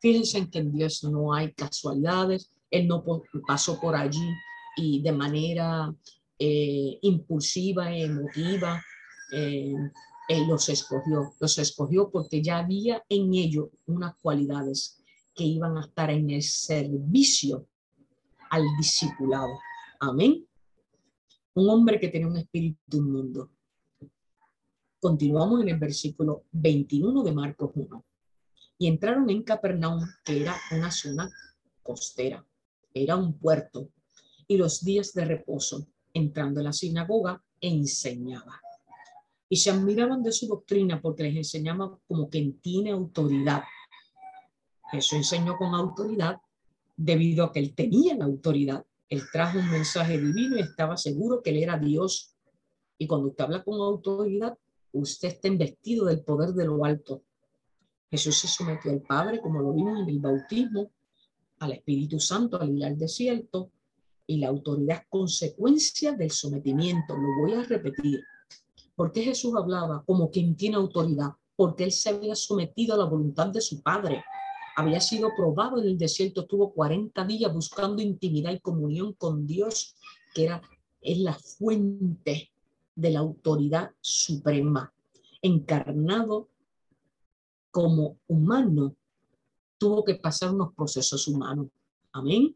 Fíjense 0.00 0.38
en 0.38 0.50
que 0.50 0.58
en 0.58 0.72
Dios 0.72 1.04
no 1.04 1.32
hay 1.32 1.52
casualidades, 1.52 2.50
Él 2.70 2.88
no 2.88 3.04
pasó 3.46 3.80
por 3.80 3.94
allí 3.94 4.28
y 4.76 5.02
de 5.02 5.12
manera 5.12 5.94
eh, 6.38 6.98
impulsiva, 7.02 7.94
emotiva, 7.94 8.82
eh, 9.32 9.74
Él 10.28 10.46
los 10.48 10.68
escogió. 10.68 11.32
Los 11.40 11.58
escogió 11.58 12.10
porque 12.10 12.42
ya 12.42 12.58
había 12.58 13.02
en 13.08 13.32
ellos 13.34 13.68
unas 13.86 14.16
cualidades 14.16 15.02
que 15.34 15.44
iban 15.44 15.76
a 15.76 15.82
estar 15.82 16.10
en 16.10 16.30
el 16.30 16.42
servicio 16.42 17.66
al 18.50 18.64
discipulado. 18.76 19.58
Amén. 20.00 20.46
Un 21.54 21.68
hombre 21.70 21.98
que 21.98 22.08
tenía 22.08 22.26
un 22.26 22.36
espíritu 22.36 22.98
inmundo. 22.98 23.50
Continuamos 25.00 25.62
en 25.62 25.68
el 25.68 25.78
versículo 25.78 26.44
21 26.52 27.22
de 27.22 27.32
Marcos 27.32 27.70
1. 27.74 28.04
Y 28.78 28.88
entraron 28.88 29.30
en 29.30 29.42
Capernaum, 29.42 30.04
que 30.24 30.42
era 30.42 30.54
una 30.72 30.90
zona 30.90 31.30
costera, 31.82 32.44
era 32.92 33.16
un 33.16 33.38
puerto. 33.38 33.88
Y 34.46 34.56
los 34.56 34.84
días 34.84 35.12
de 35.14 35.24
reposo, 35.24 35.86
entrando 36.12 36.60
en 36.60 36.64
la 36.64 36.72
sinagoga, 36.72 37.42
enseñaba. 37.60 38.60
Y 39.48 39.56
se 39.56 39.70
admiraban 39.70 40.22
de 40.22 40.32
su 40.32 40.46
doctrina 40.46 41.00
porque 41.00 41.22
les 41.22 41.36
enseñaba 41.36 41.98
como 42.06 42.28
quien 42.28 42.58
tiene 42.60 42.90
autoridad. 42.90 43.62
Jesús 44.90 45.14
enseñó 45.14 45.56
con 45.56 45.74
autoridad 45.74 46.40
debido 46.96 47.44
a 47.44 47.52
que 47.52 47.60
él 47.60 47.74
tenía 47.74 48.16
la 48.16 48.24
autoridad 48.24 48.84
él 49.08 49.22
trajo 49.32 49.58
un 49.58 49.70
mensaje 49.70 50.18
divino 50.18 50.56
y 50.56 50.60
estaba 50.60 50.96
seguro 50.96 51.42
que 51.42 51.50
él 51.50 51.58
era 51.58 51.78
Dios. 51.78 52.34
Y 52.98 53.06
cuando 53.06 53.28
usted 53.28 53.44
habla 53.44 53.62
con 53.62 53.80
autoridad, 53.80 54.58
usted 54.92 55.28
está 55.28 55.48
investido 55.48 56.06
del 56.06 56.24
poder 56.24 56.50
de 56.50 56.64
lo 56.64 56.84
alto. 56.84 57.22
Jesús 58.10 58.38
se 58.38 58.48
sometió 58.48 58.90
al 58.90 59.02
Padre, 59.02 59.40
como 59.40 59.60
lo 59.60 59.72
vimos 59.72 60.00
en 60.00 60.08
el 60.08 60.18
bautismo, 60.18 60.90
al 61.58 61.72
Espíritu 61.72 62.18
Santo 62.18 62.60
al 62.60 62.76
ir 62.76 62.84
al 62.84 62.98
desierto, 62.98 63.70
y 64.26 64.38
la 64.38 64.48
autoridad 64.48 64.98
es 65.02 65.06
consecuencia 65.08 66.12
del 66.12 66.30
sometimiento. 66.30 67.16
Lo 67.16 67.42
voy 67.42 67.52
a 67.54 67.62
repetir. 67.62 68.20
porque 68.96 69.22
Jesús 69.22 69.54
hablaba 69.54 70.02
como 70.06 70.30
quien 70.30 70.56
tiene 70.56 70.76
autoridad? 70.76 71.32
Porque 71.54 71.84
él 71.84 71.92
se 71.92 72.08
había 72.08 72.34
sometido 72.34 72.94
a 72.94 72.98
la 72.98 73.04
voluntad 73.04 73.48
de 73.48 73.60
su 73.60 73.82
Padre 73.82 74.24
había 74.76 75.00
sido 75.00 75.34
probado 75.34 75.78
en 75.78 75.88
el 75.88 75.98
desierto, 75.98 76.42
estuvo 76.42 76.72
40 76.74 77.24
días 77.24 77.52
buscando 77.52 78.02
intimidad 78.02 78.52
y 78.52 78.60
comunión 78.60 79.14
con 79.14 79.46
Dios, 79.46 79.96
que 80.34 80.44
era, 80.44 80.60
es 81.00 81.18
la 81.18 81.32
fuente 81.32 82.50
de 82.94 83.10
la 83.10 83.20
autoridad 83.20 83.92
suprema. 84.02 84.92
Encarnado 85.40 86.48
como 87.70 88.18
humano, 88.28 88.94
tuvo 89.78 90.04
que 90.04 90.16
pasar 90.16 90.52
unos 90.52 90.74
procesos 90.74 91.26
humanos. 91.26 91.68
Amén. 92.12 92.54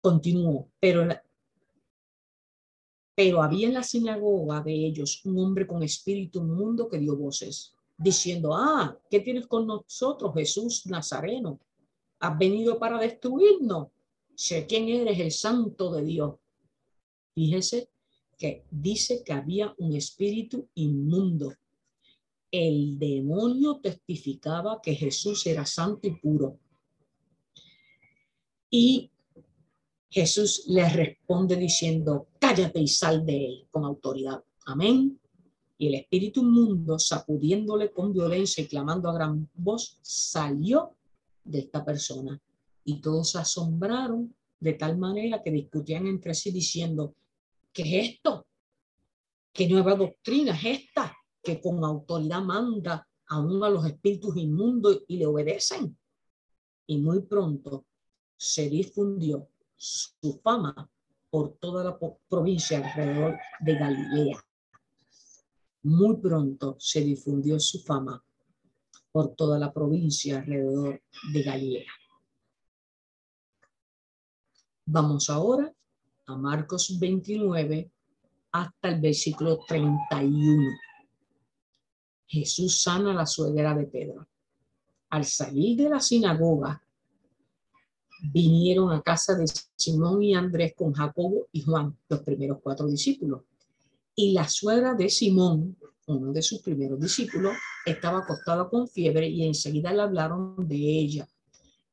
Continuó, 0.00 0.68
pero, 0.80 1.06
pero 3.14 3.40
había 3.40 3.68
en 3.68 3.74
la 3.74 3.84
sinagoga 3.84 4.62
de 4.62 4.72
ellos 4.72 5.24
un 5.26 5.38
hombre 5.38 5.64
con 5.64 5.84
espíritu 5.84 6.40
inmundo 6.40 6.88
que 6.88 6.98
dio 6.98 7.16
voces 7.16 7.75
diciendo, 7.96 8.54
ah, 8.54 8.96
¿qué 9.10 9.20
tienes 9.20 9.46
con 9.46 9.66
nosotros, 9.66 10.34
Jesús 10.34 10.86
Nazareno? 10.86 11.60
¿Has 12.20 12.38
venido 12.38 12.78
para 12.78 12.98
destruirnos? 12.98 13.88
Sé 14.34 14.66
quién 14.66 14.88
eres, 14.88 15.18
el 15.18 15.32
santo 15.32 15.92
de 15.92 16.04
Dios. 16.04 16.34
Fíjese 17.34 17.88
que 18.38 18.64
dice 18.70 19.22
que 19.24 19.32
había 19.32 19.74
un 19.78 19.94
espíritu 19.94 20.68
inmundo. 20.74 21.54
El 22.50 22.98
demonio 22.98 23.80
testificaba 23.80 24.80
que 24.82 24.94
Jesús 24.94 25.46
era 25.46 25.64
santo 25.66 26.06
y 26.06 26.12
puro. 26.12 26.58
Y 28.70 29.10
Jesús 30.10 30.64
le 30.68 30.88
responde 30.88 31.56
diciendo, 31.56 32.28
cállate 32.38 32.80
y 32.80 32.88
sal 32.88 33.24
de 33.24 33.46
él 33.46 33.66
con 33.70 33.84
autoridad. 33.84 34.42
Amén. 34.66 35.18
Y 35.78 35.88
el 35.88 35.94
espíritu 35.96 36.40
inmundo, 36.40 36.98
sacudiéndole 36.98 37.90
con 37.92 38.12
violencia 38.12 38.64
y 38.64 38.68
clamando 38.68 39.10
a 39.10 39.14
gran 39.14 39.48
voz, 39.54 39.98
salió 40.02 40.96
de 41.44 41.60
esta 41.60 41.84
persona. 41.84 42.40
Y 42.84 43.00
todos 43.00 43.30
se 43.30 43.38
asombraron 43.38 44.34
de 44.58 44.72
tal 44.74 44.96
manera 44.96 45.42
que 45.42 45.50
discutían 45.50 46.06
entre 46.06 46.34
sí 46.34 46.50
diciendo, 46.50 47.14
¿qué 47.72 47.82
es 47.82 48.14
esto? 48.14 48.46
¿Qué 49.52 49.68
nueva 49.68 49.94
doctrina 49.94 50.54
es 50.54 50.80
esta 50.80 51.14
que 51.42 51.60
con 51.60 51.84
autoridad 51.84 52.42
manda 52.42 53.06
aún 53.28 53.62
a 53.62 53.70
los 53.70 53.84
espíritus 53.86 54.36
inmundos 54.36 55.02
y 55.08 55.18
le 55.18 55.26
obedecen? 55.26 55.96
Y 56.86 56.98
muy 56.98 57.22
pronto 57.22 57.84
se 58.36 58.68
difundió 58.68 59.48
su 59.76 60.40
fama 60.42 60.88
por 61.30 61.56
toda 61.58 61.84
la 61.84 61.98
provincia 62.28 62.78
alrededor 62.78 63.38
de 63.60 63.74
Galilea. 63.74 64.45
Muy 65.86 66.16
pronto 66.16 66.74
se 66.80 67.00
difundió 67.00 67.60
su 67.60 67.78
fama 67.78 68.20
por 69.12 69.36
toda 69.36 69.56
la 69.56 69.72
provincia 69.72 70.38
alrededor 70.38 71.00
de 71.32 71.42
Galilea. 71.44 71.92
Vamos 74.84 75.30
ahora 75.30 75.72
a 76.26 76.36
Marcos 76.36 76.98
29 76.98 77.88
hasta 78.50 78.88
el 78.88 79.00
versículo 79.00 79.60
31. 79.68 80.72
Jesús 82.26 82.82
sana 82.82 83.12
a 83.12 83.14
la 83.14 83.26
suegra 83.26 83.72
de 83.72 83.86
Pedro. 83.86 84.26
Al 85.10 85.24
salir 85.24 85.76
de 85.76 85.88
la 85.88 86.00
sinagoga, 86.00 86.82
vinieron 88.32 88.90
a 88.90 89.02
casa 89.02 89.36
de 89.36 89.44
Simón 89.76 90.20
y 90.20 90.34
Andrés 90.34 90.74
con 90.74 90.92
Jacobo 90.92 91.46
y 91.52 91.62
Juan, 91.62 91.96
los 92.08 92.20
primeros 92.22 92.58
cuatro 92.60 92.88
discípulos. 92.88 93.42
Y 94.18 94.32
la 94.32 94.48
suegra 94.48 94.94
de 94.94 95.10
Simón, 95.10 95.76
uno 96.06 96.32
de 96.32 96.40
sus 96.40 96.62
primeros 96.62 96.98
discípulos, 96.98 97.54
estaba 97.84 98.20
acostada 98.20 98.66
con 98.68 98.88
fiebre 98.88 99.28
y 99.28 99.44
enseguida 99.44 99.92
le 99.92 100.00
hablaron 100.00 100.66
de 100.66 100.76
ella. 100.76 101.28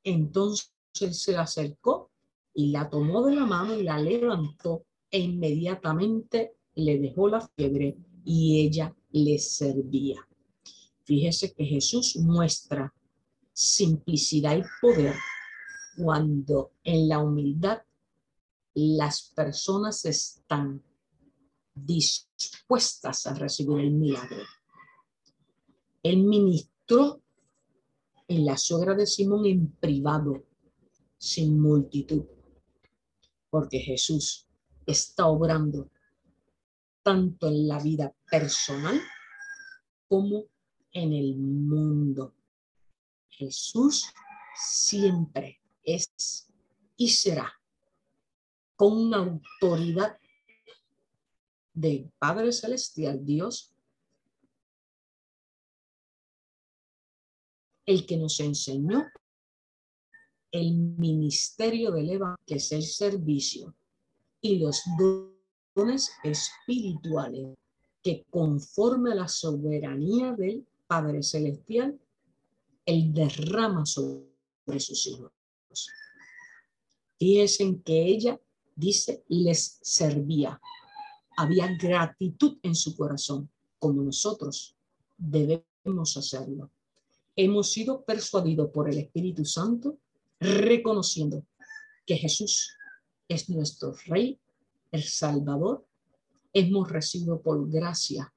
Entonces 0.05 0.71
se 1.11 1.35
acercó 1.35 2.11
y 2.53 2.71
la 2.71 2.89
tomó 2.89 3.25
de 3.25 3.35
la 3.35 3.45
mano 3.45 3.77
y 3.77 3.83
la 3.83 3.99
levantó 3.99 4.85
e 5.11 5.19
inmediatamente 5.19 6.53
le 6.75 6.97
dejó 6.97 7.27
la 7.27 7.41
fiebre 7.41 7.97
y 8.23 8.61
ella 8.65 8.95
le 9.11 9.37
servía. 9.37 10.25
Fíjese 11.03 11.53
que 11.53 11.65
Jesús 11.65 12.15
muestra 12.15 12.93
simplicidad 13.51 14.57
y 14.57 14.63
poder 14.81 15.15
cuando 15.97 16.71
en 16.85 17.09
la 17.09 17.19
humildad 17.19 17.81
las 18.73 19.33
personas 19.35 20.05
están 20.05 20.81
dispuestas 21.73 23.25
a 23.27 23.33
recibir 23.33 23.79
el 23.79 23.91
milagro. 23.91 24.43
Él 26.01 26.23
ministró 26.23 27.21
en 28.27 28.45
la 28.45 28.57
suegra 28.57 28.93
de 28.95 29.05
Simón 29.05 29.45
en 29.45 29.71
privado, 29.71 30.45
sin 31.17 31.59
multitud, 31.59 32.25
porque 33.49 33.79
Jesús 33.79 34.47
está 34.85 35.27
obrando 35.27 35.89
tanto 37.01 37.47
en 37.47 37.67
la 37.67 37.79
vida 37.79 38.13
personal 38.29 38.99
como 40.07 40.45
en 40.91 41.13
el 41.13 41.35
mundo. 41.35 42.33
Jesús 43.29 44.05
siempre 44.55 45.61
es 45.83 46.47
y 46.97 47.09
será 47.09 47.51
con 48.75 49.13
autoridad 49.13 50.17
del 51.73 52.11
Padre 52.19 52.51
Celestial, 52.51 53.25
Dios, 53.25 53.73
el 57.85 58.05
que 58.05 58.17
nos 58.17 58.39
enseñó 58.39 59.05
el 60.51 60.71
ministerio 60.71 61.91
del 61.91 62.11
Evangelio, 62.11 62.43
que 62.45 62.55
es 62.55 62.71
el 62.71 62.83
servicio, 62.83 63.75
y 64.39 64.59
los 64.59 64.81
dones 65.75 66.11
espirituales 66.23 67.55
que 68.03 68.25
conforme 68.29 69.13
a 69.13 69.15
la 69.15 69.27
soberanía 69.27 70.33
del 70.33 70.67
Padre 70.85 71.23
Celestial, 71.23 71.97
Él 72.85 73.13
derrama 73.13 73.85
sobre 73.85 74.79
sus 74.79 75.07
hijos. 75.07 75.31
Fíjense 77.17 77.81
que 77.83 78.05
ella 78.05 78.39
dice, 78.75 79.23
les 79.29 79.79
servía. 79.81 80.59
Había 81.37 81.75
gratitud 81.75 82.57
en 82.63 82.75
su 82.75 82.95
corazón, 82.95 83.49
como 83.79 84.01
nosotros 84.03 84.75
debemos 85.17 86.17
hacerlo. 86.17 86.71
Hemos 87.35 87.71
sido 87.71 88.03
persuadidos 88.03 88.69
por 88.71 88.89
el 88.89 88.97
Espíritu 88.99 89.45
Santo, 89.45 89.97
reconociendo 90.39 91.45
que 92.05 92.17
Jesús 92.17 92.75
es 93.27 93.49
nuestro 93.49 93.95
Rey, 94.05 94.39
el 94.91 95.03
Salvador. 95.03 95.85
Hemos 96.53 96.91
recibido 96.91 97.41
por 97.41 97.69
gracia 97.69 98.31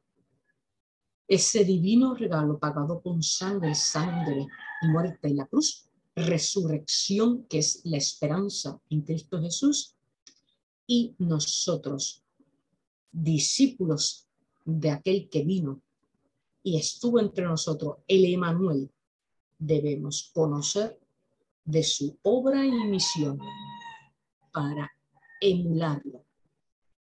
ese 1.28 1.64
divino 1.64 2.14
regalo 2.14 2.58
pagado 2.58 3.00
con 3.02 3.22
sangre, 3.22 3.74
sangre 3.74 4.46
y 4.82 4.86
muerte 4.86 5.28
en 5.28 5.36
la 5.36 5.46
cruz, 5.46 5.88
resurrección 6.14 7.44
que 7.44 7.58
es 7.58 7.80
la 7.84 7.96
esperanza 7.96 8.80
en 8.90 9.02
Cristo 9.02 9.40
Jesús 9.40 9.96
y 10.86 11.14
nosotros, 11.18 12.22
discípulos 13.16 14.28
de 14.64 14.90
aquel 14.90 15.28
que 15.30 15.42
vino 15.42 15.80
y 16.62 16.76
estuvo 16.76 17.18
entre 17.18 17.44
nosotros, 17.44 17.98
el 18.06 18.24
Emanuel, 18.26 18.90
debemos 19.58 20.30
conocer 20.34 21.00
de 21.64 21.82
su 21.82 22.18
obra 22.22 22.64
y 22.66 22.70
misión 22.70 23.38
para 24.52 24.90
emularlo, 25.40 26.24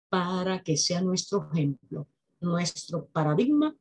para 0.08 0.62
que 0.62 0.76
sea 0.76 1.02
nuestro 1.02 1.50
ejemplo, 1.52 2.06
nuestro 2.40 3.06
paradigma 3.06 3.76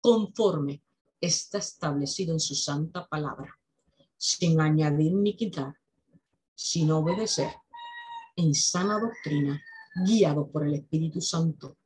conforme 0.00 0.82
está 1.20 1.58
establecido 1.58 2.34
en 2.34 2.40
su 2.40 2.54
santa 2.54 3.06
palabra, 3.06 3.58
sin 4.16 4.60
añadir 4.60 5.14
ni 5.14 5.34
quitar, 5.34 5.74
sin 6.54 6.90
obedecer, 6.90 7.52
en 8.36 8.54
sana 8.54 9.00
doctrina, 9.00 9.62
guiado 10.04 10.48
por 10.48 10.66
el 10.66 10.74
Espíritu 10.74 11.20
Santo, 11.20 11.76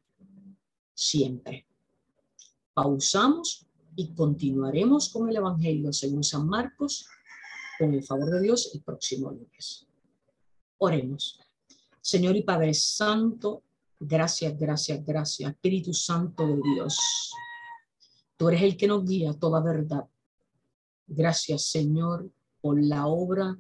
siempre. 0.94 1.66
Pausamos 2.74 3.66
y 3.94 4.12
continuaremos 4.14 5.11
con 5.11 5.28
el 5.28 5.36
Evangelio 5.36 5.92
según 5.92 6.24
San 6.24 6.46
Marcos, 6.46 7.06
con 7.78 7.94
el 7.94 8.02
favor 8.02 8.30
de 8.30 8.40
Dios, 8.40 8.70
el 8.74 8.82
próximo 8.82 9.30
lunes. 9.30 9.86
Oremos. 10.78 11.38
Señor 12.00 12.36
y 12.36 12.42
Padre 12.42 12.74
Santo, 12.74 13.62
gracias, 13.98 14.58
gracias, 14.58 15.04
gracias, 15.04 15.52
Espíritu 15.52 15.92
Santo 15.92 16.46
de 16.46 16.61
Dios. 16.74 17.32
Tú 18.36 18.48
eres 18.48 18.62
el 18.62 18.76
que 18.76 18.88
nos 18.88 19.04
guía 19.04 19.34
toda 19.34 19.62
verdad. 19.62 20.08
Gracias, 21.06 21.64
Señor, 21.66 22.30
por 22.61 22.82
la 22.82 23.06
obra 23.06 23.58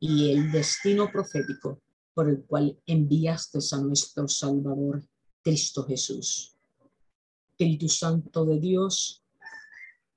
y 0.00 0.30
el 0.30 0.50
destino 0.50 1.10
profético 1.10 1.80
por 2.18 2.28
el 2.28 2.42
cual 2.46 2.76
enviaste 2.84 3.60
a 3.70 3.76
nuestro 3.76 4.26
Salvador, 4.26 5.04
Cristo 5.40 5.84
Jesús. 5.84 6.52
Espíritu 7.50 7.88
Santo 7.88 8.44
de 8.44 8.58
Dios, 8.58 9.22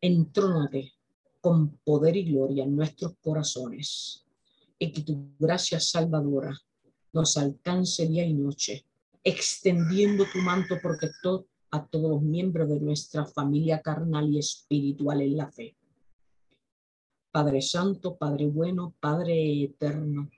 entrónate 0.02 0.94
con 1.40 1.78
poder 1.84 2.18
y 2.18 2.24
gloria 2.24 2.64
en 2.64 2.76
nuestros 2.76 3.14
corazones 3.22 4.26
y 4.80 4.92
que 4.92 5.04
tu 5.04 5.28
gracia 5.38 5.80
salvadora 5.80 6.60
nos 7.14 7.38
alcance 7.38 8.08
día 8.08 8.26
y 8.26 8.34
noche, 8.34 8.84
extendiendo 9.24 10.26
tu 10.34 10.40
manto 10.40 10.80
protector 10.82 11.46
a 11.70 11.86
todos 11.86 12.10
los 12.10 12.24
miembros 12.24 12.68
de 12.68 12.80
nuestra 12.80 13.28
familia 13.28 13.80
carnal 13.80 14.28
y 14.28 14.40
espiritual 14.40 15.22
en 15.22 15.38
la 15.38 15.52
fe. 15.52 15.76
Padre 17.32 17.62
Santo, 17.62 18.18
Padre 18.18 18.48
bueno, 18.48 18.96
Padre 19.00 19.66
eterno, 19.66 20.32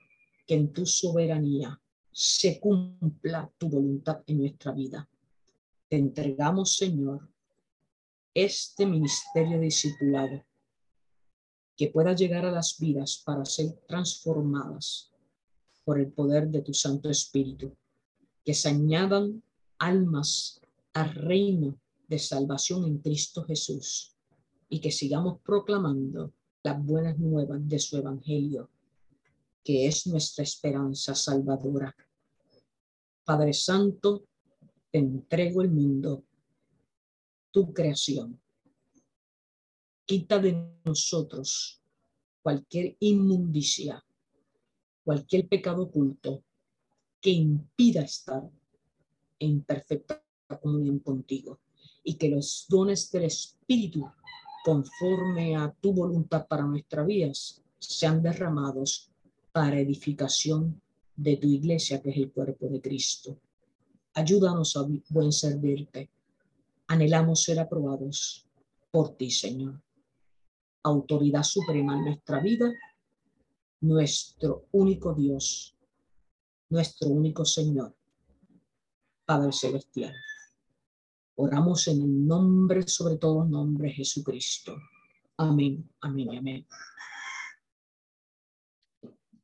que 0.46 0.54
en 0.54 0.72
tu 0.72 0.86
soberanía 0.86 1.80
se 2.12 2.60
cumpla 2.60 3.50
tu 3.58 3.68
voluntad 3.68 4.22
en 4.26 4.38
nuestra 4.38 4.72
vida. 4.72 5.08
Te 5.88 5.96
entregamos, 5.96 6.76
Señor, 6.76 7.28
este 8.32 8.86
ministerio 8.86 9.60
discipulado, 9.60 10.44
que 11.76 11.88
pueda 11.88 12.14
llegar 12.14 12.44
a 12.46 12.52
las 12.52 12.78
vidas 12.78 13.22
para 13.24 13.44
ser 13.44 13.72
transformadas 13.86 15.12
por 15.84 15.98
el 15.98 16.12
poder 16.12 16.48
de 16.48 16.62
tu 16.62 16.72
Santo 16.72 17.10
Espíritu, 17.10 17.76
que 18.44 18.54
se 18.54 18.68
añadan 18.68 19.42
almas 19.78 20.60
al 20.92 21.14
reino 21.14 21.78
de 22.08 22.18
salvación 22.18 22.84
en 22.84 22.98
Cristo 22.98 23.44
Jesús 23.44 24.14
y 24.68 24.80
que 24.80 24.90
sigamos 24.90 25.40
proclamando 25.40 26.32
las 26.62 26.84
buenas 26.84 27.18
nuevas 27.18 27.60
de 27.68 27.78
su 27.78 27.96
evangelio, 27.96 28.70
que 29.64 29.86
es 29.86 30.06
nuestra 30.06 30.44
esperanza 30.44 31.14
salvadora. 31.14 31.96
Padre 33.24 33.54
Santo, 33.54 34.26
te 34.90 34.98
entrego 34.98 35.62
el 35.62 35.70
mundo, 35.70 36.22
tu 37.50 37.72
creación. 37.72 38.38
Quita 40.04 40.38
de 40.38 40.70
nosotros 40.84 41.80
cualquier 42.42 42.94
inmundicia, 43.00 44.04
cualquier 45.02 45.48
pecado 45.48 45.84
oculto 45.84 46.44
que 47.18 47.30
impida 47.30 48.02
estar 48.02 48.42
en 49.38 49.62
perfecta 49.62 50.22
comunión 50.60 50.98
contigo 50.98 51.60
y 52.02 52.16
que 52.16 52.28
los 52.28 52.66
dones 52.68 53.10
del 53.10 53.24
Espíritu, 53.24 54.06
conforme 54.62 55.56
a 55.56 55.72
tu 55.80 55.94
voluntad 55.94 56.46
para 56.46 56.64
nuestras 56.64 57.06
vidas, 57.06 57.62
sean 57.78 58.22
derramados 58.22 59.10
para 59.54 59.78
edificación 59.78 60.82
de 61.14 61.36
tu 61.36 61.46
iglesia, 61.46 62.02
que 62.02 62.10
es 62.10 62.16
el 62.16 62.32
cuerpo 62.32 62.66
de 62.66 62.80
Cristo. 62.80 63.38
Ayúdanos 64.14 64.76
a 64.76 64.84
buen 65.10 65.30
servirte. 65.30 66.10
Anhelamos 66.88 67.44
ser 67.44 67.60
aprobados 67.60 68.48
por 68.90 69.16
ti, 69.16 69.30
Señor. 69.30 69.80
Autoridad 70.82 71.44
suprema 71.44 71.96
en 71.96 72.04
nuestra 72.04 72.40
vida, 72.40 72.72
nuestro 73.82 74.66
único 74.72 75.14
Dios, 75.14 75.76
nuestro 76.70 77.10
único 77.10 77.44
Señor, 77.44 77.94
Padre 79.24 79.52
Celestial. 79.52 80.16
Oramos 81.36 81.86
en 81.86 82.02
el 82.02 82.26
nombre, 82.26 82.88
sobre 82.88 83.18
todo 83.18 83.44
nombre, 83.44 83.92
Jesucristo. 83.92 84.76
Amén, 85.36 85.88
amén, 86.00 86.38
amén. 86.38 86.66